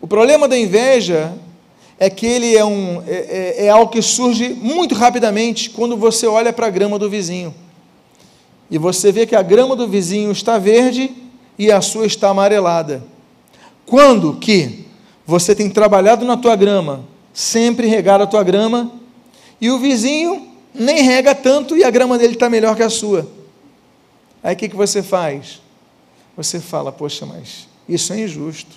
O 0.00 0.06
problema 0.06 0.48
da 0.48 0.58
inveja 0.58 1.34
é 1.98 2.08
que 2.08 2.24
ele 2.24 2.56
é, 2.56 2.64
um, 2.64 3.02
é, 3.06 3.12
é, 3.58 3.66
é 3.66 3.68
algo 3.68 3.92
que 3.92 4.00
surge 4.00 4.48
muito 4.48 4.94
rapidamente 4.94 5.68
quando 5.68 5.94
você 5.94 6.26
olha 6.26 6.54
para 6.54 6.68
a 6.68 6.70
grama 6.70 6.98
do 6.98 7.10
vizinho 7.10 7.54
e 8.70 8.78
você 8.78 9.12
vê 9.12 9.26
que 9.26 9.36
a 9.36 9.42
grama 9.42 9.76
do 9.76 9.86
vizinho 9.86 10.32
está 10.32 10.56
verde 10.56 11.14
e 11.58 11.70
a 11.70 11.82
sua 11.82 12.06
está 12.06 12.30
amarelada. 12.30 13.04
Quando 13.84 14.36
que 14.36 14.86
você 15.26 15.54
tem 15.54 15.68
trabalhado 15.68 16.24
na 16.24 16.38
tua 16.38 16.56
grama, 16.56 17.04
sempre 17.30 17.86
regar 17.88 18.22
a 18.22 18.26
tua 18.26 18.42
grama, 18.42 18.90
e 19.60 19.70
o 19.70 19.78
vizinho 19.78 20.49
nem 20.74 21.02
rega 21.02 21.34
tanto 21.34 21.76
e 21.76 21.84
a 21.84 21.90
grama 21.90 22.18
dele 22.18 22.34
está 22.34 22.48
melhor 22.48 22.76
que 22.76 22.82
a 22.82 22.90
sua. 22.90 23.28
Aí 24.42 24.54
o 24.54 24.56
que, 24.56 24.68
que 24.68 24.76
você 24.76 25.02
faz? 25.02 25.60
Você 26.36 26.60
fala, 26.60 26.90
poxa, 26.90 27.26
mas 27.26 27.68
isso 27.88 28.12
é 28.12 28.20
injusto. 28.20 28.74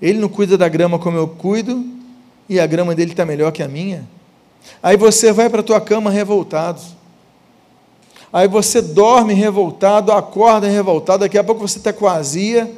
Ele 0.00 0.18
não 0.18 0.28
cuida 0.28 0.56
da 0.56 0.68
grama 0.68 0.98
como 0.98 1.16
eu 1.16 1.28
cuido, 1.28 1.84
e 2.48 2.58
a 2.58 2.66
grama 2.66 2.94
dele 2.94 3.12
está 3.12 3.24
melhor 3.26 3.52
que 3.52 3.62
a 3.62 3.68
minha. 3.68 4.08
Aí 4.82 4.96
você 4.96 5.32
vai 5.32 5.50
para 5.50 5.60
a 5.60 5.64
tua 5.64 5.80
cama 5.80 6.10
revoltado 6.10 6.80
aí 8.32 8.46
você 8.46 8.80
dorme 8.80 9.34
revoltado, 9.34 10.12
acorda 10.12 10.68
revoltado, 10.68 11.20
daqui 11.20 11.38
a 11.38 11.44
pouco 11.44 11.66
você 11.66 11.78
está 11.78 11.92
com 11.92 12.06
azia, 12.06 12.70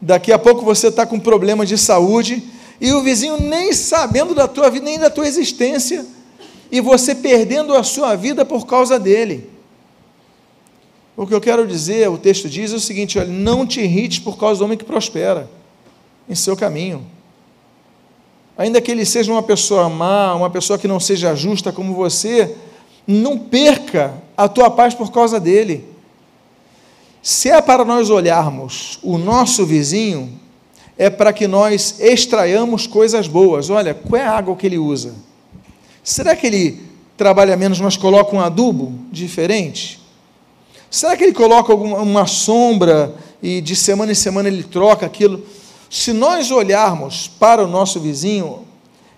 daqui 0.00 0.32
a 0.32 0.38
pouco 0.38 0.64
você 0.64 0.88
está 0.88 1.06
com 1.06 1.18
problemas 1.18 1.68
de 1.68 1.78
saúde, 1.78 2.42
e 2.80 2.92
o 2.92 3.02
vizinho 3.02 3.40
nem 3.40 3.72
sabendo 3.72 4.34
da 4.34 4.46
tua 4.46 4.70
vida, 4.70 4.84
nem 4.84 4.98
da 4.98 5.10
tua 5.10 5.26
existência, 5.26 6.06
e 6.70 6.80
você 6.80 7.14
perdendo 7.14 7.74
a 7.74 7.82
sua 7.82 8.14
vida 8.14 8.44
por 8.44 8.66
causa 8.66 8.98
dele. 8.98 9.48
O 11.16 11.26
que 11.26 11.34
eu 11.34 11.40
quero 11.40 11.66
dizer, 11.66 12.08
o 12.08 12.16
texto 12.16 12.48
diz 12.48 12.72
o 12.72 12.78
seguinte: 12.78 13.18
olha, 13.18 13.28
não 13.28 13.66
te 13.66 13.80
irrites 13.80 14.18
por 14.18 14.38
causa 14.38 14.58
do 14.58 14.64
homem 14.64 14.78
que 14.78 14.84
prospera 14.84 15.50
em 16.28 16.34
seu 16.34 16.56
caminho. 16.56 17.04
Ainda 18.56 18.80
que 18.80 18.90
ele 18.90 19.04
seja 19.04 19.32
uma 19.32 19.42
pessoa 19.42 19.88
má, 19.88 20.34
uma 20.34 20.50
pessoa 20.50 20.78
que 20.78 20.88
não 20.88 21.00
seja 21.00 21.34
justa 21.34 21.72
como 21.72 21.94
você, 21.94 22.56
não 23.06 23.38
perca 23.38 24.14
a 24.36 24.48
tua 24.48 24.70
paz 24.70 24.94
por 24.94 25.10
causa 25.10 25.40
dele. 25.40 25.84
Se 27.22 27.50
é 27.50 27.60
para 27.60 27.84
nós 27.84 28.10
olharmos 28.10 28.98
o 29.02 29.16
nosso 29.18 29.64
vizinho, 29.64 30.38
é 30.96 31.08
para 31.08 31.32
que 31.32 31.46
nós 31.46 32.00
extraiamos 32.00 32.86
coisas 32.86 33.26
boas. 33.28 33.70
Olha, 33.70 33.94
qual 33.94 34.20
é 34.20 34.24
a 34.24 34.36
água 34.36 34.56
que 34.56 34.66
ele 34.66 34.78
usa? 34.78 35.14
Será 36.08 36.34
que 36.34 36.46
ele 36.46 36.80
trabalha 37.18 37.54
menos, 37.54 37.78
mas 37.80 37.94
coloca 37.94 38.34
um 38.34 38.40
adubo 38.40 38.94
diferente? 39.12 40.00
Será 40.90 41.14
que 41.14 41.22
ele 41.22 41.34
coloca 41.34 41.70
alguma, 41.70 41.98
uma 41.98 42.26
sombra 42.26 43.14
e 43.42 43.60
de 43.60 43.76
semana 43.76 44.12
em 44.12 44.14
semana 44.14 44.48
ele 44.48 44.62
troca 44.62 45.04
aquilo? 45.04 45.44
Se 45.90 46.14
nós 46.14 46.50
olharmos 46.50 47.28
para 47.28 47.62
o 47.62 47.68
nosso 47.68 48.00
vizinho, 48.00 48.66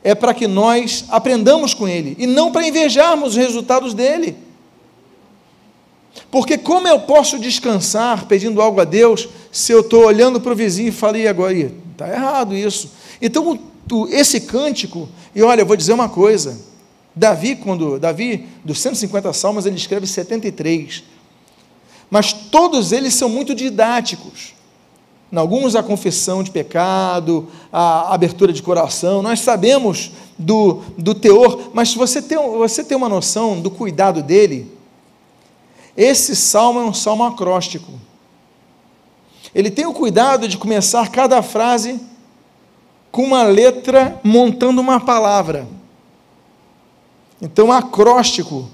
é 0.02 0.16
para 0.16 0.34
que 0.34 0.48
nós 0.48 1.04
aprendamos 1.10 1.74
com 1.74 1.86
ele 1.86 2.16
e 2.18 2.26
não 2.26 2.50
para 2.50 2.66
invejarmos 2.66 3.28
os 3.28 3.36
resultados 3.36 3.94
dele. 3.94 4.36
Porque 6.28 6.58
como 6.58 6.88
eu 6.88 6.98
posso 6.98 7.38
descansar 7.38 8.26
pedindo 8.26 8.60
algo 8.60 8.80
a 8.80 8.84
Deus 8.84 9.28
se 9.52 9.70
eu 9.70 9.78
estou 9.78 10.06
olhando 10.06 10.40
para 10.40 10.52
o 10.52 10.56
vizinho 10.56 10.88
e 10.88 10.92
falei 10.92 11.28
agora, 11.28 11.54
está 11.92 12.08
errado 12.08 12.52
isso. 12.52 12.90
Então, 13.22 13.60
esse 14.10 14.40
cântico, 14.40 15.08
e 15.32 15.40
olha, 15.40 15.60
eu 15.60 15.66
vou 15.66 15.76
dizer 15.76 15.92
uma 15.92 16.08
coisa, 16.08 16.68
Davi, 17.20 17.54
quando, 17.54 17.98
Davi, 17.98 18.48
dos 18.64 18.80
150 18.80 19.30
salmos, 19.34 19.66
ele 19.66 19.76
escreve 19.76 20.06
73, 20.06 21.04
mas 22.08 22.32
todos 22.32 22.92
eles 22.92 23.12
são 23.12 23.28
muito 23.28 23.54
didáticos, 23.54 24.54
em 25.30 25.36
alguns 25.36 25.76
a 25.76 25.82
confissão 25.82 26.42
de 26.42 26.50
pecado, 26.50 27.46
a 27.70 28.14
abertura 28.14 28.54
de 28.54 28.62
coração, 28.62 29.20
nós 29.20 29.40
sabemos 29.40 30.12
do, 30.38 30.80
do 30.96 31.14
teor, 31.14 31.70
mas 31.74 31.94
você 31.94 32.22
tem, 32.22 32.38
você 32.38 32.82
tem 32.82 32.96
uma 32.96 33.08
noção 33.08 33.60
do 33.60 33.70
cuidado 33.70 34.22
dele, 34.22 34.74
esse 35.94 36.34
salmo 36.34 36.80
é 36.80 36.84
um 36.84 36.94
salmo 36.94 37.24
acróstico. 37.24 37.92
Ele 39.54 39.70
tem 39.70 39.84
o 39.84 39.92
cuidado 39.92 40.48
de 40.48 40.56
começar 40.56 41.10
cada 41.10 41.42
frase 41.42 42.00
com 43.12 43.24
uma 43.24 43.42
letra 43.42 44.18
montando 44.24 44.80
uma 44.80 44.98
palavra. 44.98 45.68
Então, 47.40 47.72
acróstico 47.72 48.68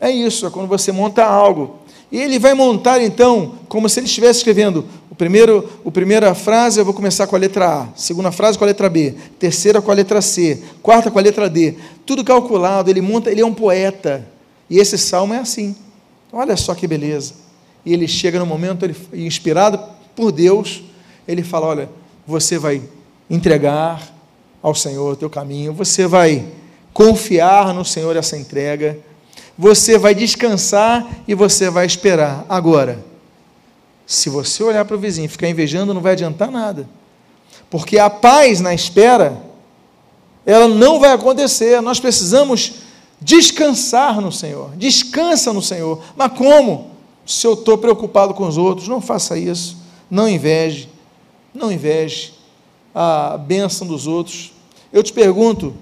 é 0.00 0.10
isso, 0.10 0.46
é 0.46 0.50
quando 0.50 0.68
você 0.68 0.92
monta 0.92 1.24
algo. 1.24 1.76
E 2.10 2.18
ele 2.18 2.38
vai 2.38 2.54
montar 2.54 3.02
então, 3.02 3.54
como 3.68 3.88
se 3.88 4.00
ele 4.00 4.06
estivesse 4.06 4.38
escrevendo 4.38 4.84
o 5.10 5.14
primeiro, 5.14 5.68
a 5.84 5.90
primeira 5.90 6.34
frase 6.34 6.80
eu 6.80 6.84
vou 6.84 6.94
começar 6.94 7.26
com 7.26 7.36
a 7.36 7.38
letra 7.38 7.82
A, 7.82 7.88
segunda 7.96 8.32
frase 8.32 8.56
com 8.56 8.64
a 8.64 8.66
letra 8.66 8.88
B, 8.88 9.14
terceira 9.38 9.82
com 9.82 9.90
a 9.90 9.94
letra 9.94 10.22
C, 10.22 10.62
quarta 10.80 11.10
com 11.10 11.18
a 11.18 11.22
letra 11.22 11.50
D, 11.50 11.74
tudo 12.06 12.24
calculado, 12.24 12.88
ele 12.88 13.02
monta, 13.02 13.30
ele 13.30 13.40
é 13.40 13.46
um 13.46 13.52
poeta. 13.52 14.26
E 14.70 14.78
esse 14.78 14.96
salmo 14.96 15.34
é 15.34 15.38
assim. 15.38 15.74
Olha 16.32 16.56
só 16.56 16.74
que 16.74 16.86
beleza. 16.86 17.34
E 17.84 17.92
ele 17.92 18.06
chega 18.06 18.38
no 18.38 18.46
momento, 18.46 18.84
ele, 18.84 18.96
inspirado 19.12 19.80
por 20.14 20.30
Deus, 20.30 20.82
ele 21.26 21.42
fala: 21.42 21.66
Olha, 21.66 21.88
você 22.26 22.58
vai 22.58 22.82
entregar 23.28 24.14
ao 24.62 24.74
Senhor 24.74 25.12
o 25.12 25.16
teu 25.16 25.28
caminho, 25.28 25.72
você 25.72 26.06
vai 26.06 26.46
confiar 26.98 27.72
no 27.72 27.84
Senhor 27.84 28.16
essa 28.16 28.36
entrega, 28.36 28.98
você 29.56 29.96
vai 29.96 30.16
descansar 30.16 31.06
e 31.28 31.34
você 31.34 31.70
vai 31.70 31.86
esperar. 31.86 32.44
Agora, 32.48 33.04
se 34.04 34.28
você 34.28 34.64
olhar 34.64 34.84
para 34.84 34.96
o 34.96 34.98
vizinho 34.98 35.26
e 35.26 35.28
ficar 35.28 35.48
invejando, 35.48 35.94
não 35.94 36.00
vai 36.00 36.14
adiantar 36.14 36.50
nada, 36.50 36.88
porque 37.70 38.00
a 38.00 38.10
paz 38.10 38.58
na 38.58 38.74
espera, 38.74 39.40
ela 40.44 40.66
não 40.66 40.98
vai 40.98 41.12
acontecer. 41.12 41.80
Nós 41.80 42.00
precisamos 42.00 42.72
descansar 43.20 44.20
no 44.20 44.32
Senhor. 44.32 44.70
Descansa 44.74 45.52
no 45.52 45.62
Senhor. 45.62 46.02
Mas 46.16 46.32
como? 46.32 46.90
Se 47.24 47.46
eu 47.46 47.52
estou 47.52 47.78
preocupado 47.78 48.34
com 48.34 48.48
os 48.48 48.56
outros, 48.56 48.88
não 48.88 49.00
faça 49.00 49.38
isso. 49.38 49.76
Não 50.10 50.28
inveje. 50.28 50.88
Não 51.54 51.70
inveje 51.70 52.34
a 52.92 53.38
bênção 53.38 53.86
dos 53.86 54.08
outros. 54.08 54.52
Eu 54.92 55.04
te 55.04 55.12
pergunto, 55.12 55.74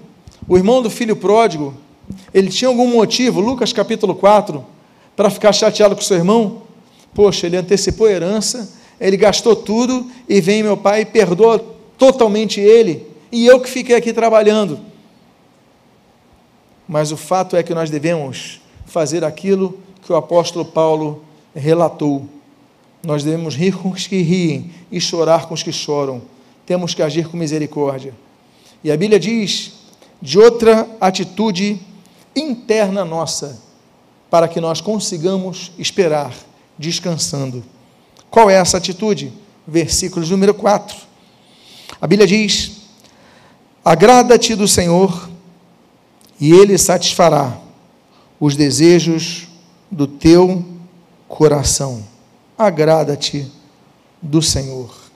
o 0.47 0.57
irmão 0.57 0.81
do 0.81 0.89
filho 0.89 1.15
pródigo, 1.15 1.73
ele 2.33 2.49
tinha 2.49 2.69
algum 2.69 2.87
motivo, 2.87 3.41
Lucas 3.41 3.73
capítulo 3.73 4.15
4, 4.15 4.65
para 5.15 5.29
ficar 5.29 5.51
chateado 5.51 5.95
com 5.95 6.01
seu 6.01 6.17
irmão? 6.17 6.61
Poxa, 7.13 7.47
ele 7.47 7.57
antecipou 7.57 8.07
a 8.07 8.11
herança, 8.11 8.73
ele 8.99 9.17
gastou 9.17 9.55
tudo 9.55 10.09
e 10.29 10.39
vem 10.39 10.63
meu 10.63 10.77
pai 10.77 11.01
e 11.01 11.05
perdoa 11.05 11.59
totalmente 11.97 12.61
ele, 12.61 13.05
e 13.31 13.45
eu 13.45 13.59
que 13.59 13.69
fiquei 13.69 13.95
aqui 13.95 14.13
trabalhando. 14.13 14.79
Mas 16.87 17.11
o 17.11 17.17
fato 17.17 17.57
é 17.57 17.63
que 17.63 17.73
nós 17.73 17.89
devemos 17.89 18.61
fazer 18.85 19.25
aquilo 19.25 19.77
que 20.01 20.13
o 20.13 20.15
apóstolo 20.15 20.63
Paulo 20.63 21.25
relatou. 21.53 22.25
Nós 23.03 23.23
devemos 23.23 23.55
rir 23.55 23.75
com 23.75 23.89
os 23.89 24.07
que 24.07 24.21
riem 24.21 24.71
e 24.89 25.01
chorar 25.01 25.47
com 25.47 25.53
os 25.53 25.61
que 25.61 25.73
choram. 25.73 26.21
Temos 26.65 26.93
que 26.93 27.01
agir 27.01 27.27
com 27.27 27.35
misericórdia. 27.35 28.13
E 28.83 28.91
a 28.91 28.95
Bíblia 28.95 29.19
diz 29.19 29.76
de 30.21 30.39
outra 30.39 30.87
atitude 30.99 31.79
interna 32.35 33.05
nossa, 33.05 33.59
para 34.29 34.47
que 34.47 34.59
nós 34.59 34.81
consigamos 34.81 35.71
esperar, 35.77 36.33
descansando. 36.77 37.63
Qual 38.29 38.49
é 38.49 38.55
essa 38.55 38.77
atitude? 38.77 39.31
Versículo 39.65 40.25
número 40.27 40.53
4. 40.53 40.97
A 41.99 42.07
Bíblia 42.07 42.27
diz: 42.27 42.71
Agrada-te 43.83 44.55
do 44.55 44.67
Senhor 44.67 45.29
e 46.39 46.51
Ele 46.51 46.77
satisfará 46.77 47.59
os 48.39 48.55
desejos 48.55 49.47
do 49.89 50.05
teu 50.05 50.63
coração. 51.27 52.03
Agrada-te 52.57 53.49
do 54.21 54.41
Senhor. 54.41 55.06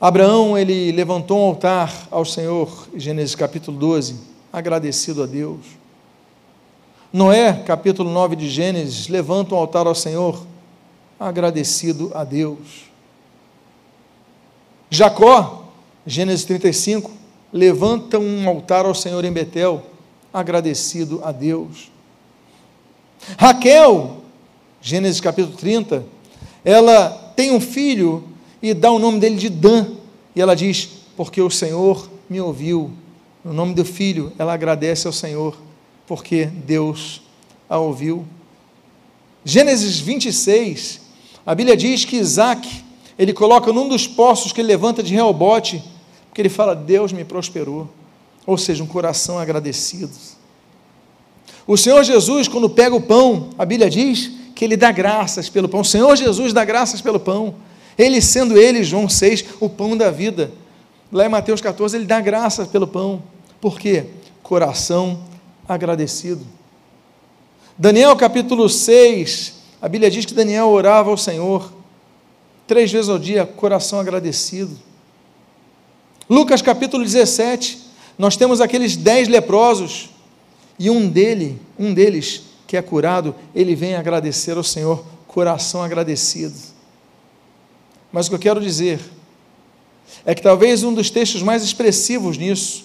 Abraão, 0.00 0.56
ele 0.56 0.90
levantou 0.92 1.38
um 1.38 1.48
altar 1.48 2.08
ao 2.10 2.24
Senhor, 2.24 2.88
Gênesis 2.96 3.34
capítulo 3.34 3.76
12, 3.76 4.18
agradecido 4.50 5.22
a 5.22 5.26
Deus. 5.26 5.60
Noé, 7.12 7.52
capítulo 7.66 8.08
9 8.10 8.34
de 8.34 8.48
Gênesis, 8.48 9.08
levanta 9.08 9.54
um 9.54 9.58
altar 9.58 9.86
ao 9.86 9.94
Senhor, 9.94 10.46
agradecido 11.18 12.10
a 12.14 12.24
Deus. 12.24 12.90
Jacó, 14.88 15.64
Gênesis 16.06 16.46
35, 16.46 17.10
levanta 17.52 18.18
um 18.18 18.48
altar 18.48 18.86
ao 18.86 18.94
Senhor 18.94 19.22
em 19.22 19.30
Betel, 19.30 19.82
agradecido 20.32 21.20
a 21.22 21.30
Deus. 21.30 21.92
Raquel, 23.36 24.22
Gênesis 24.80 25.20
capítulo 25.20 25.58
30, 25.58 26.06
ela 26.64 27.10
tem 27.36 27.50
um 27.50 27.60
filho 27.60 28.30
e 28.62 28.74
dá 28.74 28.90
o 28.90 28.98
nome 28.98 29.18
dele 29.18 29.36
de 29.36 29.48
Dan, 29.48 29.86
e 30.34 30.40
ela 30.40 30.54
diz: 30.54 30.88
Porque 31.16 31.40
o 31.40 31.50
Senhor 31.50 32.10
me 32.28 32.40
ouviu. 32.40 32.90
No 33.42 33.54
nome 33.54 33.74
do 33.74 33.84
filho, 33.86 34.32
ela 34.38 34.52
agradece 34.52 35.06
ao 35.06 35.12
Senhor, 35.12 35.56
porque 36.06 36.44
Deus 36.44 37.22
a 37.68 37.78
ouviu. 37.78 38.26
Gênesis 39.44 39.98
26, 39.98 41.00
a 41.46 41.54
Bíblia 41.54 41.74
diz 41.74 42.04
que 42.04 42.16
Isaac, 42.16 42.84
ele 43.18 43.32
coloca 43.32 43.72
num 43.72 43.88
dos 43.88 44.06
poços 44.06 44.52
que 44.52 44.60
ele 44.60 44.68
levanta 44.68 45.02
de 45.02 45.14
Reobote, 45.14 45.82
porque 46.28 46.42
ele 46.42 46.50
fala: 46.50 46.74
Deus 46.74 47.12
me 47.12 47.24
prosperou. 47.24 47.88
Ou 48.46 48.58
seja, 48.58 48.82
um 48.82 48.86
coração 48.86 49.38
agradecido. 49.38 50.12
O 51.66 51.76
Senhor 51.76 52.02
Jesus, 52.02 52.48
quando 52.48 52.68
pega 52.68 52.94
o 52.94 53.00
pão, 53.00 53.50
a 53.56 53.64
Bíblia 53.64 53.88
diz 53.88 54.30
que 54.54 54.64
ele 54.64 54.76
dá 54.76 54.90
graças 54.90 55.48
pelo 55.48 55.68
pão. 55.68 55.80
O 55.80 55.84
Senhor 55.84 56.14
Jesus 56.16 56.52
dá 56.52 56.64
graças 56.64 57.00
pelo 57.00 57.20
pão. 57.20 57.54
Ele 58.00 58.22
sendo 58.22 58.56
ele, 58.56 58.82
João 58.82 59.10
6, 59.10 59.44
o 59.60 59.68
pão 59.68 59.94
da 59.94 60.10
vida. 60.10 60.50
Lá 61.12 61.26
em 61.26 61.28
Mateus 61.28 61.60
14, 61.60 61.98
ele 61.98 62.06
dá 62.06 62.18
graças 62.18 62.66
pelo 62.66 62.86
pão. 62.86 63.22
Por 63.60 63.78
quê? 63.78 64.06
Coração 64.42 65.22
agradecido. 65.68 66.46
Daniel 67.76 68.16
capítulo 68.16 68.70
6, 68.70 69.52
a 69.82 69.86
Bíblia 69.86 70.10
diz 70.10 70.24
que 70.24 70.32
Daniel 70.32 70.68
orava 70.68 71.10
ao 71.10 71.16
Senhor 71.18 71.70
três 72.66 72.90
vezes 72.90 73.10
ao 73.10 73.18
dia, 73.18 73.44
coração 73.44 74.00
agradecido. 74.00 74.78
Lucas 76.26 76.62
capítulo 76.62 77.04
17, 77.04 77.80
nós 78.16 78.34
temos 78.34 78.62
aqueles 78.62 78.96
dez 78.96 79.28
leprosos, 79.28 80.08
e 80.78 80.88
um 80.88 81.06
dele, 81.06 81.60
um 81.78 81.92
deles 81.92 82.44
que 82.66 82.78
é 82.78 82.82
curado, 82.82 83.34
ele 83.54 83.74
vem 83.74 83.94
agradecer 83.94 84.56
ao 84.56 84.64
Senhor, 84.64 85.04
coração 85.26 85.82
agradecido. 85.82 86.69
Mas 88.12 88.26
o 88.26 88.30
que 88.30 88.36
eu 88.36 88.40
quero 88.40 88.60
dizer 88.60 89.00
é 90.24 90.34
que 90.34 90.42
talvez 90.42 90.82
um 90.82 90.92
dos 90.92 91.10
textos 91.10 91.42
mais 91.42 91.62
expressivos 91.62 92.36
nisso 92.36 92.84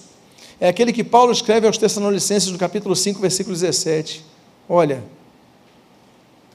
é 0.60 0.70
aquele 0.70 0.94
que 0.94 1.04
Paulo 1.04 1.32
escreve 1.32 1.68
aos 1.68 1.78
Tessalonicenses 1.78 2.50
no 2.50 2.58
capítulo 2.58 2.96
5, 2.96 3.20
versículo 3.20 3.56
17. 3.56 4.24
Olha, 4.70 5.04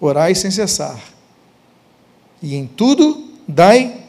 orai 0.01 0.35
sem 0.35 0.51
cessar, 0.51 0.99
e 2.43 2.55
em 2.55 2.67
tudo 2.67 3.29
dai 3.47 4.07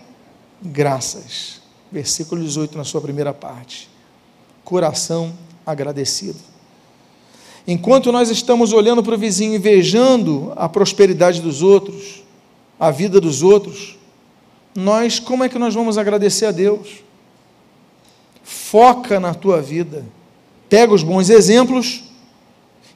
graças 0.61 1.61
versículo 1.91 2.41
18, 2.41 2.77
na 2.77 2.83
sua 2.83 3.01
primeira 3.01 3.33
parte. 3.33 3.89
Coração 4.63 5.33
agradecido. 5.65 6.39
Enquanto 7.67 8.11
nós 8.11 8.29
estamos 8.29 8.71
olhando 8.71 9.03
para 9.03 9.13
o 9.13 9.17
vizinho, 9.17 9.55
invejando 9.55 10.53
a 10.55 10.69
prosperidade 10.69 11.41
dos 11.41 11.61
outros, 11.61 12.23
a 12.79 12.89
vida 12.89 13.19
dos 13.19 13.43
outros, 13.43 13.97
nós, 14.75 15.19
como 15.19 15.43
é 15.43 15.49
que 15.49 15.59
nós 15.59 15.73
vamos 15.73 15.97
agradecer 15.97 16.45
a 16.45 16.51
Deus? 16.51 17.03
Foca 18.43 19.19
na 19.19 19.33
tua 19.33 19.61
vida, 19.61 20.05
pega 20.69 20.93
os 20.93 21.03
bons 21.03 21.29
exemplos, 21.29 22.03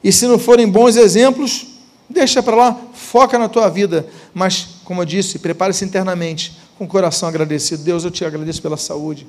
e 0.02 0.12
se 0.12 0.26
não 0.26 0.38
forem 0.38 0.68
bons 0.68 0.96
exemplos, 0.96 1.66
deixa 2.08 2.42
para 2.42 2.56
lá, 2.56 2.80
foca 2.94 3.38
na 3.38 3.48
tua 3.48 3.68
vida, 3.68 4.06
mas, 4.32 4.68
como 4.84 5.02
eu 5.02 5.04
disse, 5.04 5.38
prepare-se 5.38 5.84
internamente 5.84 6.56
com 6.78 6.84
o 6.84 6.88
coração 6.88 7.28
agradecido. 7.28 7.82
Deus, 7.82 8.04
eu 8.04 8.10
te 8.10 8.24
agradeço 8.24 8.62
pela 8.62 8.76
saúde, 8.76 9.26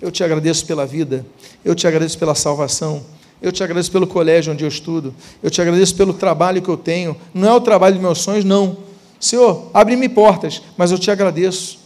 eu 0.00 0.10
te 0.10 0.22
agradeço 0.24 0.66
pela 0.66 0.86
vida, 0.86 1.24
eu 1.64 1.74
te 1.74 1.86
agradeço 1.86 2.18
pela 2.18 2.34
salvação, 2.34 3.04
Eu 3.40 3.52
te 3.52 3.62
agradeço 3.62 3.92
pelo 3.92 4.06
colégio 4.06 4.52
onde 4.52 4.64
eu 4.64 4.68
estudo. 4.68 5.14
Eu 5.42 5.50
te 5.50 5.60
agradeço 5.60 5.94
pelo 5.94 6.14
trabalho 6.14 6.62
que 6.62 6.68
eu 6.68 6.76
tenho. 6.76 7.16
Não 7.34 7.48
é 7.48 7.54
o 7.54 7.60
trabalho 7.60 7.94
dos 7.94 8.02
meus 8.02 8.18
sonhos, 8.18 8.44
não. 8.44 8.78
Senhor, 9.20 9.70
abre-me 9.74 10.08
portas, 10.08 10.62
mas 10.76 10.90
eu 10.90 10.98
te 10.98 11.10
agradeço. 11.10 11.78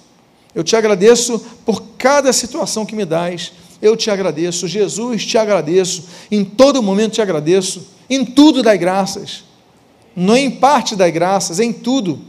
Eu 0.55 0.65
te 0.65 0.75
agradeço 0.75 1.39
por 1.65 1.83
cada 1.97 2.33
situação 2.33 2.85
que 2.85 2.97
me 2.97 3.05
dás. 3.05 3.53
Eu 3.81 3.97
te 3.97 4.11
agradeço. 4.11 4.67
Jesus, 4.67 5.25
te 5.25 5.39
agradeço. 5.39 6.05
Em 6.31 6.45
todo 6.45 6.83
momento 6.83 7.13
te 7.13 7.23
agradeço. 7.23 7.87
Em 8.09 8.25
tudo 8.25 8.63
dai 8.63 8.77
graças. 8.77 9.45
Não 10.15 10.37
em 10.37 10.51
parte 10.51 10.97
dai 10.97 11.13
graças, 11.13 11.61
em 11.61 11.73
tudo. 11.73 12.21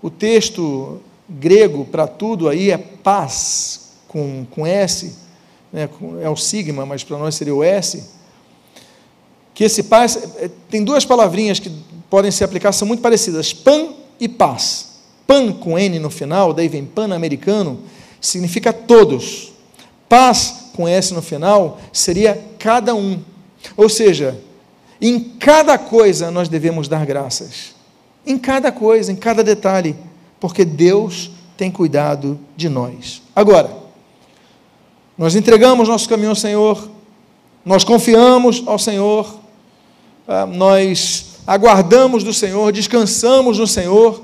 O 0.00 0.08
texto 0.08 1.00
grego 1.28 1.84
para 1.84 2.06
tudo 2.06 2.48
aí 2.48 2.70
é 2.70 2.78
paz, 2.78 3.92
com, 4.06 4.46
com 4.50 4.66
S, 4.66 5.14
né, 5.72 5.88
é 6.22 6.30
o 6.30 6.36
sigma, 6.36 6.86
mas 6.86 7.02
para 7.02 7.18
nós 7.18 7.34
seria 7.34 7.54
o 7.54 7.64
S. 7.64 8.04
Que 9.52 9.64
esse 9.64 9.82
paz, 9.84 10.16
é, 10.36 10.50
tem 10.70 10.84
duas 10.84 11.04
palavrinhas 11.04 11.58
que 11.58 11.70
podem 12.08 12.30
ser 12.30 12.44
aplicadas, 12.44 12.76
são 12.76 12.86
muito 12.86 13.00
parecidas, 13.00 13.52
pan 13.52 13.88
e 14.20 14.28
paz. 14.28 14.95
Pan 15.26 15.52
com 15.52 15.78
N 15.78 15.98
no 15.98 16.10
final, 16.10 16.52
daí 16.52 16.68
vem 16.68 16.84
pan-americano, 16.84 17.80
significa 18.20 18.72
todos. 18.72 19.52
Paz 20.08 20.70
com 20.74 20.86
S 20.86 21.12
no 21.12 21.22
final 21.22 21.80
seria 21.92 22.40
cada 22.58 22.94
um. 22.94 23.20
Ou 23.76 23.88
seja, 23.88 24.38
em 25.00 25.18
cada 25.18 25.76
coisa 25.76 26.30
nós 26.30 26.48
devemos 26.48 26.88
dar 26.88 27.04
graças. 27.04 27.74
Em 28.24 28.38
cada 28.38 28.70
coisa, 28.70 29.10
em 29.10 29.16
cada 29.16 29.42
detalhe, 29.42 29.96
porque 30.38 30.64
Deus 30.64 31.30
tem 31.56 31.70
cuidado 31.70 32.38
de 32.56 32.68
nós. 32.68 33.22
Agora, 33.34 33.70
nós 35.16 35.34
entregamos 35.34 35.88
nosso 35.88 36.08
caminho 36.08 36.30
ao 36.30 36.36
Senhor, 36.36 36.90
nós 37.64 37.82
confiamos 37.84 38.62
ao 38.66 38.78
Senhor, 38.78 39.40
ah, 40.28 40.44
nós 40.44 41.36
aguardamos 41.46 42.22
do 42.22 42.34
Senhor, 42.34 42.70
descansamos 42.72 43.58
no 43.58 43.66
Senhor, 43.66 44.22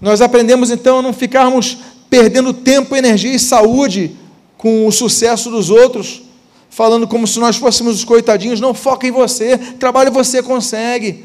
nós 0.00 0.20
aprendemos 0.20 0.70
então 0.70 1.00
a 1.00 1.02
não 1.02 1.12
ficarmos 1.12 1.78
perdendo 2.08 2.52
tempo, 2.52 2.96
energia 2.96 3.34
e 3.34 3.38
saúde 3.38 4.16
com 4.56 4.86
o 4.86 4.92
sucesso 4.92 5.50
dos 5.50 5.70
outros, 5.70 6.22
falando 6.70 7.06
como 7.06 7.26
se 7.26 7.38
nós 7.38 7.56
fôssemos 7.56 7.96
os 7.96 8.04
coitadinhos, 8.04 8.60
não 8.60 8.74
foca 8.74 9.06
em 9.06 9.10
você, 9.10 9.56
trabalho 9.56 10.12
você 10.12 10.42
consegue. 10.42 11.24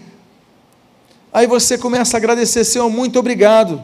Aí 1.32 1.48
você 1.48 1.78
começa 1.78 2.16
a 2.16 2.20
agradecer, 2.20 2.64
Senhor, 2.64 2.90
muito 2.90 3.18
obrigado. 3.18 3.82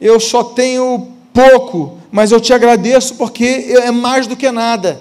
Eu 0.00 0.20
só 0.20 0.44
tenho 0.44 1.08
pouco, 1.32 1.98
mas 2.10 2.32
eu 2.32 2.40
te 2.40 2.52
agradeço 2.52 3.14
porque 3.16 3.44
é 3.68 3.90
mais 3.90 4.26
do 4.26 4.36
que 4.36 4.50
nada. 4.50 5.00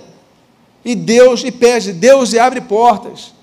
E 0.84 0.96
Deus, 0.96 1.44
e 1.44 1.52
pede, 1.52 1.94
Deus 1.94 2.34
e 2.34 2.40
abre 2.40 2.62
portas. 2.62 3.34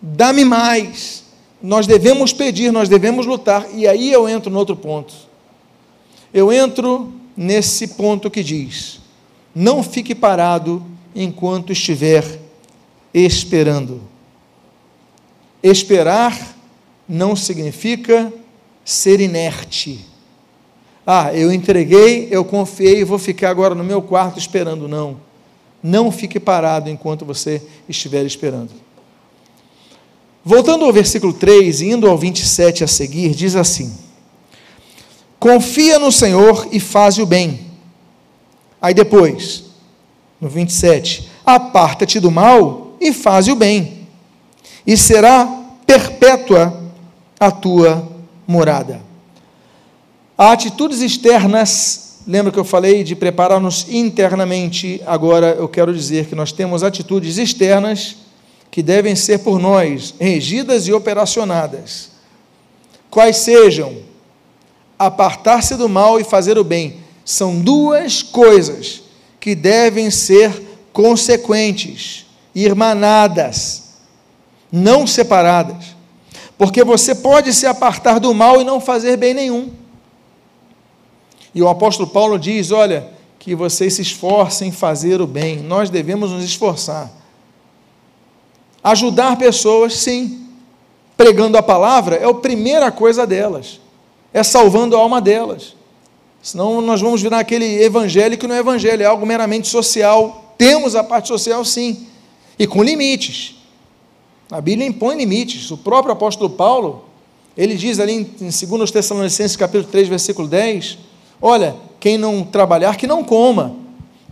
Dá-me 0.00 0.44
mais. 0.44 1.25
Nós 1.62 1.86
devemos 1.86 2.32
pedir, 2.32 2.72
nós 2.72 2.88
devemos 2.88 3.26
lutar. 3.26 3.66
E 3.74 3.86
aí 3.86 4.12
eu 4.12 4.28
entro 4.28 4.50
no 4.50 4.58
outro 4.58 4.76
ponto. 4.76 5.14
Eu 6.32 6.52
entro 6.52 7.12
nesse 7.36 7.88
ponto 7.88 8.30
que 8.30 8.42
diz: 8.42 9.00
não 9.54 9.82
fique 9.82 10.14
parado 10.14 10.84
enquanto 11.14 11.72
estiver 11.72 12.24
esperando. 13.12 14.02
Esperar 15.62 16.54
não 17.08 17.34
significa 17.34 18.32
ser 18.84 19.20
inerte. 19.20 20.04
Ah, 21.06 21.32
eu 21.32 21.52
entreguei, 21.52 22.28
eu 22.30 22.44
confiei, 22.44 23.04
vou 23.04 23.18
ficar 23.18 23.48
agora 23.50 23.74
no 23.74 23.84
meu 23.84 24.02
quarto 24.02 24.38
esperando. 24.38 24.86
Não. 24.86 25.18
Não 25.82 26.10
fique 26.10 26.40
parado 26.40 26.90
enquanto 26.90 27.24
você 27.24 27.62
estiver 27.88 28.24
esperando. 28.24 28.72
Voltando 30.46 30.86
ao 30.86 30.92
versículo 30.92 31.34
3 31.34 31.82
e 31.82 31.90
indo 31.90 32.08
ao 32.08 32.16
27 32.16 32.82
a 32.82 32.86
seguir, 32.86 33.34
diz 33.34 33.54
assim: 33.54 33.92
Confia 35.38 35.98
no 35.98 36.10
Senhor 36.10 36.68
e 36.72 36.80
faz 36.80 37.18
o 37.18 37.26
bem 37.26 37.66
Aí 38.80 38.94
depois, 38.94 39.64
no 40.40 40.48
27, 40.48 41.28
aparta-te 41.44 42.20
do 42.20 42.30
mal 42.30 42.96
e 43.00 43.12
faz 43.12 43.48
o 43.48 43.56
bem, 43.56 44.06
e 44.86 44.96
será 44.96 45.44
perpétua 45.86 46.84
a 47.40 47.50
tua 47.50 48.06
morada. 48.46 49.00
Há 50.36 50.52
atitudes 50.52 51.00
externas, 51.00 52.20
lembra 52.26 52.52
que 52.52 52.58
eu 52.58 52.64
falei 52.64 53.02
de 53.02 53.16
preparar-nos 53.16 53.86
internamente, 53.88 55.02
agora 55.06 55.56
eu 55.58 55.68
quero 55.68 55.92
dizer 55.92 56.26
que 56.26 56.34
nós 56.34 56.52
temos 56.52 56.82
atitudes 56.82 57.38
externas 57.38 58.16
que 58.70 58.82
devem 58.82 59.14
ser 59.14 59.38
por 59.38 59.58
nós 59.58 60.14
regidas 60.18 60.86
e 60.86 60.92
operacionadas. 60.92 62.10
Quais 63.10 63.38
sejam? 63.38 63.98
Apartar-se 64.98 65.74
do 65.76 65.88
mal 65.88 66.20
e 66.20 66.24
fazer 66.24 66.58
o 66.58 66.64
bem 66.64 66.98
são 67.24 67.58
duas 67.58 68.22
coisas 68.22 69.02
que 69.40 69.54
devem 69.54 70.10
ser 70.10 70.62
consequentes, 70.92 72.26
irmanadas, 72.54 73.84
não 74.70 75.06
separadas. 75.06 75.96
Porque 76.56 76.82
você 76.84 77.14
pode 77.14 77.52
se 77.52 77.66
apartar 77.66 78.18
do 78.18 78.32
mal 78.32 78.60
e 78.60 78.64
não 78.64 78.80
fazer 78.80 79.16
bem 79.16 79.34
nenhum. 79.34 79.70
E 81.54 81.62
o 81.62 81.68
apóstolo 81.68 82.08
Paulo 82.08 82.38
diz: 82.38 82.70
olha, 82.70 83.08
que 83.38 83.54
vocês 83.54 83.94
se 83.94 84.02
esforcem 84.02 84.68
em 84.68 84.72
fazer 84.72 85.20
o 85.20 85.26
bem, 85.26 85.58
nós 85.58 85.88
devemos 85.88 86.30
nos 86.30 86.42
esforçar. 86.42 87.12
Ajudar 88.86 89.36
pessoas, 89.36 89.94
sim. 89.94 90.46
Pregando 91.16 91.58
a 91.58 91.62
palavra 91.62 92.14
é 92.14 92.24
a 92.24 92.32
primeira 92.32 92.88
coisa 92.92 93.26
delas, 93.26 93.80
é 94.32 94.44
salvando 94.44 94.94
a 94.94 95.00
alma 95.00 95.20
delas. 95.20 95.74
Senão 96.40 96.80
nós 96.80 97.00
vamos 97.00 97.20
virar 97.20 97.40
aquele 97.40 97.82
evangelho 97.82 98.38
que 98.38 98.46
não 98.46 98.54
é 98.54 98.60
evangelho, 98.60 99.02
é 99.02 99.06
algo 99.06 99.26
meramente 99.26 99.66
social. 99.66 100.54
Temos 100.56 100.94
a 100.94 101.02
parte 101.02 101.26
social, 101.26 101.64
sim, 101.64 102.06
e 102.56 102.64
com 102.64 102.80
limites. 102.80 103.56
A 104.52 104.60
Bíblia 104.60 104.86
impõe 104.86 105.16
limites. 105.16 105.68
O 105.72 105.76
próprio 105.76 106.12
apóstolo 106.12 106.50
Paulo, 106.50 107.06
ele 107.56 107.74
diz 107.74 107.98
ali 107.98 108.12
em 108.12 108.22
2 108.68 108.90
Tessalonicenses 108.92 109.56
capítulo 109.56 109.90
3, 109.90 110.06
versículo 110.06 110.46
10, 110.46 110.98
olha, 111.42 111.74
quem 111.98 112.16
não 112.16 112.44
trabalhar, 112.44 112.96
que 112.96 113.08
não 113.08 113.24
coma. 113.24 113.74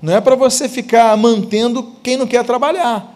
Não 0.01 0.15
é 0.15 0.21
para 0.21 0.37
você 0.37 0.69
ficar 0.69 1.17
mantendo 1.17 1.93
quem 2.05 2.17
não 2.17 2.29
quer 2.29 2.45
trabalhar. 2.45 3.14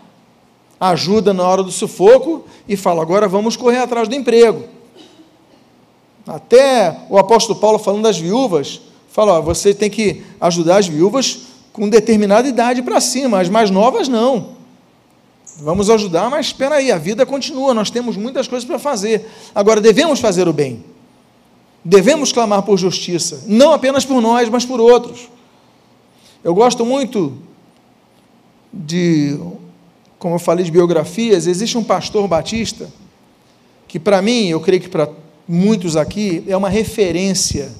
Ajuda 0.81 1.35
na 1.35 1.43
hora 1.43 1.63
do 1.63 1.73
sufoco 1.73 2.45
e 2.69 2.77
fala, 2.77 3.03
agora 3.03 3.27
vamos 3.27 3.57
correr 3.57 3.79
atrás 3.79 4.09
do 4.09 4.15
emprego. 4.15 4.65
Até 6.27 7.01
o 7.09 7.19
apóstolo 7.19 7.59
Paulo 7.59 7.79
falando 7.79 8.03
das 8.03 8.19
viúvas, 8.19 8.83
fala: 9.09 9.39
ó, 9.39 9.41
você 9.41 9.73
tem 9.73 9.89
que 9.89 10.23
ajudar 10.41 10.77
as 10.77 10.87
viúvas 10.87 11.47
com 11.73 11.89
determinada 11.89 12.47
idade 12.47 12.83
para 12.83 13.01
cima, 13.01 13.41
as 13.41 13.49
mais 13.49 13.71
novas 13.71 14.09
não. 14.09 14.59
Vamos 15.61 15.91
ajudar, 15.91 16.31
mas 16.31 16.47
espera 16.47 16.77
aí, 16.77 16.93
a 16.93 16.99
vida 16.99 17.27
continua, 17.27 17.75
nós 17.75 17.91
temos 17.91 18.17
muitas 18.17 18.47
coisas 18.47 18.67
para 18.67 18.79
fazer. 18.79 19.29
Agora, 19.55 19.81
devemos 19.81 20.21
fazer 20.21 20.47
o 20.47 20.53
bem. 20.53 20.85
Devemos 21.85 22.33
clamar 22.33 22.63
por 22.63 22.77
justiça, 22.77 23.45
não 23.47 23.73
apenas 23.73 24.05
por 24.05 24.21
nós, 24.21 24.49
mas 24.49 24.65
por 24.65 24.81
outros. 24.81 25.29
Eu 26.45 26.55
gosto 26.55 26.85
muito 26.85 27.39
de, 28.73 29.39
como 30.19 30.35
eu 30.35 30.39
falei 30.39 30.65
de 30.65 30.71
biografias, 30.71 31.47
existe 31.47 31.79
um 31.79 31.85
pastor 31.85 32.27
batista 32.27 32.89
que 33.89 33.99
para 33.99 34.21
mim, 34.21 34.49
eu 34.49 34.61
creio 34.61 34.83
que 34.83 34.89
para 34.89 35.09
muitos 35.49 35.97
aqui, 35.97 36.45
é 36.47 36.55
uma 36.55 36.69
referência 36.69 37.73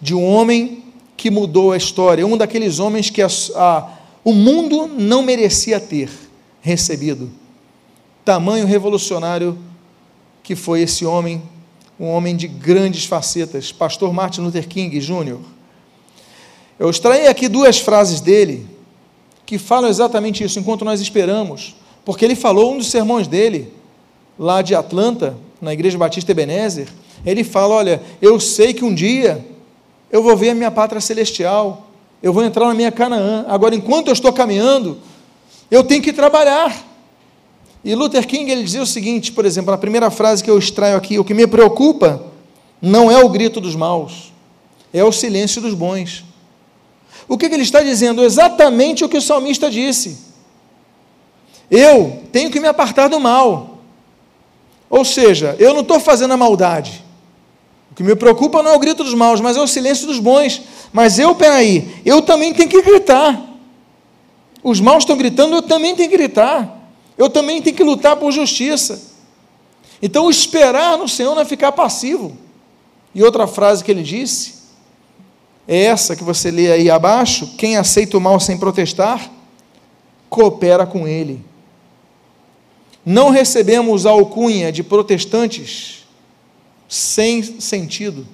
de 0.00 0.12
um 0.12 0.24
homem 0.24 0.82
que 1.16 1.30
mudou 1.30 1.70
a 1.70 1.76
história, 1.76 2.26
um 2.26 2.36
daqueles 2.36 2.80
homens 2.80 3.10
que 3.10 3.22
a, 3.22 3.28
a, 3.54 3.92
o 4.24 4.32
mundo 4.32 4.88
não 4.88 5.22
merecia 5.22 5.78
ter 5.78 6.10
recebido. 6.60 7.30
Tamanho 8.24 8.66
revolucionário 8.66 9.56
que 10.42 10.56
foi 10.56 10.80
esse 10.80 11.06
homem, 11.06 11.42
um 11.98 12.06
homem 12.06 12.34
de 12.34 12.48
grandes 12.48 13.04
facetas, 13.04 13.70
pastor 13.70 14.12
Martin 14.12 14.40
Luther 14.40 14.66
King 14.66 14.98
Jr. 14.98 15.38
Eu 16.78 16.90
extraí 16.90 17.28
aqui 17.28 17.46
duas 17.46 17.78
frases 17.78 18.20
dele 18.20 18.66
que 19.50 19.58
falam 19.58 19.90
exatamente 19.90 20.44
isso, 20.44 20.60
enquanto 20.60 20.84
nós 20.84 21.00
esperamos, 21.00 21.74
porque 22.04 22.24
ele 22.24 22.36
falou 22.36 22.72
um 22.72 22.78
dos 22.78 22.86
sermões 22.86 23.26
dele, 23.26 23.72
lá 24.38 24.62
de 24.62 24.76
Atlanta, 24.76 25.36
na 25.60 25.72
Igreja 25.72 25.98
Batista 25.98 26.30
Ebenezer, 26.30 26.86
ele 27.26 27.42
fala: 27.42 27.74
Olha, 27.74 28.00
eu 28.22 28.38
sei 28.38 28.72
que 28.72 28.84
um 28.84 28.94
dia 28.94 29.44
eu 30.08 30.22
vou 30.22 30.36
ver 30.36 30.50
a 30.50 30.54
minha 30.54 30.70
pátria 30.70 31.00
celestial, 31.00 31.88
eu 32.22 32.32
vou 32.32 32.44
entrar 32.44 32.68
na 32.68 32.74
minha 32.74 32.92
Canaã. 32.92 33.44
Agora, 33.48 33.74
enquanto 33.74 34.06
eu 34.06 34.12
estou 34.12 34.32
caminhando, 34.32 34.98
eu 35.68 35.82
tenho 35.82 36.00
que 36.00 36.12
trabalhar. 36.12 36.86
E 37.84 37.92
Luther 37.96 38.24
King 38.28 38.52
ele 38.52 38.62
dizia 38.62 38.82
o 38.82 38.86
seguinte, 38.86 39.32
por 39.32 39.44
exemplo, 39.44 39.72
na 39.72 39.78
primeira 39.78 40.12
frase 40.12 40.44
que 40.44 40.50
eu 40.50 40.60
extraio 40.60 40.96
aqui: 40.96 41.18
O 41.18 41.24
que 41.24 41.34
me 41.34 41.48
preocupa 41.48 42.22
não 42.80 43.10
é 43.10 43.18
o 43.18 43.28
grito 43.28 43.60
dos 43.60 43.74
maus, 43.74 44.32
é 44.92 45.02
o 45.02 45.10
silêncio 45.10 45.60
dos 45.60 45.74
bons. 45.74 46.29
O 47.28 47.38
que, 47.38 47.48
que 47.48 47.54
ele 47.54 47.62
está 47.62 47.82
dizendo? 47.82 48.24
Exatamente 48.24 49.04
o 49.04 49.08
que 49.08 49.16
o 49.16 49.22
salmista 49.22 49.70
disse. 49.70 50.18
Eu 51.70 52.24
tenho 52.32 52.50
que 52.50 52.60
me 52.60 52.66
apartar 52.66 53.08
do 53.08 53.20
mal. 53.20 53.78
Ou 54.88 55.04
seja, 55.04 55.54
eu 55.58 55.72
não 55.72 55.82
estou 55.82 56.00
fazendo 56.00 56.32
a 56.32 56.36
maldade. 56.36 57.04
O 57.92 57.94
que 57.94 58.02
me 58.02 58.16
preocupa 58.16 58.62
não 58.62 58.72
é 58.72 58.76
o 58.76 58.78
grito 58.78 59.04
dos 59.04 59.14
maus, 59.14 59.40
mas 59.40 59.56
é 59.56 59.60
o 59.60 59.66
silêncio 59.66 60.06
dos 60.06 60.18
bons. 60.18 60.62
Mas 60.92 61.18
eu, 61.18 61.34
peraí, 61.34 62.02
eu 62.04 62.20
também 62.22 62.52
tenho 62.52 62.68
que 62.68 62.82
gritar. 62.82 63.40
Os 64.62 64.80
maus 64.80 65.04
estão 65.04 65.16
gritando, 65.16 65.56
eu 65.56 65.62
também 65.62 65.94
tenho 65.94 66.10
que 66.10 66.16
gritar. 66.16 66.78
Eu 67.16 67.30
também 67.30 67.62
tenho 67.62 67.76
que 67.76 67.84
lutar 67.84 68.16
por 68.16 68.32
justiça. 68.32 69.10
Então, 70.02 70.28
esperar 70.30 70.98
no 70.98 71.08
Senhor 71.08 71.34
não 71.34 71.42
é 71.42 71.44
ficar 71.44 71.72
passivo. 71.72 72.36
E 73.14 73.22
outra 73.22 73.46
frase 73.46 73.84
que 73.84 73.90
ele 73.90 74.02
disse 74.02 74.59
é 75.72 75.84
essa 75.84 76.16
que 76.16 76.24
você 76.24 76.50
lê 76.50 76.72
aí 76.72 76.90
abaixo: 76.90 77.54
quem 77.56 77.76
aceita 77.76 78.18
o 78.18 78.20
mal 78.20 78.40
sem 78.40 78.58
protestar, 78.58 79.30
coopera 80.28 80.84
com 80.84 81.06
ele. 81.06 81.44
Não 83.06 83.30
recebemos 83.30 84.04
a 84.04 84.10
alcunha 84.10 84.72
de 84.72 84.82
protestantes 84.82 86.04
sem 86.88 87.60
sentido. 87.60 88.26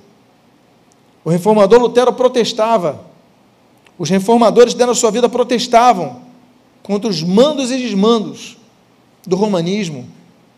O 1.23 1.29
reformador 1.29 1.79
Lutero 1.79 2.11
protestava. 2.15 3.05
Os 3.99 4.09
reformadores 4.09 4.73
deram 4.73 4.95
sua 4.95 5.11
vida 5.11 5.29
protestavam 5.29 6.23
contra 6.83 7.11
os 7.11 7.23
mandos 7.23 7.71
e 7.71 7.77
desmandos 7.77 8.57
do 9.27 9.37
romanismo, 9.37 10.09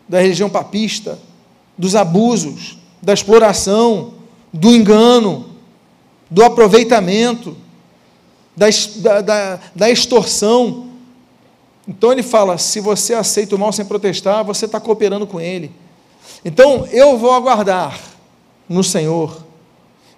da 0.07 0.21
religião 0.21 0.49
papista, 0.49 1.19
dos 1.77 1.93
abusos, 1.93 2.77
da 3.01 3.13
exploração, 3.13 4.13
do 4.53 4.73
engano, 4.73 5.48
do 6.29 6.43
aproveitamento, 6.43 7.55
da, 8.55 9.21
da, 9.21 9.59
da 9.75 9.89
extorsão. 9.89 10.89
Então 11.87 12.11
ele 12.11 12.23
fala: 12.23 12.57
se 12.57 12.79
você 12.79 13.13
aceita 13.13 13.55
o 13.55 13.59
mal 13.59 13.71
sem 13.71 13.85
protestar, 13.85 14.43
você 14.43 14.65
está 14.65 14.79
cooperando 14.79 15.25
com 15.25 15.39
ele. 15.39 15.71
Então 16.43 16.87
eu 16.91 17.17
vou 17.17 17.31
aguardar 17.31 17.99
no 18.67 18.83
Senhor. 18.83 19.43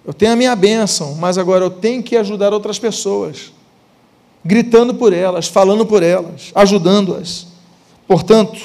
Eu 0.04 0.12
tenho 0.12 0.32
a 0.32 0.36
minha 0.36 0.56
bênção, 0.56 1.14
mas 1.14 1.38
agora 1.38 1.64
eu 1.64 1.70
tenho 1.70 2.02
que 2.02 2.16
ajudar 2.16 2.52
outras 2.52 2.78
pessoas, 2.78 3.52
gritando 4.44 4.94
por 4.94 5.12
elas, 5.12 5.46
falando 5.46 5.86
por 5.86 6.02
elas, 6.02 6.50
ajudando-as. 6.54 7.46
Portanto, 8.06 8.60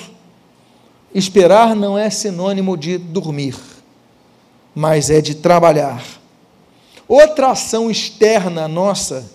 esperar 1.14 1.76
não 1.76 1.96
é 1.96 2.10
sinônimo 2.10 2.76
de 2.76 2.98
dormir 2.98 3.56
mas 4.78 5.10
é 5.10 5.20
de 5.22 5.34
trabalhar. 5.34 6.06
Outra 7.08 7.52
ação 7.52 7.90
externa 7.90 8.68
nossa 8.68 9.30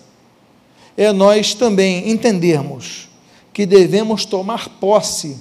é 0.95 1.11
nós 1.11 1.53
também 1.53 2.09
entendermos 2.09 3.09
que 3.51 3.65
devemos 3.65 4.25
tomar 4.25 4.69
posse 4.69 5.37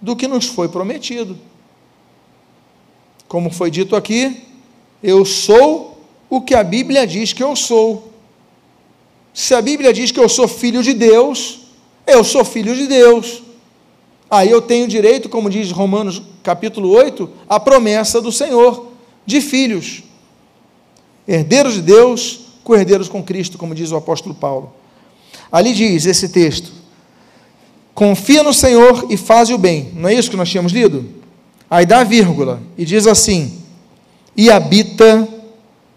do 0.00 0.14
que 0.14 0.28
nos 0.28 0.46
foi 0.46 0.68
prometido. 0.68 1.38
Como 3.28 3.50
foi 3.50 3.70
dito 3.70 3.96
aqui, 3.96 4.42
eu 5.02 5.24
sou 5.24 5.98
o 6.28 6.40
que 6.40 6.54
a 6.54 6.62
Bíblia 6.62 7.06
diz 7.06 7.32
que 7.32 7.42
eu 7.42 7.56
sou. 7.56 8.12
Se 9.32 9.54
a 9.54 9.62
Bíblia 9.62 9.92
diz 9.92 10.10
que 10.10 10.20
eu 10.20 10.28
sou 10.28 10.46
filho 10.46 10.82
de 10.82 10.92
Deus, 10.92 11.60
eu 12.06 12.22
sou 12.22 12.44
filho 12.44 12.74
de 12.74 12.86
Deus. 12.86 13.42
Aí 14.30 14.50
eu 14.50 14.60
tenho 14.60 14.88
direito, 14.88 15.28
como 15.28 15.48
diz 15.48 15.70
Romanos 15.70 16.22
capítulo 16.42 16.90
8, 16.90 17.30
a 17.48 17.60
promessa 17.60 18.20
do 18.20 18.32
Senhor 18.32 18.92
de 19.24 19.40
filhos, 19.40 20.02
herdeiros 21.26 21.74
de 21.74 21.82
Deus, 21.82 22.40
co-herdeiros 22.64 23.08
com 23.08 23.22
Cristo, 23.22 23.58
como 23.58 23.74
diz 23.74 23.90
o 23.90 23.96
apóstolo 23.96 24.34
Paulo. 24.34 24.72
Ali 25.50 25.72
diz 25.72 26.06
esse 26.06 26.28
texto: 26.28 26.72
confia 27.94 28.42
no 28.42 28.54
Senhor 28.54 29.06
e 29.10 29.16
faz 29.16 29.50
o 29.50 29.58
bem. 29.58 29.90
Não 29.94 30.08
é 30.08 30.14
isso 30.14 30.30
que 30.30 30.36
nós 30.36 30.48
tínhamos 30.48 30.72
lido? 30.72 31.08
Aí 31.70 31.86
dá 31.86 32.04
vírgula 32.04 32.60
e 32.76 32.84
diz 32.84 33.06
assim: 33.06 33.60
e 34.36 34.50
habita 34.50 35.28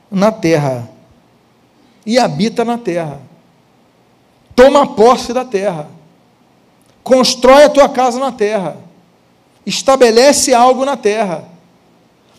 na 0.09 0.31
terra. 0.31 0.89
E 2.05 2.19
habita 2.19 2.63
na 2.63 2.77
terra. 2.77 3.19
Toma 4.55 4.95
posse 4.95 5.33
da 5.33 5.43
terra. 5.43 5.89
Constrói 7.03 7.63
a 7.63 7.69
tua 7.69 7.89
casa 7.89 8.19
na 8.19 8.31
terra. 8.31 8.77
Estabelece 9.65 10.53
algo 10.53 10.85
na 10.85 10.95
terra 10.95 11.55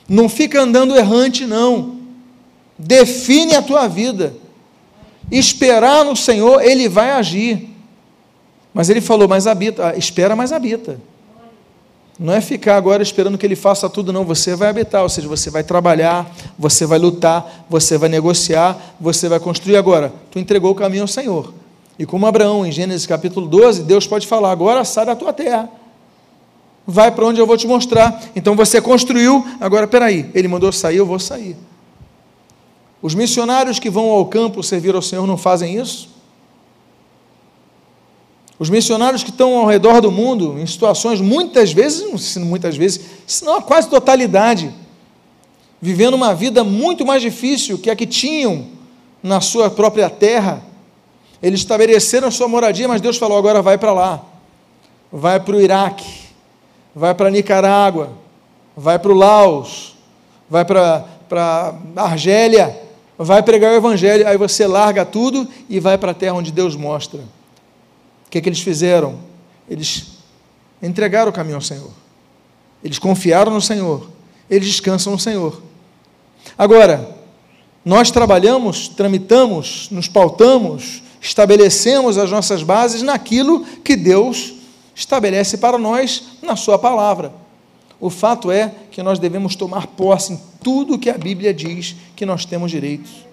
não 0.09 0.29
fica 0.29 0.61
andando 0.61 0.97
errante, 0.97 1.47
não. 1.47 1.97
Define 2.79 3.55
a 3.55 3.63
tua 3.63 3.87
vida. 3.87 4.35
Esperar 5.31 6.05
no 6.05 6.15
Senhor, 6.15 6.63
Ele 6.63 6.89
vai 6.89 7.11
agir. 7.11 7.77
Mas 8.73 8.91
ele 8.91 9.01
falou, 9.01 9.27
mas 9.27 9.47
habita, 9.47 9.89
ah, 9.89 9.97
espera, 9.97 10.37
mas 10.37 10.53
habita. 10.53 11.01
Não 12.19 12.35
é 12.35 12.43
ficar 12.43 12.77
agora 12.77 13.03
esperando 13.03 13.39
que 13.39 13.47
ele 13.47 13.57
faça 13.57 13.89
tudo, 13.89 14.13
não. 14.13 14.23
Você 14.25 14.55
vai 14.55 14.69
habitar, 14.69 15.03
ou 15.03 15.09
seja, 15.09 15.27
você 15.27 15.49
vai 15.49 15.65
trabalhar, 15.65 16.31
você 16.59 16.85
vai 16.85 16.99
lutar, 16.99 17.65
você 17.71 17.97
vai 17.97 18.11
negociar, 18.11 18.77
você 19.01 19.31
vai 19.31 19.41
construir. 19.41 19.79
Agora, 19.79 20.13
tu 20.31 20.39
entregou 20.39 20.73
o 20.73 20.75
caminho 20.75 21.05
ao 21.05 21.09
Senhor. 21.09 21.55
E 21.99 22.05
como 22.05 22.27
Abraão, 22.27 22.67
em 22.67 22.71
Gênesis 22.71 23.07
capítulo 23.07 23.47
12, 23.47 23.83
Deus 23.85 24.07
pode 24.07 24.27
falar: 24.27 24.51
agora 24.51 24.85
sai 24.85 25.07
da 25.07 25.17
tua 25.17 25.33
terra 25.33 25.71
vai 26.87 27.11
para 27.11 27.27
onde 27.27 27.41
eu 27.41 27.47
vou 27.47 27.57
te 27.57 27.67
mostrar. 27.67 28.23
Então 28.37 28.55
você 28.55 28.81
construiu, 28.81 29.45
agora 29.61 29.89
peraí, 29.89 30.31
ele 30.35 30.47
mandou 30.47 30.71
sair, 30.71 30.99
eu 30.99 31.07
vou 31.07 31.19
sair. 31.19 31.57
Os 33.07 33.15
missionários 33.15 33.79
que 33.79 33.89
vão 33.89 34.11
ao 34.11 34.27
campo 34.27 34.65
servir 34.65 34.93
ao 34.97 35.01
Senhor 35.01 35.29
não 35.29 35.37
fazem 35.37 35.81
isso? 35.81 36.09
Os 38.59 38.69
missionários 38.69 39.23
que 39.23 39.31
estão 39.31 39.59
ao 39.59 39.65
redor 39.65 40.01
do 40.01 40.11
mundo, 40.11 40.59
em 40.59 40.67
situações 40.67 41.21
muitas 41.21 41.73
vezes, 41.73 42.35
não 42.35 42.45
muitas 42.45 42.77
vezes, 42.77 43.01
senão 43.25 43.59
a 43.59 43.63
quase 43.63 43.89
totalidade, 43.89 44.75
vivendo 45.81 46.15
uma 46.15 46.35
vida 46.35 46.65
muito 46.65 47.07
mais 47.07 47.23
difícil 47.23 47.79
que 47.79 47.89
a 47.91 47.95
que 47.95 48.07
tinham 48.07 48.67
na 49.23 49.41
sua 49.41 49.71
própria 49.71 50.11
terra, 50.11 50.65
eles 51.41 51.61
estabeleceram 51.61 52.27
a 52.27 52.33
sua 52.33 52.49
moradia, 52.49 52.89
mas 52.89 53.01
Deus 53.01 53.19
falou: 53.19 53.39
agora 53.39 53.63
vai 53.63 53.79
para 53.79 53.93
lá, 53.93 54.25
vai 55.13 55.39
para 55.39 55.55
o 55.55 55.61
Iraque, 55.61 56.25
vai 56.93 57.15
para 57.15 57.31
Nicarágua, 57.31 58.11
vai 58.77 58.99
para 58.99 59.13
o 59.13 59.15
Laos, 59.15 59.95
vai 60.51 60.65
para 60.65 61.05
a 61.95 62.03
Argélia, 62.03 62.85
vai 63.19 63.43
pregar 63.43 63.73
o 63.73 63.77
Evangelho, 63.77 64.27
aí 64.27 64.37
você 64.37 64.67
larga 64.67 65.05
tudo 65.05 65.49
e 65.69 65.81
vai 65.81 65.97
para 65.97 66.11
a 66.11 66.15
terra 66.15 66.35
onde 66.35 66.53
Deus 66.53 66.77
mostra. 66.77 67.21
O 67.21 68.31
que, 68.31 68.39
é 68.39 68.41
que 68.41 68.49
eles 68.49 68.61
fizeram? 68.61 69.19
Eles 69.69 70.07
entregaram 70.83 71.31
o 71.31 71.35
caminho 71.35 71.57
ao 71.57 71.63
Senhor, 71.63 71.91
eles 72.85 72.99
confiaram 72.99 73.53
no 73.53 73.61
Senhor, 73.61 74.09
eles 74.49 74.69
descansam 74.69 75.13
no 75.13 75.19
Senhor. 75.19 75.63
Agora, 76.57 77.17
nós 77.85 78.11
trabalhamos, 78.11 78.89
tramitamos, 78.89 79.89
nos 79.91 80.09
pautamos, 80.09 81.03
estabelecemos 81.21 82.19
as 82.19 82.31
nossas 82.31 82.63
bases 82.63 83.03
naquilo 83.03 83.65
que 83.83 83.97
Deus 83.97 84.55
estabelece 84.95 85.59
para 85.59 85.79
nós 85.79 86.23
na 86.43 86.57
Sua 86.57 86.79
palavra. 86.79 87.33
O 88.01 88.11
fato 88.11 88.51
é 88.51 88.73
que 88.91 89.03
nós 89.03 89.19
devemos 89.19 89.57
tomar 89.57 89.87
posse 89.87 90.35
em 90.35 90.41
tudo 90.63 90.99
que 90.99 91.09
a 91.09 91.17
Bíblia 91.17 91.55
diz 91.55 91.97
que 92.15 92.27
nós 92.27 92.45
temos 92.45 92.71
direitos. 92.71 93.27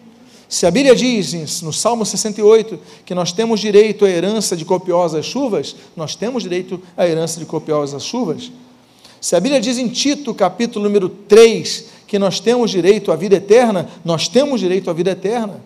Se 0.48 0.66
a 0.66 0.72
Bíblia 0.72 0.96
diz 0.96 1.62
no 1.62 1.74
Salmo 1.74 2.06
68 2.06 2.80
que 3.06 3.16
nós 3.16 3.32
temos 3.32 3.60
direito 3.60 4.06
à 4.06 4.10
herança 4.10 4.56
de 4.56 4.64
copiosas 4.64 5.26
chuvas, 5.26 5.76
nós 5.96 6.16
temos 6.16 6.44
direito 6.44 6.80
à 6.96 7.08
herança 7.08 7.40
de 7.40 7.46
copiosas 7.46 8.04
chuvas. 8.04 8.52
Se 9.20 9.36
a 9.36 9.40
Bíblia 9.40 9.60
diz 9.60 9.78
em 9.78 9.88
Tito, 9.88 10.34
capítulo 10.34 10.86
número 10.86 11.10
3, 11.10 11.86
que 12.06 12.20
nós 12.20 12.40
temos 12.40 12.70
direito 12.70 13.12
à 13.12 13.16
vida 13.16 13.38
eterna, 13.38 13.90
nós 14.06 14.28
temos 14.28 14.60
direito 14.60 14.90
à 14.90 14.94
vida 14.94 15.12
eterna. 15.12 15.60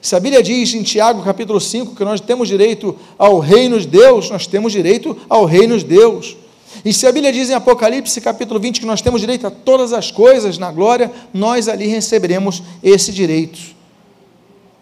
Se 0.00 0.16
a 0.16 0.20
Bíblia 0.20 0.42
diz 0.42 0.72
em 0.74 0.82
Tiago 0.82 1.22
capítulo 1.22 1.60
5 1.60 1.94
que 1.94 2.04
nós 2.04 2.20
temos 2.20 2.48
direito 2.48 2.96
ao 3.18 3.38
reino 3.38 3.78
de 3.78 3.86
Deus, 3.86 4.30
nós 4.30 4.46
temos 4.46 4.72
direito 4.72 5.16
ao 5.28 5.44
reino 5.44 5.76
de 5.78 5.84
Deus. 5.84 6.36
E 6.82 6.92
se 6.92 7.06
a 7.06 7.12
Bíblia 7.12 7.32
diz 7.32 7.50
em 7.50 7.54
Apocalipse 7.54 8.20
capítulo 8.20 8.58
20 8.58 8.80
que 8.80 8.86
nós 8.86 9.02
temos 9.02 9.20
direito 9.20 9.46
a 9.46 9.50
todas 9.50 9.92
as 9.92 10.10
coisas 10.10 10.56
na 10.56 10.72
glória, 10.72 11.12
nós 11.32 11.68
ali 11.68 11.86
receberemos 11.86 12.62
esse 12.82 13.12
direito. 13.12 13.60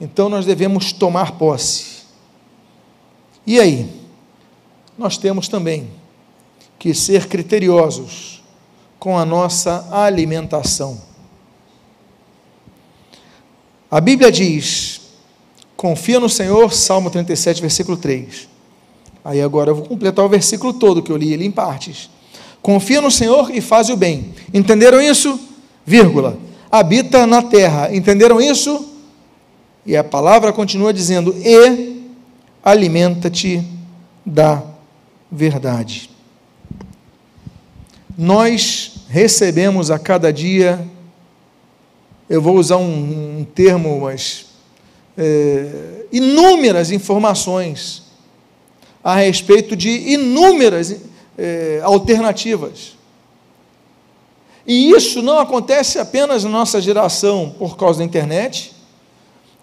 Então 0.00 0.28
nós 0.28 0.46
devemos 0.46 0.92
tomar 0.92 1.32
posse. 1.32 2.02
E 3.46 3.58
aí? 3.58 3.88
Nós 4.96 5.16
temos 5.16 5.48
também 5.48 5.90
que 6.78 6.94
ser 6.94 7.26
criteriosos 7.26 8.42
com 8.98 9.18
a 9.18 9.24
nossa 9.24 9.88
alimentação. 9.90 11.00
A 13.90 14.00
Bíblia 14.00 14.30
diz 14.30 15.00
Confia 15.82 16.20
no 16.20 16.28
Senhor, 16.28 16.72
Salmo 16.72 17.10
37, 17.10 17.60
versículo 17.60 17.96
3. 17.96 18.51
Aí 19.24 19.40
agora 19.40 19.70
eu 19.70 19.76
vou 19.76 19.84
completar 19.84 20.24
o 20.24 20.28
versículo 20.28 20.72
todo 20.72 21.02
que 21.02 21.12
eu 21.12 21.16
li 21.16 21.32
ele 21.32 21.44
em 21.44 21.50
partes. 21.50 22.10
Confia 22.60 23.00
no 23.00 23.10
Senhor 23.10 23.50
e 23.50 23.60
faz 23.60 23.88
o 23.88 23.96
bem. 23.96 24.34
Entenderam 24.52 25.00
isso? 25.00 25.38
Vírgula. 25.84 26.38
Habita 26.70 27.26
na 27.26 27.42
terra. 27.42 27.94
Entenderam 27.94 28.40
isso? 28.40 28.88
E 29.84 29.96
a 29.96 30.04
palavra 30.04 30.52
continua 30.52 30.92
dizendo: 30.92 31.34
e 31.36 32.02
alimenta-te 32.62 33.62
da 34.24 34.62
verdade. 35.30 36.10
Nós 38.16 39.06
recebemos 39.08 39.90
a 39.90 39.98
cada 39.98 40.32
dia, 40.32 40.86
eu 42.28 42.40
vou 42.40 42.56
usar 42.56 42.76
um, 42.76 43.40
um 43.40 43.44
termo, 43.44 44.02
mas 44.02 44.46
é, 45.16 46.04
inúmeras 46.12 46.90
informações 46.90 48.01
a 49.02 49.16
respeito 49.16 49.74
de 49.74 49.90
inúmeras 50.12 50.96
é, 51.36 51.80
alternativas. 51.82 52.96
E 54.66 54.90
isso 54.90 55.20
não 55.22 55.38
acontece 55.38 55.98
apenas 55.98 56.44
na 56.44 56.50
nossa 56.50 56.80
geração 56.80 57.54
por 57.58 57.76
causa 57.76 57.98
da 57.98 58.04
internet, 58.04 58.72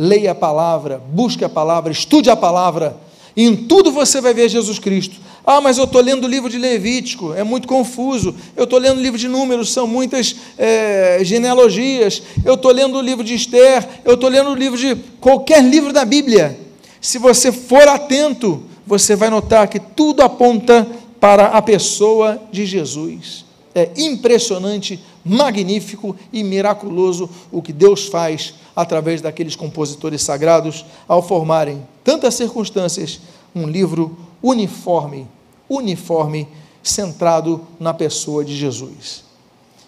leia 0.00 0.30
a 0.30 0.34
palavra, 0.34 1.02
busque 1.12 1.44
a 1.44 1.48
palavra, 1.48 1.92
estude 1.92 2.30
a 2.30 2.36
palavra, 2.36 2.96
e 3.36 3.44
em 3.44 3.54
tudo 3.54 3.92
você 3.92 4.18
vai 4.18 4.32
ver 4.32 4.48
Jesus 4.48 4.78
Cristo. 4.78 5.16
Ah, 5.44 5.60
mas 5.60 5.76
eu 5.76 5.84
estou 5.84 6.00
lendo 6.00 6.24
o 6.24 6.28
livro 6.28 6.48
de 6.48 6.56
Levítico, 6.56 7.34
é 7.34 7.44
muito 7.44 7.68
confuso. 7.68 8.34
Eu 8.56 8.64
estou 8.64 8.78
lendo 8.78 8.98
o 8.98 9.02
livro 9.02 9.18
de 9.18 9.28
Números, 9.28 9.72
são 9.72 9.86
muitas 9.86 10.36
é, 10.56 11.18
genealogias. 11.22 12.22
Eu 12.44 12.54
estou 12.54 12.70
lendo 12.72 12.96
o 12.96 13.00
livro 13.02 13.22
de 13.22 13.34
Esther, 13.34 13.86
eu 14.04 14.14
estou 14.14 14.30
lendo 14.30 14.50
o 14.50 14.54
livro 14.54 14.78
de 14.78 14.96
qualquer 15.20 15.62
livro 15.62 15.92
da 15.92 16.04
Bíblia. 16.04 16.58
Se 17.00 17.18
você 17.18 17.52
for 17.52 17.86
atento, 17.86 18.62
você 18.90 19.14
vai 19.14 19.30
notar 19.30 19.68
que 19.68 19.78
tudo 19.78 20.20
aponta 20.20 20.84
para 21.20 21.46
a 21.46 21.62
pessoa 21.62 22.42
de 22.50 22.66
Jesus. 22.66 23.44
É 23.72 23.88
impressionante, 23.96 25.00
magnífico 25.24 26.16
e 26.32 26.42
miraculoso 26.42 27.30
o 27.52 27.62
que 27.62 27.72
Deus 27.72 28.08
faz 28.08 28.54
através 28.74 29.20
daqueles 29.20 29.54
compositores 29.54 30.22
sagrados, 30.22 30.84
ao 31.06 31.22
formarem 31.22 31.86
tantas 32.02 32.34
circunstâncias, 32.34 33.20
um 33.54 33.64
livro 33.64 34.18
uniforme, 34.42 35.28
uniforme, 35.68 36.48
centrado 36.82 37.60
na 37.78 37.94
pessoa 37.94 38.44
de 38.44 38.56
Jesus. 38.56 39.22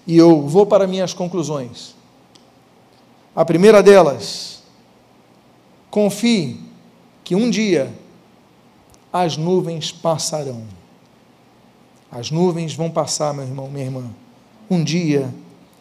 E 0.07 0.16
eu 0.16 0.46
vou 0.46 0.64
para 0.64 0.86
minhas 0.86 1.12
conclusões. 1.12 1.96
A 3.34 3.44
primeira 3.44 3.82
delas, 3.82 4.62
confie 5.90 6.61
que 7.24 7.34
um 7.34 7.50
dia 7.50 7.92
as 9.12 9.36
nuvens 9.36 9.92
passarão. 9.92 10.62
As 12.10 12.30
nuvens 12.30 12.74
vão 12.74 12.90
passar, 12.90 13.34
meu 13.34 13.44
irmão, 13.44 13.68
minha 13.70 13.84
irmã. 13.84 14.10
Um 14.70 14.82
dia 14.82 15.32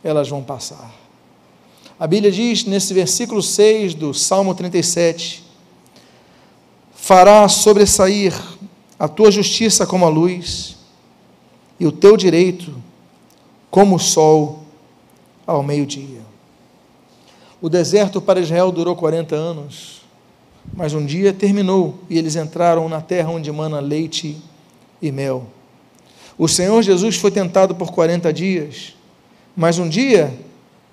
elas 0.04 0.28
vão 0.28 0.44
passar. 0.44 0.94
A 2.00 2.08
Bíblia 2.08 2.32
diz 2.32 2.66
nesse 2.66 2.94
versículo 2.94 3.42
6 3.42 3.94
do 3.94 4.14
Salmo 4.14 4.56
37: 4.56 5.44
Fará 6.94 7.48
sobressair 7.48 8.34
a 8.98 9.08
tua 9.08 9.32
justiça 9.32 9.86
como 9.86 10.06
a 10.06 10.10
luz, 10.10 10.78
e 11.80 11.86
o 11.86 11.92
teu 11.92 12.18
direito 12.18 12.74
como 13.70 13.96
o 13.96 14.00
sol 14.00 14.64
ao 15.46 15.64
meio-dia. 15.64 16.22
O 17.62 17.70
deserto 17.70 18.20
para 18.20 18.40
Israel 18.40 18.72
durou 18.72 18.96
40 18.96 19.36
anos, 19.36 20.01
mas 20.74 20.94
um 20.94 21.06
dia 21.06 21.34
terminou 21.34 22.00
e 22.10 22.18
eles 22.18 22.36
entraram 22.36 22.88
na 22.88 23.02
terra 23.02 23.30
onde 23.30 23.52
mana 23.52 23.80
leite 23.80 24.38
e 25.02 25.12
mel. 25.12 25.48
O 26.38 26.48
Senhor 26.48 26.82
Jesus 26.82 27.18
foi 27.18 27.32
tentado 27.32 27.76
por 27.76 27.92
40 27.92 28.32
dias, 28.32 28.96
mas 29.56 29.78
um 29.78 29.88
dia 29.88 30.34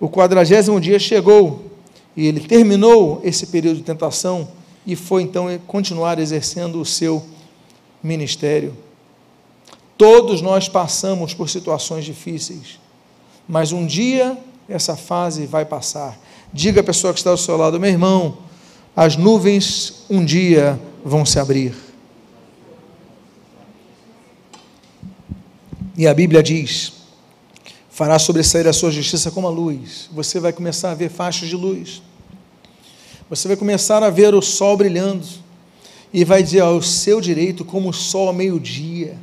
o 0.01 0.09
quadragésimo 0.09 0.81
dia 0.81 0.99
chegou 0.99 1.65
e 2.17 2.27
ele 2.27 2.41
terminou 2.41 3.21
esse 3.25 3.47
período 3.47 3.77
de 3.77 3.83
tentação 3.83 4.49
e 4.87 4.97
foi 4.97 5.23
então 5.23 5.47
continuar 5.67 6.19
exercendo 6.19 6.81
o 6.81 6.85
seu 6.85 7.25
ministério. 8.03 8.77
Todos 9.97 10.41
nós 10.41 10.69
passamos 10.69 11.35
por 11.35 11.49
situações 11.49 12.05
difíceis, 12.05 12.79
mas 13.49 13.73
um 13.73 13.87
dia 13.87 14.39
essa 14.69 14.97
fase 14.97 15.47
vai 15.47 15.65
passar. 15.65 16.19
Diga 16.53 16.81
à 16.81 16.85
pessoa 16.85 17.13
que 17.13 17.19
está 17.19 17.31
ao 17.31 17.37
seu 17.37 17.57
lado, 17.57 17.81
meu 17.81 17.91
irmão, 17.91 18.39
as 18.99 19.17
nuvens 19.17 20.03
um 20.11 20.25
dia 20.25 20.77
vão 21.05 21.25
se 21.25 21.39
abrir. 21.39 21.73
E 25.97 26.05
a 26.05 26.13
Bíblia 26.13 26.43
diz: 26.43 26.95
fará 27.89 28.19
sobressair 28.19 28.67
a 28.67 28.73
sua 28.73 28.91
justiça 28.91 29.31
como 29.31 29.47
a 29.47 29.51
luz. 29.51 30.11
Você 30.13 30.41
vai 30.41 30.53
começar 30.53 30.91
a 30.91 30.95
ver 30.97 31.11
faixas 31.11 31.49
de 31.49 31.55
luz. 31.55 32.03
Você 33.31 33.47
vai 33.47 33.57
começar 33.57 34.03
a 34.03 34.11
ver 34.11 34.35
o 34.35 34.43
sol 34.43 34.77
brilhando 34.77 35.25
e 36.13 36.25
vai 36.25 36.43
dizer 36.43 36.63
ao 36.63 36.83
seu 36.83 37.21
direito 37.21 37.65
como 37.65 37.91
o 37.91 37.95
sol 37.95 38.27
ao 38.27 38.35
meio-dia, 38.35 39.17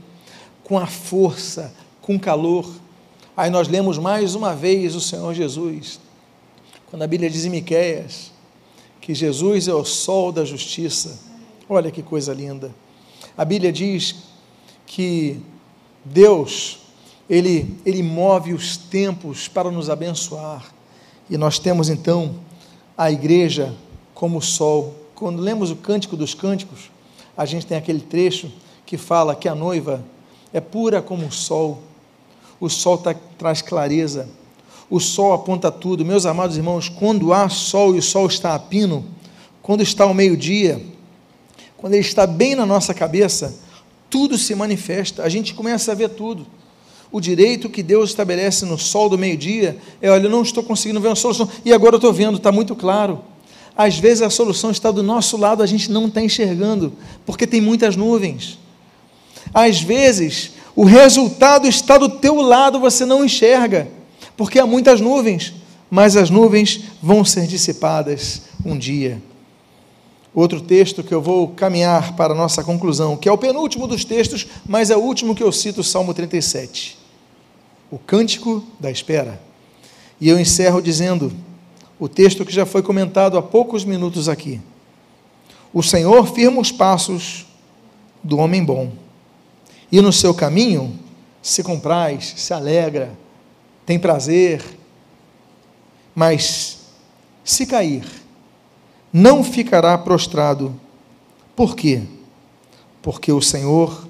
com 0.64 0.80
a 0.80 0.88
força, 0.88 1.74
com 2.02 2.18
calor. 2.18 2.66
Aí 3.36 3.50
nós 3.50 3.68
lemos 3.68 3.98
mais 3.98 4.36
uma 4.36 4.56
vez 4.56 4.96
o 4.96 5.02
Senhor 5.02 5.34
Jesus, 5.34 6.00
quando 6.90 7.02
a 7.02 7.08
Bíblia 7.08 7.30
diz 7.30 7.44
em 7.44 7.50
Miqueias 7.50 8.34
que 9.06 9.14
Jesus 9.14 9.68
é 9.68 9.74
o 9.76 9.86
sol 9.86 10.32
da 10.32 10.44
justiça. 10.44 11.20
Olha 11.70 11.92
que 11.92 12.02
coisa 12.02 12.34
linda. 12.34 12.74
A 13.38 13.46
Bíblia 13.46 13.72
diz 13.72 14.16
que 14.88 15.40
Deus 16.04 16.80
ele, 17.30 17.78
ele 17.86 18.02
move 18.02 18.52
os 18.52 18.78
tempos 18.78 19.48
para 19.48 19.70
nos 19.70 19.92
abençoar. 19.92 20.74
E 21.30 21.38
nós 21.38 21.60
temos 21.60 21.88
então 21.88 22.34
a 22.98 23.12
igreja 23.12 23.76
como 24.16 24.42
sol. 24.42 24.96
Quando 25.14 25.40
lemos 25.40 25.70
o 25.70 25.76
Cântico 25.76 26.18
dos 26.18 26.34
Cânticos, 26.34 26.90
a 27.38 27.46
gente 27.46 27.68
tem 27.68 27.78
aquele 27.78 28.02
trecho 28.02 28.52
que 28.88 28.98
fala 28.98 29.36
que 29.36 29.48
a 29.48 29.54
noiva 29.54 30.04
é 30.52 30.60
pura 30.60 31.00
como 31.00 31.28
o 31.28 31.32
sol. 31.32 31.78
O 32.60 32.70
sol 32.70 32.98
tá, 32.98 33.14
traz 33.38 33.62
clareza. 33.62 34.28
O 34.90 35.00
sol 35.00 35.34
aponta 35.34 35.72
tudo. 35.72 36.06
Meus 36.06 36.26
amados 36.26 36.58
irmãos, 36.58 36.90
quando 36.90 37.34
há 37.34 37.50
sol 37.50 37.96
e 37.96 38.00
o 38.00 38.04
sol 38.04 38.28
está 38.28 38.54
a 38.54 38.60
pino, 38.60 39.06
quando 39.62 39.82
está 39.82 40.04
ao 40.04 40.14
meio-dia, 40.14 40.82
quando 41.78 41.94
ele 41.94 42.02
está 42.02 42.28
bem 42.28 42.56
na 42.56 42.66
nossa 42.66 42.94
cabeça, 42.94 43.58
tudo 44.10 44.38
se 44.38 44.54
manifesta. 44.56 45.24
A 45.24 45.30
gente 45.30 45.54
começa 45.54 45.92
a 45.92 45.96
ver 45.96 46.10
tudo. 46.10 46.46
O 47.12 47.20
direito 47.20 47.70
que 47.70 47.82
Deus 47.82 48.10
estabelece 48.10 48.66
no 48.66 48.78
sol 48.78 49.10
do 49.10 49.18
meio-dia 49.18 49.78
é: 50.02 50.10
olha, 50.10 50.26
eu 50.26 50.30
não 50.30 50.42
estou 50.42 50.64
conseguindo 50.64 51.00
ver 51.02 51.10
uma 51.10 51.16
solução, 51.16 51.50
e 51.64 51.74
agora 51.74 51.96
eu 51.96 51.98
estou 51.98 52.14
vendo, 52.14 52.38
está 52.38 52.52
muito 52.52 52.76
claro. 52.76 53.22
Às 53.78 53.98
vezes 53.98 54.22
a 54.22 54.30
solução 54.30 54.72
está 54.72 54.92
do 54.92 55.04
nosso 55.04 55.36
lado, 55.36 55.62
a 55.62 55.66
gente 55.66 55.92
não 55.92 56.08
está 56.08 56.22
enxergando, 56.22 56.94
porque 57.26 57.46
tem 57.46 57.60
muitas 57.60 57.96
nuvens. 57.96 58.60
Às 59.54 59.82
vezes 59.82 60.54
O 60.76 60.84
resultado 60.84 61.68
está 61.68 61.98
do 61.98 62.10
teu 62.10 62.42
lado, 62.42 62.80
você 62.80 63.06
não 63.06 63.24
enxerga, 63.24 63.88
porque 64.38 64.60
há 64.60 64.66
muitas 64.66 65.00
nuvens, 65.00 65.54
mas 65.90 66.18
as 66.18 66.30
nuvens 66.30 66.82
vão 67.02 67.24
ser 67.24 67.48
dissipadas 67.48 68.44
um 68.66 68.78
dia. 68.78 69.22
Outro 70.34 70.60
texto 70.60 71.02
que 71.02 71.14
eu 71.14 71.22
vou 71.22 71.48
caminhar 71.50 72.16
para 72.16 72.34
a 72.34 72.38
nossa 72.38 72.64
conclusão, 72.64 73.16
que 73.16 73.30
é 73.30 73.32
o 73.32 73.38
penúltimo 73.38 73.88
dos 73.88 74.04
textos, 74.04 74.46
mas 74.68 74.90
é 74.90 74.98
o 74.98 75.00
último 75.00 75.34
que 75.34 75.44
eu 75.44 75.52
cito, 75.52 75.82
Salmo 75.82 76.14
37. 76.14 76.98
O 77.90 77.98
cântico 77.98 78.62
da 78.78 78.92
espera. 78.92 79.42
E 80.20 80.28
eu 80.28 80.38
encerro 80.38 80.82
dizendo 80.82 81.32
o 81.98 82.10
texto 82.10 82.46
que 82.46 82.52
já 82.52 82.66
foi 82.66 82.84
comentado 82.84 83.38
há 83.38 83.42
poucos 83.42 83.86
minutos 83.86 84.28
aqui. 84.28 84.60
O 85.74 85.82
Senhor 85.82 86.28
firma 86.28 86.60
os 86.60 86.72
passos 86.72 87.46
do 88.22 88.38
homem 88.38 88.64
bom, 88.64 88.92
e 89.92 90.02
no 90.02 90.12
seu 90.12 90.34
caminho 90.34 91.00
se 91.42 91.64
compraz, 91.64 92.34
se 92.36 92.54
alegra, 92.54 93.12
tem 93.86 94.00
prazer, 94.00 94.64
mas 96.14 96.80
se 97.44 97.66
cair, 97.66 98.06
não 99.14 99.44
ficará 99.44 99.98
prostrado. 99.98 100.74
Por 101.56 101.76
quê? 101.76 102.02
Porque 103.02 103.32
o 103.32 103.42
Senhor 103.42 104.08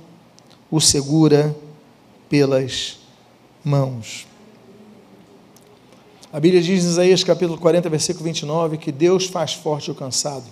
o 0.71 0.79
segura 0.79 1.55
pelas 2.29 2.99
mãos. 3.63 4.25
A 6.31 6.39
Bíblia 6.39 6.61
diz 6.61 6.83
em 6.83 6.89
Isaías 6.89 7.23
capítulo 7.23 7.57
40, 7.57 7.89
versículo 7.89 8.25
29, 8.25 8.77
que 8.77 8.91
Deus 8.91 9.25
faz 9.25 9.53
forte 9.53 9.89
o 9.89 9.95
cansado. 9.95 10.45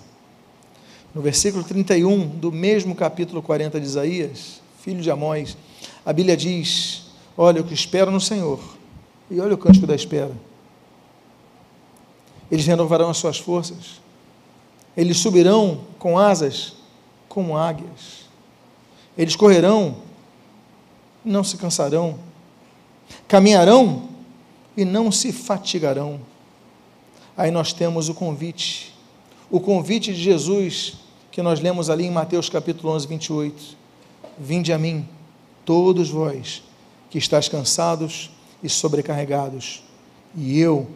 No 1.14 1.20
versículo 1.20 1.62
31 1.62 2.26
do 2.26 2.50
mesmo 2.50 2.94
capítulo 2.94 3.42
40 3.42 3.78
de 3.78 3.86
Isaías, 3.86 4.60
filho 4.82 5.00
de 5.00 5.10
Amós, 5.10 5.56
a 6.04 6.12
Bíblia 6.12 6.36
diz: 6.36 7.02
Olha, 7.36 7.60
o 7.60 7.64
que 7.64 7.74
espero 7.74 8.10
no 8.10 8.20
Senhor, 8.20 8.60
e 9.30 9.40
olha 9.40 9.54
o 9.54 9.58
cântico 9.58 9.86
da 9.86 9.94
espera. 9.94 10.32
Eles 12.50 12.66
renovarão 12.66 13.10
as 13.10 13.16
suas 13.16 13.38
forças, 13.38 14.00
eles 14.96 15.16
subirão 15.16 15.80
com 15.98 16.18
asas 16.18 16.74
como 17.28 17.56
águias. 17.56 18.24
Eles 19.16 19.34
correrão, 19.34 19.96
não 21.24 21.42
se 21.42 21.56
cansarão. 21.56 22.18
Caminharão 23.26 24.08
e 24.76 24.84
não 24.84 25.10
se 25.10 25.32
fatigarão. 25.32 26.20
Aí 27.36 27.50
nós 27.50 27.72
temos 27.72 28.08
o 28.08 28.14
convite, 28.14 28.94
o 29.50 29.58
convite 29.58 30.12
de 30.12 30.22
Jesus 30.22 30.94
que 31.30 31.42
nós 31.42 31.58
lemos 31.58 31.90
ali 31.90 32.04
em 32.04 32.10
Mateus 32.12 32.48
capítulo 32.48 32.92
11, 32.92 33.08
28. 33.08 33.76
Vinde 34.38 34.72
a 34.72 34.78
mim, 34.78 35.08
todos 35.64 36.08
vós 36.08 36.62
que 37.10 37.18
estáis 37.18 37.48
cansados 37.48 38.30
e 38.64 38.68
sobrecarregados, 38.68 39.84
e 40.34 40.58
eu 40.58 40.88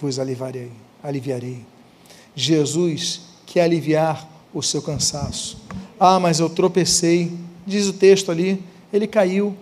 vos 0.00 0.18
aliviarei. 0.18 0.72
aliviarei. 1.02 1.60
Jesus 2.34 3.20
quer 3.46 3.62
aliviar 3.62 4.26
o 4.52 4.62
seu 4.62 4.80
cansaço. 4.80 5.58
Ah, 6.00 6.18
mas 6.18 6.40
eu 6.40 6.48
tropecei, 6.48 7.30
diz 7.66 7.86
o 7.86 7.92
texto 7.92 8.32
ali, 8.32 8.60
ele 8.90 9.06
caiu, 9.06 9.54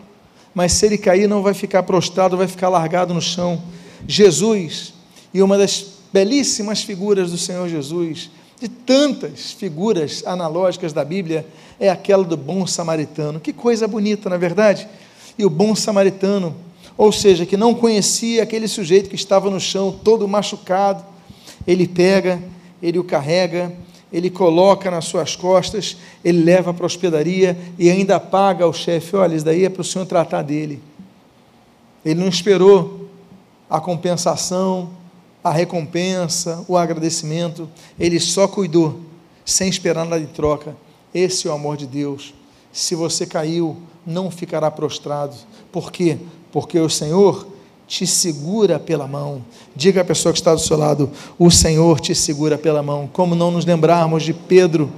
mas 0.55 0.73
se 0.73 0.87
ele 0.87 0.97
cair, 0.97 1.29
não 1.29 1.43
vai 1.43 1.53
ficar 1.53 1.83
prostrado, 1.83 2.37
vai 2.37 2.47
ficar 2.47 2.69
largado 2.69 3.13
no 3.13 3.21
chão. 3.21 3.61
Jesus, 4.07 4.95
e 5.35 5.43
uma 5.43 5.59
das 5.59 5.87
belíssimas 6.13 6.83
figuras 6.83 7.31
do 7.31 7.39
Senhor 7.39 7.69
Jesus, 7.69 8.31
de 8.61 8.69
tantas 8.69 9.51
figuras 9.51 10.23
analógicas 10.25 10.93
da 10.93 11.05
Bíblia, 11.05 11.45
é 11.81 11.89
aquela 11.89 12.23
do 12.23 12.37
bom 12.37 12.67
samaritano. 12.67 13.41
Que 13.41 13.53
coisa 13.53 13.89
bonita, 13.89 14.29
na 14.29 14.37
é 14.37 14.39
verdade? 14.39 14.87
E 15.37 15.45
o 15.45 15.51
bom 15.51 15.75
samaritano, 15.75 16.55
ou 17.03 17.11
seja, 17.11 17.45
que 17.45 17.57
não 17.57 17.75
conhecia 17.75 18.45
aquele 18.45 18.69
sujeito 18.69 19.11
que 19.11 19.17
estava 19.17 19.51
no 19.51 19.59
chão, 19.59 19.91
todo 20.05 20.29
machucado, 20.29 21.05
ele 21.67 21.89
pega 21.89 22.41
ele 22.81 22.97
o 22.97 23.03
carrega, 23.03 23.73
ele 24.13 24.31
coloca 24.31 24.89
nas 24.89 25.07
suas 25.07 25.35
costas, 25.35 25.97
ele 26.25 26.45
leva 26.45 26.73
para 26.73 26.85
a 26.85 26.87
hospedaria 26.87 27.59
e 27.77 27.91
ainda 27.91 28.21
paga 28.21 28.65
ao 28.65 28.73
chefe: 28.73 29.17
olha, 29.17 29.35
isso 29.35 29.45
daí 29.45 29.65
é 29.65 29.69
para 29.69 29.81
o 29.81 29.85
senhor 29.85 30.07
tratar 30.07 30.43
dele. 30.43 30.81
Ele 32.05 32.21
não 32.21 32.29
esperou 32.29 33.09
a 33.69 33.81
compensação, 33.81 34.91
a 35.43 35.51
recompensa, 35.51 36.65
o 36.69 36.77
agradecimento, 36.77 37.69
ele 37.99 38.21
só 38.21 38.47
cuidou, 38.47 39.01
sem 39.45 39.69
esperar 39.69 40.05
nada 40.05 40.21
de 40.21 40.29
troca. 40.29 40.77
Esse 41.13 41.49
é 41.49 41.51
o 41.51 41.55
amor 41.55 41.77
de 41.77 41.89
Deus. 41.89 42.33
Se 42.73 42.95
você 42.95 43.27
caiu, 43.27 43.77
não 44.07 44.31
ficará 44.31 44.71
prostrado. 44.71 45.35
Por 45.73 45.91
quê? 45.91 46.17
Porque 46.53 46.79
o 46.79 46.89
Senhor 46.89 47.47
te 47.89 48.07
segura 48.07 48.79
pela 48.79 49.07
mão. 49.07 49.43
Diga 49.75 50.03
à 50.03 50.05
pessoa 50.05 50.33
que 50.33 50.39
está 50.39 50.55
do 50.55 50.61
seu 50.61 50.77
lado: 50.77 51.11
o 51.39 51.51
Senhor 51.51 51.99
te 51.99 52.15
segura 52.15 52.57
pela 52.57 52.83
mão. 52.83 53.09
Como 53.13 53.35
não 53.35 53.51
nos 53.51 53.65
lembrarmos 53.65 54.23
de 54.23 54.33
Pedro, 54.33 54.93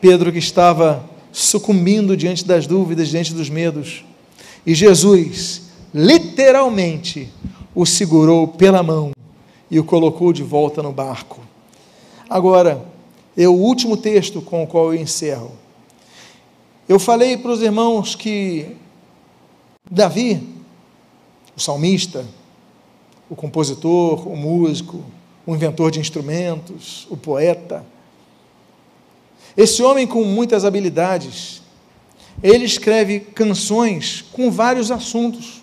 Pedro 0.00 0.32
que 0.32 0.38
estava 0.38 1.08
sucumbindo 1.30 2.16
diante 2.16 2.44
das 2.44 2.66
dúvidas, 2.66 3.08
diante 3.08 3.32
dos 3.32 3.48
medos. 3.48 4.04
E 4.66 4.74
Jesus, 4.74 5.62
literalmente, 5.94 7.28
o 7.74 7.86
segurou 7.86 8.48
pela 8.48 8.82
mão 8.82 9.12
e 9.70 9.78
o 9.78 9.84
colocou 9.84 10.32
de 10.32 10.42
volta 10.42 10.82
no 10.82 10.92
barco. 10.92 11.40
Agora, 12.28 12.84
é 13.36 13.48
o 13.48 13.52
último 13.52 13.96
texto 13.96 14.42
com 14.42 14.62
o 14.62 14.66
qual 14.66 14.92
eu 14.92 15.00
encerro. 15.00 15.52
Eu 16.88 16.98
falei 16.98 17.36
para 17.36 17.52
os 17.52 17.62
irmãos 17.62 18.14
que 18.14 18.76
Davi, 19.90 20.51
o 21.56 21.60
salmista, 21.60 22.24
o 23.28 23.36
compositor, 23.36 24.28
o 24.28 24.36
músico, 24.36 25.02
o 25.46 25.54
inventor 25.54 25.90
de 25.90 26.00
instrumentos, 26.00 27.06
o 27.10 27.16
poeta. 27.16 27.84
Esse 29.56 29.82
homem 29.82 30.06
com 30.06 30.24
muitas 30.24 30.64
habilidades, 30.64 31.62
ele 32.42 32.64
escreve 32.64 33.20
canções 33.20 34.24
com 34.32 34.50
vários 34.50 34.90
assuntos, 34.90 35.62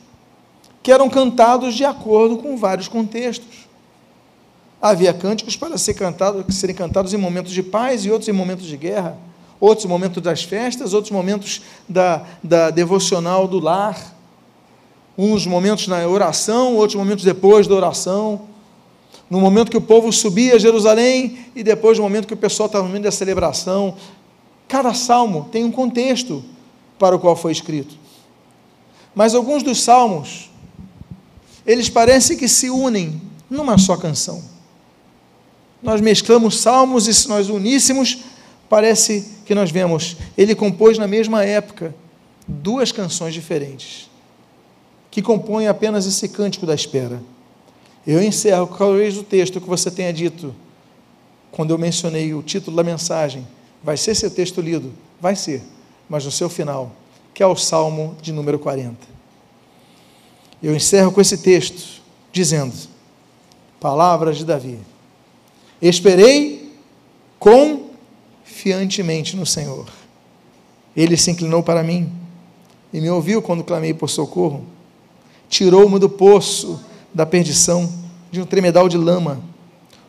que 0.81 0.91
eram 0.91 1.09
cantados 1.09 1.75
de 1.75 1.85
acordo 1.85 2.37
com 2.37 2.55
vários 2.55 2.87
contextos. 2.87 3.67
Havia 4.81 5.13
cânticos 5.13 5.57
para 5.57 5.77
ser 5.77 5.93
cantados, 5.93 6.55
serem 6.55 6.75
cantados 6.75 7.13
em 7.13 7.17
momentos 7.17 7.51
de 7.51 7.61
paz 7.61 8.05
e 8.05 8.11
outros 8.11 8.29
em 8.29 8.33
momentos 8.33 8.65
de 8.65 8.77
guerra, 8.77 9.17
outros 9.59 9.85
momentos 9.85 10.23
das 10.23 10.43
festas, 10.43 10.93
outros 10.93 11.11
momentos 11.11 11.61
da, 11.87 12.25
da 12.41 12.69
devocional 12.69 13.47
do 13.47 13.59
lar 13.59 14.18
uns 15.21 15.45
momentos 15.45 15.85
na 15.85 16.07
oração, 16.07 16.77
outros 16.77 16.95
momentos 16.95 17.25
depois 17.25 17.67
da 17.67 17.75
oração, 17.75 18.43
no 19.29 19.41
momento 19.41 19.69
que 19.69 19.75
o 19.75 19.81
povo 19.81 20.13
subia 20.13 20.55
a 20.55 20.57
Jerusalém 20.57 21.39
e 21.53 21.61
depois 21.61 21.97
no 21.97 22.05
momento 22.05 22.25
que 22.25 22.33
o 22.33 22.37
pessoal 22.37 22.67
estava 22.67 22.85
no 22.85 22.89
meio 22.89 23.03
da 23.03 23.11
celebração. 23.11 23.97
Cada 24.65 24.93
salmo 24.93 25.49
tem 25.51 25.65
um 25.65 25.73
contexto 25.73 26.41
para 26.97 27.17
o 27.17 27.19
qual 27.19 27.35
foi 27.35 27.51
escrito. 27.51 27.95
Mas 29.13 29.35
alguns 29.35 29.61
dos 29.61 29.81
salmos, 29.83 30.49
eles 31.67 31.89
parecem 31.89 32.37
que 32.37 32.47
se 32.47 32.69
unem 32.69 33.21
numa 33.49 33.77
só 33.77 33.97
canção. 33.97 34.41
Nós 35.83 35.99
mesclamos 35.99 36.59
salmos 36.59 37.09
e 37.09 37.13
se 37.13 37.27
nós 37.27 37.49
uníssemos, 37.49 38.19
parece 38.69 39.27
que 39.45 39.53
nós 39.53 39.69
vemos, 39.69 40.15
ele 40.37 40.55
compôs 40.55 40.97
na 40.97 41.07
mesma 41.07 41.43
época 41.43 41.93
duas 42.47 42.93
canções 42.93 43.33
diferentes 43.33 44.08
que 45.11 45.21
compõe 45.21 45.67
apenas 45.67 46.05
esse 46.05 46.27
cântico 46.29 46.65
da 46.65 46.75
espera. 46.75 47.21
Eu 48.05 48.21
encerro, 48.21 48.67
talvez 48.67 49.17
o 49.17 49.23
texto 49.23 49.59
que 49.59 49.67
você 49.67 49.91
tenha 49.91 50.13
dito, 50.13 50.55
quando 51.51 51.71
eu 51.71 51.77
mencionei 51.77 52.33
o 52.33 52.41
título 52.43 52.77
da 52.77 52.83
mensagem, 52.83 53.47
vai 53.83 53.97
ser 53.97 54.15
seu 54.15 54.31
texto 54.31 54.61
lido? 54.61 54.93
Vai 55.19 55.35
ser, 55.35 55.61
mas 56.07 56.25
no 56.25 56.31
seu 56.31 56.49
final, 56.49 56.91
que 57.33 57.43
é 57.43 57.47
o 57.47 57.55
Salmo 57.55 58.15
de 58.21 58.31
número 58.31 58.57
40. 58.59 58.95
Eu 60.61 60.75
encerro 60.75 61.11
com 61.11 61.21
esse 61.21 61.37
texto, 61.37 62.01
dizendo: 62.31 62.73
Palavras 63.79 64.37
de 64.37 64.45
Davi. 64.45 64.79
Esperei 65.81 66.73
confiantemente 67.39 69.35
no 69.35 69.45
Senhor. 69.45 69.87
Ele 70.95 71.15
se 71.15 71.31
inclinou 71.31 71.63
para 71.63 71.81
mim 71.81 72.11
e 72.91 72.99
me 72.99 73.09
ouviu 73.09 73.41
quando 73.41 73.63
clamei 73.63 73.93
por 73.93 74.09
socorro 74.09 74.65
tirou-me 75.49 75.99
do 75.99 76.07
poço 76.07 76.79
da 77.13 77.25
perdição, 77.25 77.91
de 78.31 78.39
um 78.39 78.45
tremedal 78.45 78.87
de 78.87 78.97
lama, 78.97 79.41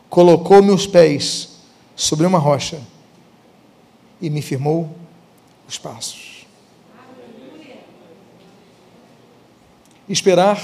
colocou 0.08 0.62
meus 0.62 0.86
pés 0.86 1.60
sobre 1.96 2.26
uma 2.26 2.38
rocha 2.38 2.80
e 4.20 4.28
me 4.28 4.42
firmou 4.42 4.94
os 5.66 5.78
passos. 5.78 6.46
Esperar 10.08 10.60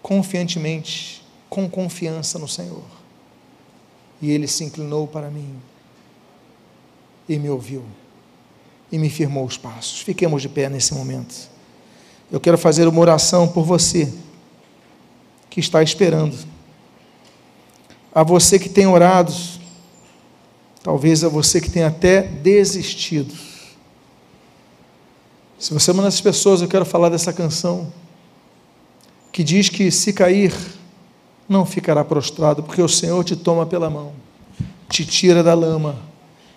confiantemente, 0.00 1.22
com 1.50 1.68
confiança 1.68 2.38
no 2.38 2.48
Senhor. 2.48 2.84
E 4.22 4.30
ele 4.30 4.46
se 4.46 4.64
inclinou 4.64 5.06
para 5.06 5.28
mim 5.28 5.54
e 7.28 7.38
me 7.38 7.50
ouviu 7.50 7.84
e 8.90 8.98
me 8.98 9.10
firmou 9.10 9.44
os 9.44 9.56
passos. 9.56 10.00
Fiquemos 10.00 10.40
de 10.40 10.48
pé 10.48 10.68
nesse 10.68 10.94
momento. 10.94 11.50
Eu 12.30 12.38
quero 12.38 12.58
fazer 12.58 12.86
uma 12.86 13.00
oração 13.00 13.48
por 13.48 13.64
você 13.64 14.12
que 15.48 15.60
está 15.60 15.82
esperando. 15.82 16.36
A 18.14 18.22
você 18.22 18.58
que 18.58 18.68
tem 18.68 18.86
orado, 18.86 19.32
talvez 20.82 21.24
a 21.24 21.28
você 21.28 21.60
que 21.60 21.70
tem 21.70 21.84
até 21.84 22.22
desistido. 22.22 23.34
Se 25.58 25.72
você 25.72 25.90
é 25.90 25.94
uma 25.94 26.02
dessas 26.02 26.20
pessoas, 26.20 26.60
eu 26.60 26.68
quero 26.68 26.84
falar 26.84 27.08
dessa 27.08 27.32
canção 27.32 27.92
que 29.32 29.42
diz 29.42 29.68
que 29.68 29.90
se 29.90 30.12
cair, 30.12 30.54
não 31.48 31.64
ficará 31.64 32.04
prostrado, 32.04 32.62
porque 32.62 32.82
o 32.82 32.88
Senhor 32.88 33.24
te 33.24 33.34
toma 33.34 33.64
pela 33.64 33.88
mão, 33.88 34.12
te 34.88 35.06
tira 35.06 35.42
da 35.42 35.54
lama 35.54 35.98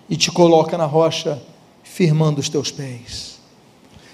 e 0.08 0.16
te 0.16 0.30
coloca 0.30 0.76
na 0.76 0.84
rocha, 0.84 1.42
firmando 1.82 2.40
os 2.40 2.48
teus 2.48 2.70
pés. 2.70 3.31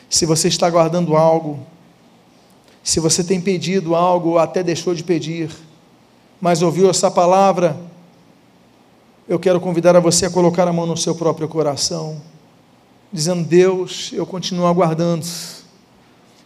Se 0.09 0.25
você 0.25 0.49
está 0.49 0.69
guardando 0.71 1.17
algo, 1.17 1.61
se 2.83 3.01
você 3.01 3.23
tem 3.23 3.41
pedido 3.41 3.95
algo 3.95 4.31
ou 4.31 4.39
até 4.39 4.63
deixou 4.63 4.95
de 4.95 5.05
pedir, 5.05 5.51
mas 6.41 6.63
ouviu 6.63 6.89
essa 6.89 7.11
palavra, 7.11 7.79
eu 9.29 9.39
quero 9.39 9.61
convidar 9.61 9.95
a 9.95 10.01
você 10.01 10.25
a 10.25 10.31
colocar 10.31 10.67
a 10.67 10.73
mão 10.73 10.87
no 10.87 10.97
seu 10.97 11.15
próprio 11.15 11.47
coração, 11.49 12.23
dizendo: 13.13 13.45
Deus, 13.45 14.11
eu 14.15 14.25
continuo 14.25 14.67
aguardando, 14.67 15.27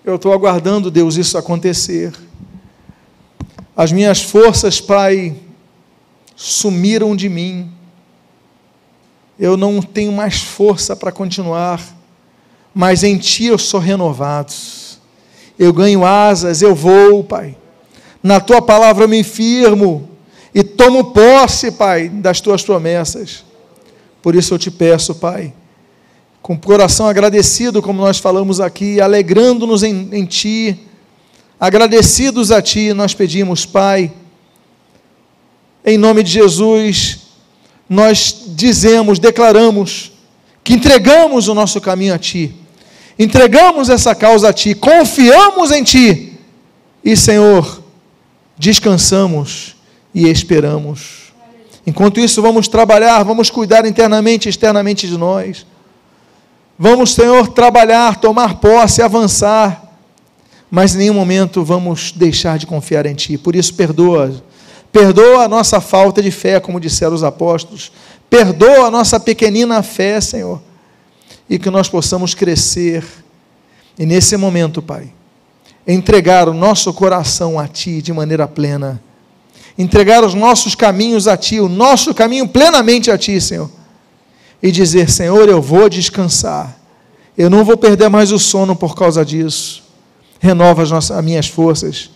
eu 0.05 0.17
estou 0.17 0.33
aguardando, 0.33 0.91
Deus, 0.91 1.17
isso 1.17 1.39
acontecer. 1.39 2.13
As 3.77 3.93
minhas 3.93 4.21
forças, 4.23 4.81
Pai, 4.81 5.37
sumiram 6.35 7.15
de 7.15 7.29
mim, 7.29 7.71
eu 9.39 9.57
não 9.57 9.81
tenho 9.81 10.11
mais 10.11 10.43
força 10.43 10.97
para 10.97 11.13
continuar 11.13 11.81
mas 12.75 13.03
em 13.03 13.19
Ti 13.19 13.47
eu 13.47 13.59
sou 13.59 13.81
renovado. 13.81 14.53
Eu 15.59 15.73
ganho 15.73 16.05
asas, 16.05 16.63
eu 16.63 16.75
vou, 16.75 17.23
Pai. 17.23 17.57
Na 18.23 18.41
Tua 18.41 18.63
palavra 18.63 19.05
eu 19.05 19.09
me 19.09 19.23
firmo 19.23 20.09
e 20.55 20.63
tomo 20.63 21.13
posse, 21.13 21.73
Pai, 21.73 22.09
das 22.09 22.41
Tuas 22.41 22.63
promessas. 22.63 23.45
Por 24.23 24.35
isso 24.35 24.55
eu 24.55 24.59
te 24.59 24.71
peço, 24.71 25.15
Pai, 25.15 25.53
com 26.41 26.55
o 26.55 26.59
coração 26.59 27.07
agradecido, 27.07 27.83
como 27.83 28.01
nós 28.01 28.19
falamos 28.19 28.61
aqui, 28.61 29.01
alegrando-nos 29.01 29.83
em, 29.83 30.09
em 30.13 30.25
Ti, 30.25 30.79
agradecidos 31.61 32.51
a 32.51 32.63
Ti, 32.63 32.93
nós 32.93 33.15
pedimos, 33.15 33.67
Pai, 33.67 34.13
em 35.85 35.99
nome 35.99 36.23
de 36.23 36.31
Jesus, 36.31 37.19
nós 37.89 38.45
dizemos, 38.49 39.19
declaramos, 39.19 40.13
que 40.65 40.75
entregamos 40.75 41.49
o 41.49 41.55
nosso 41.55 41.81
caminho 41.81 42.15
a 42.15 42.19
Ti 42.19 42.62
entregamos 43.19 43.89
essa 43.89 44.15
causa 44.15 44.49
a 44.49 44.53
Ti, 44.53 44.75
confiamos 44.75 45.71
em 45.71 45.83
Ti 45.83 46.39
e, 47.05 47.17
Senhor, 47.17 47.83
descansamos 48.57 49.77
e 50.15 50.29
esperamos. 50.29 51.33
Enquanto 51.87 52.21
isso, 52.21 52.41
vamos 52.41 52.69
trabalhar, 52.69 53.23
vamos 53.25 53.51
cuidar 53.51 53.85
internamente 53.85 54.49
e 54.49 54.51
externamente 54.51 55.09
de 55.09 55.19
nós. 55.19 55.67
Vamos, 56.79 57.13
Senhor, 57.15 57.49
trabalhar, 57.49 58.21
tomar 58.21 58.57
posse, 58.57 59.03
avançar, 59.03 59.83
mas 60.71 60.95
em 60.95 60.99
nenhum 60.99 61.15
momento 61.15 61.65
vamos 61.65 62.13
deixar 62.13 62.59
de 62.59 62.67
confiar 62.67 63.05
em 63.07 63.15
Ti. 63.15 63.37
Por 63.37 63.57
isso, 63.57 63.75
perdoa. 63.75 64.43
Perdoa 64.91 65.45
a 65.45 65.49
nossa 65.49 65.81
falta 65.81 66.23
de 66.23 66.31
fé, 66.31 66.61
como 66.61 66.81
disseram 66.81 67.15
os 67.15 67.25
apóstolos. 67.25 67.91
Perdoa 68.31 68.87
a 68.87 68.91
nossa 68.91 69.19
pequenina 69.19 69.83
fé, 69.83 70.21
Senhor 70.21 70.61
e 71.53 71.59
que 71.59 71.69
nós 71.69 71.87
possamos 71.87 72.33
crescer. 72.35 73.05
E 73.99 74.07
nesse 74.07 74.39
momento, 74.39 74.81
Pai, 74.81 75.13
entregar 75.87 76.49
o 76.49 76.55
nosso 76.55 76.91
coração 76.95 77.59
a 77.59 77.69
Ti 77.69 78.01
de 78.01 78.11
maneira 78.11 78.49
plena, 78.49 79.03
entregar 79.77 80.25
os 80.25 80.33
nossos 80.33 80.75
caminhos 80.75 81.29
a 81.29 81.37
Ti, 81.37 81.61
o 81.61 81.69
nosso 81.69 82.15
caminho 82.15 82.49
plenamente 82.49 83.11
a 83.11 83.19
Ti, 83.19 83.39
Senhor, 83.39 83.71
e 84.63 84.73
dizer: 84.73 85.11
Senhor, 85.11 85.47
eu 85.47 85.61
vou 85.61 85.91
descansar, 85.91 86.75
eu 87.37 87.51
não 87.51 87.67
vou 87.67 87.77
perder 87.77 88.09
mais 88.09 88.33
o 88.33 88.39
sono 88.39 88.75
por 88.75 88.95
causa 88.95 89.23
disso. 89.23 89.83
Renova 90.41 90.83
as, 90.83 90.91
nossas, 90.91 91.15
as 91.15 91.23
minhas 91.23 91.49
forças, 91.49 92.09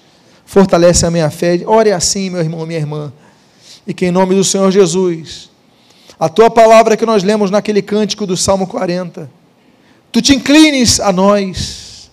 fortalece 0.47 1.05
a 1.05 1.11
minha 1.11 1.29
fé. 1.29 1.61
Ore 1.67 1.93
assim, 1.93 2.31
meu 2.31 2.41
irmão, 2.41 2.65
minha 2.65 2.81
irmã, 2.81 3.13
e 3.87 3.93
que 3.93 4.07
em 4.07 4.11
nome 4.11 4.35
do 4.35 4.43
Senhor 4.43 4.71
Jesus 4.71 5.51
a 6.19 6.29
tua 6.29 6.51
palavra 6.51 6.97
que 6.97 7.07
nós 7.07 7.23
lemos 7.23 7.51
naquele 7.51 7.83
cântico 7.83 8.27
do 8.27 8.37
Salmo 8.37 8.67
40. 8.67 9.31
Tu 10.11 10.23
te 10.23 10.35
inclines 10.35 10.99
a 10.99 11.13
nós, 11.13 12.11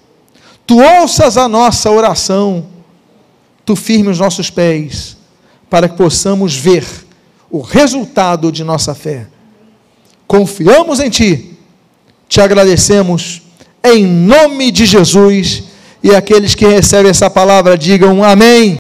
tu 0.68 0.82
ouças 0.82 1.38
a 1.38 1.48
nossa 1.48 1.90
oração, 1.90 2.66
tu 3.66 3.76
firme 3.76 4.10
os 4.10 4.20
nossos 4.20 4.50
pés, 4.50 5.18
para 5.70 5.88
que 5.88 5.96
possamos 5.96 6.56
ver 6.56 6.86
o 7.50 7.62
resultado 7.62 8.52
de 8.52 8.64
nossa 8.64 8.94
fé. 8.94 9.28
Confiamos 10.28 11.00
em 11.00 11.10
Ti, 11.10 11.58
te 12.28 12.42
agradecemos, 12.42 13.42
em 13.84 14.06
nome 14.06 14.72
de 14.72 14.86
Jesus, 14.86 15.64
e 16.02 16.14
aqueles 16.16 16.56
que 16.56 16.66
recebem 16.66 17.10
essa 17.10 17.30
palavra 17.30 17.78
digam 17.78 18.24
amém. 18.24 18.72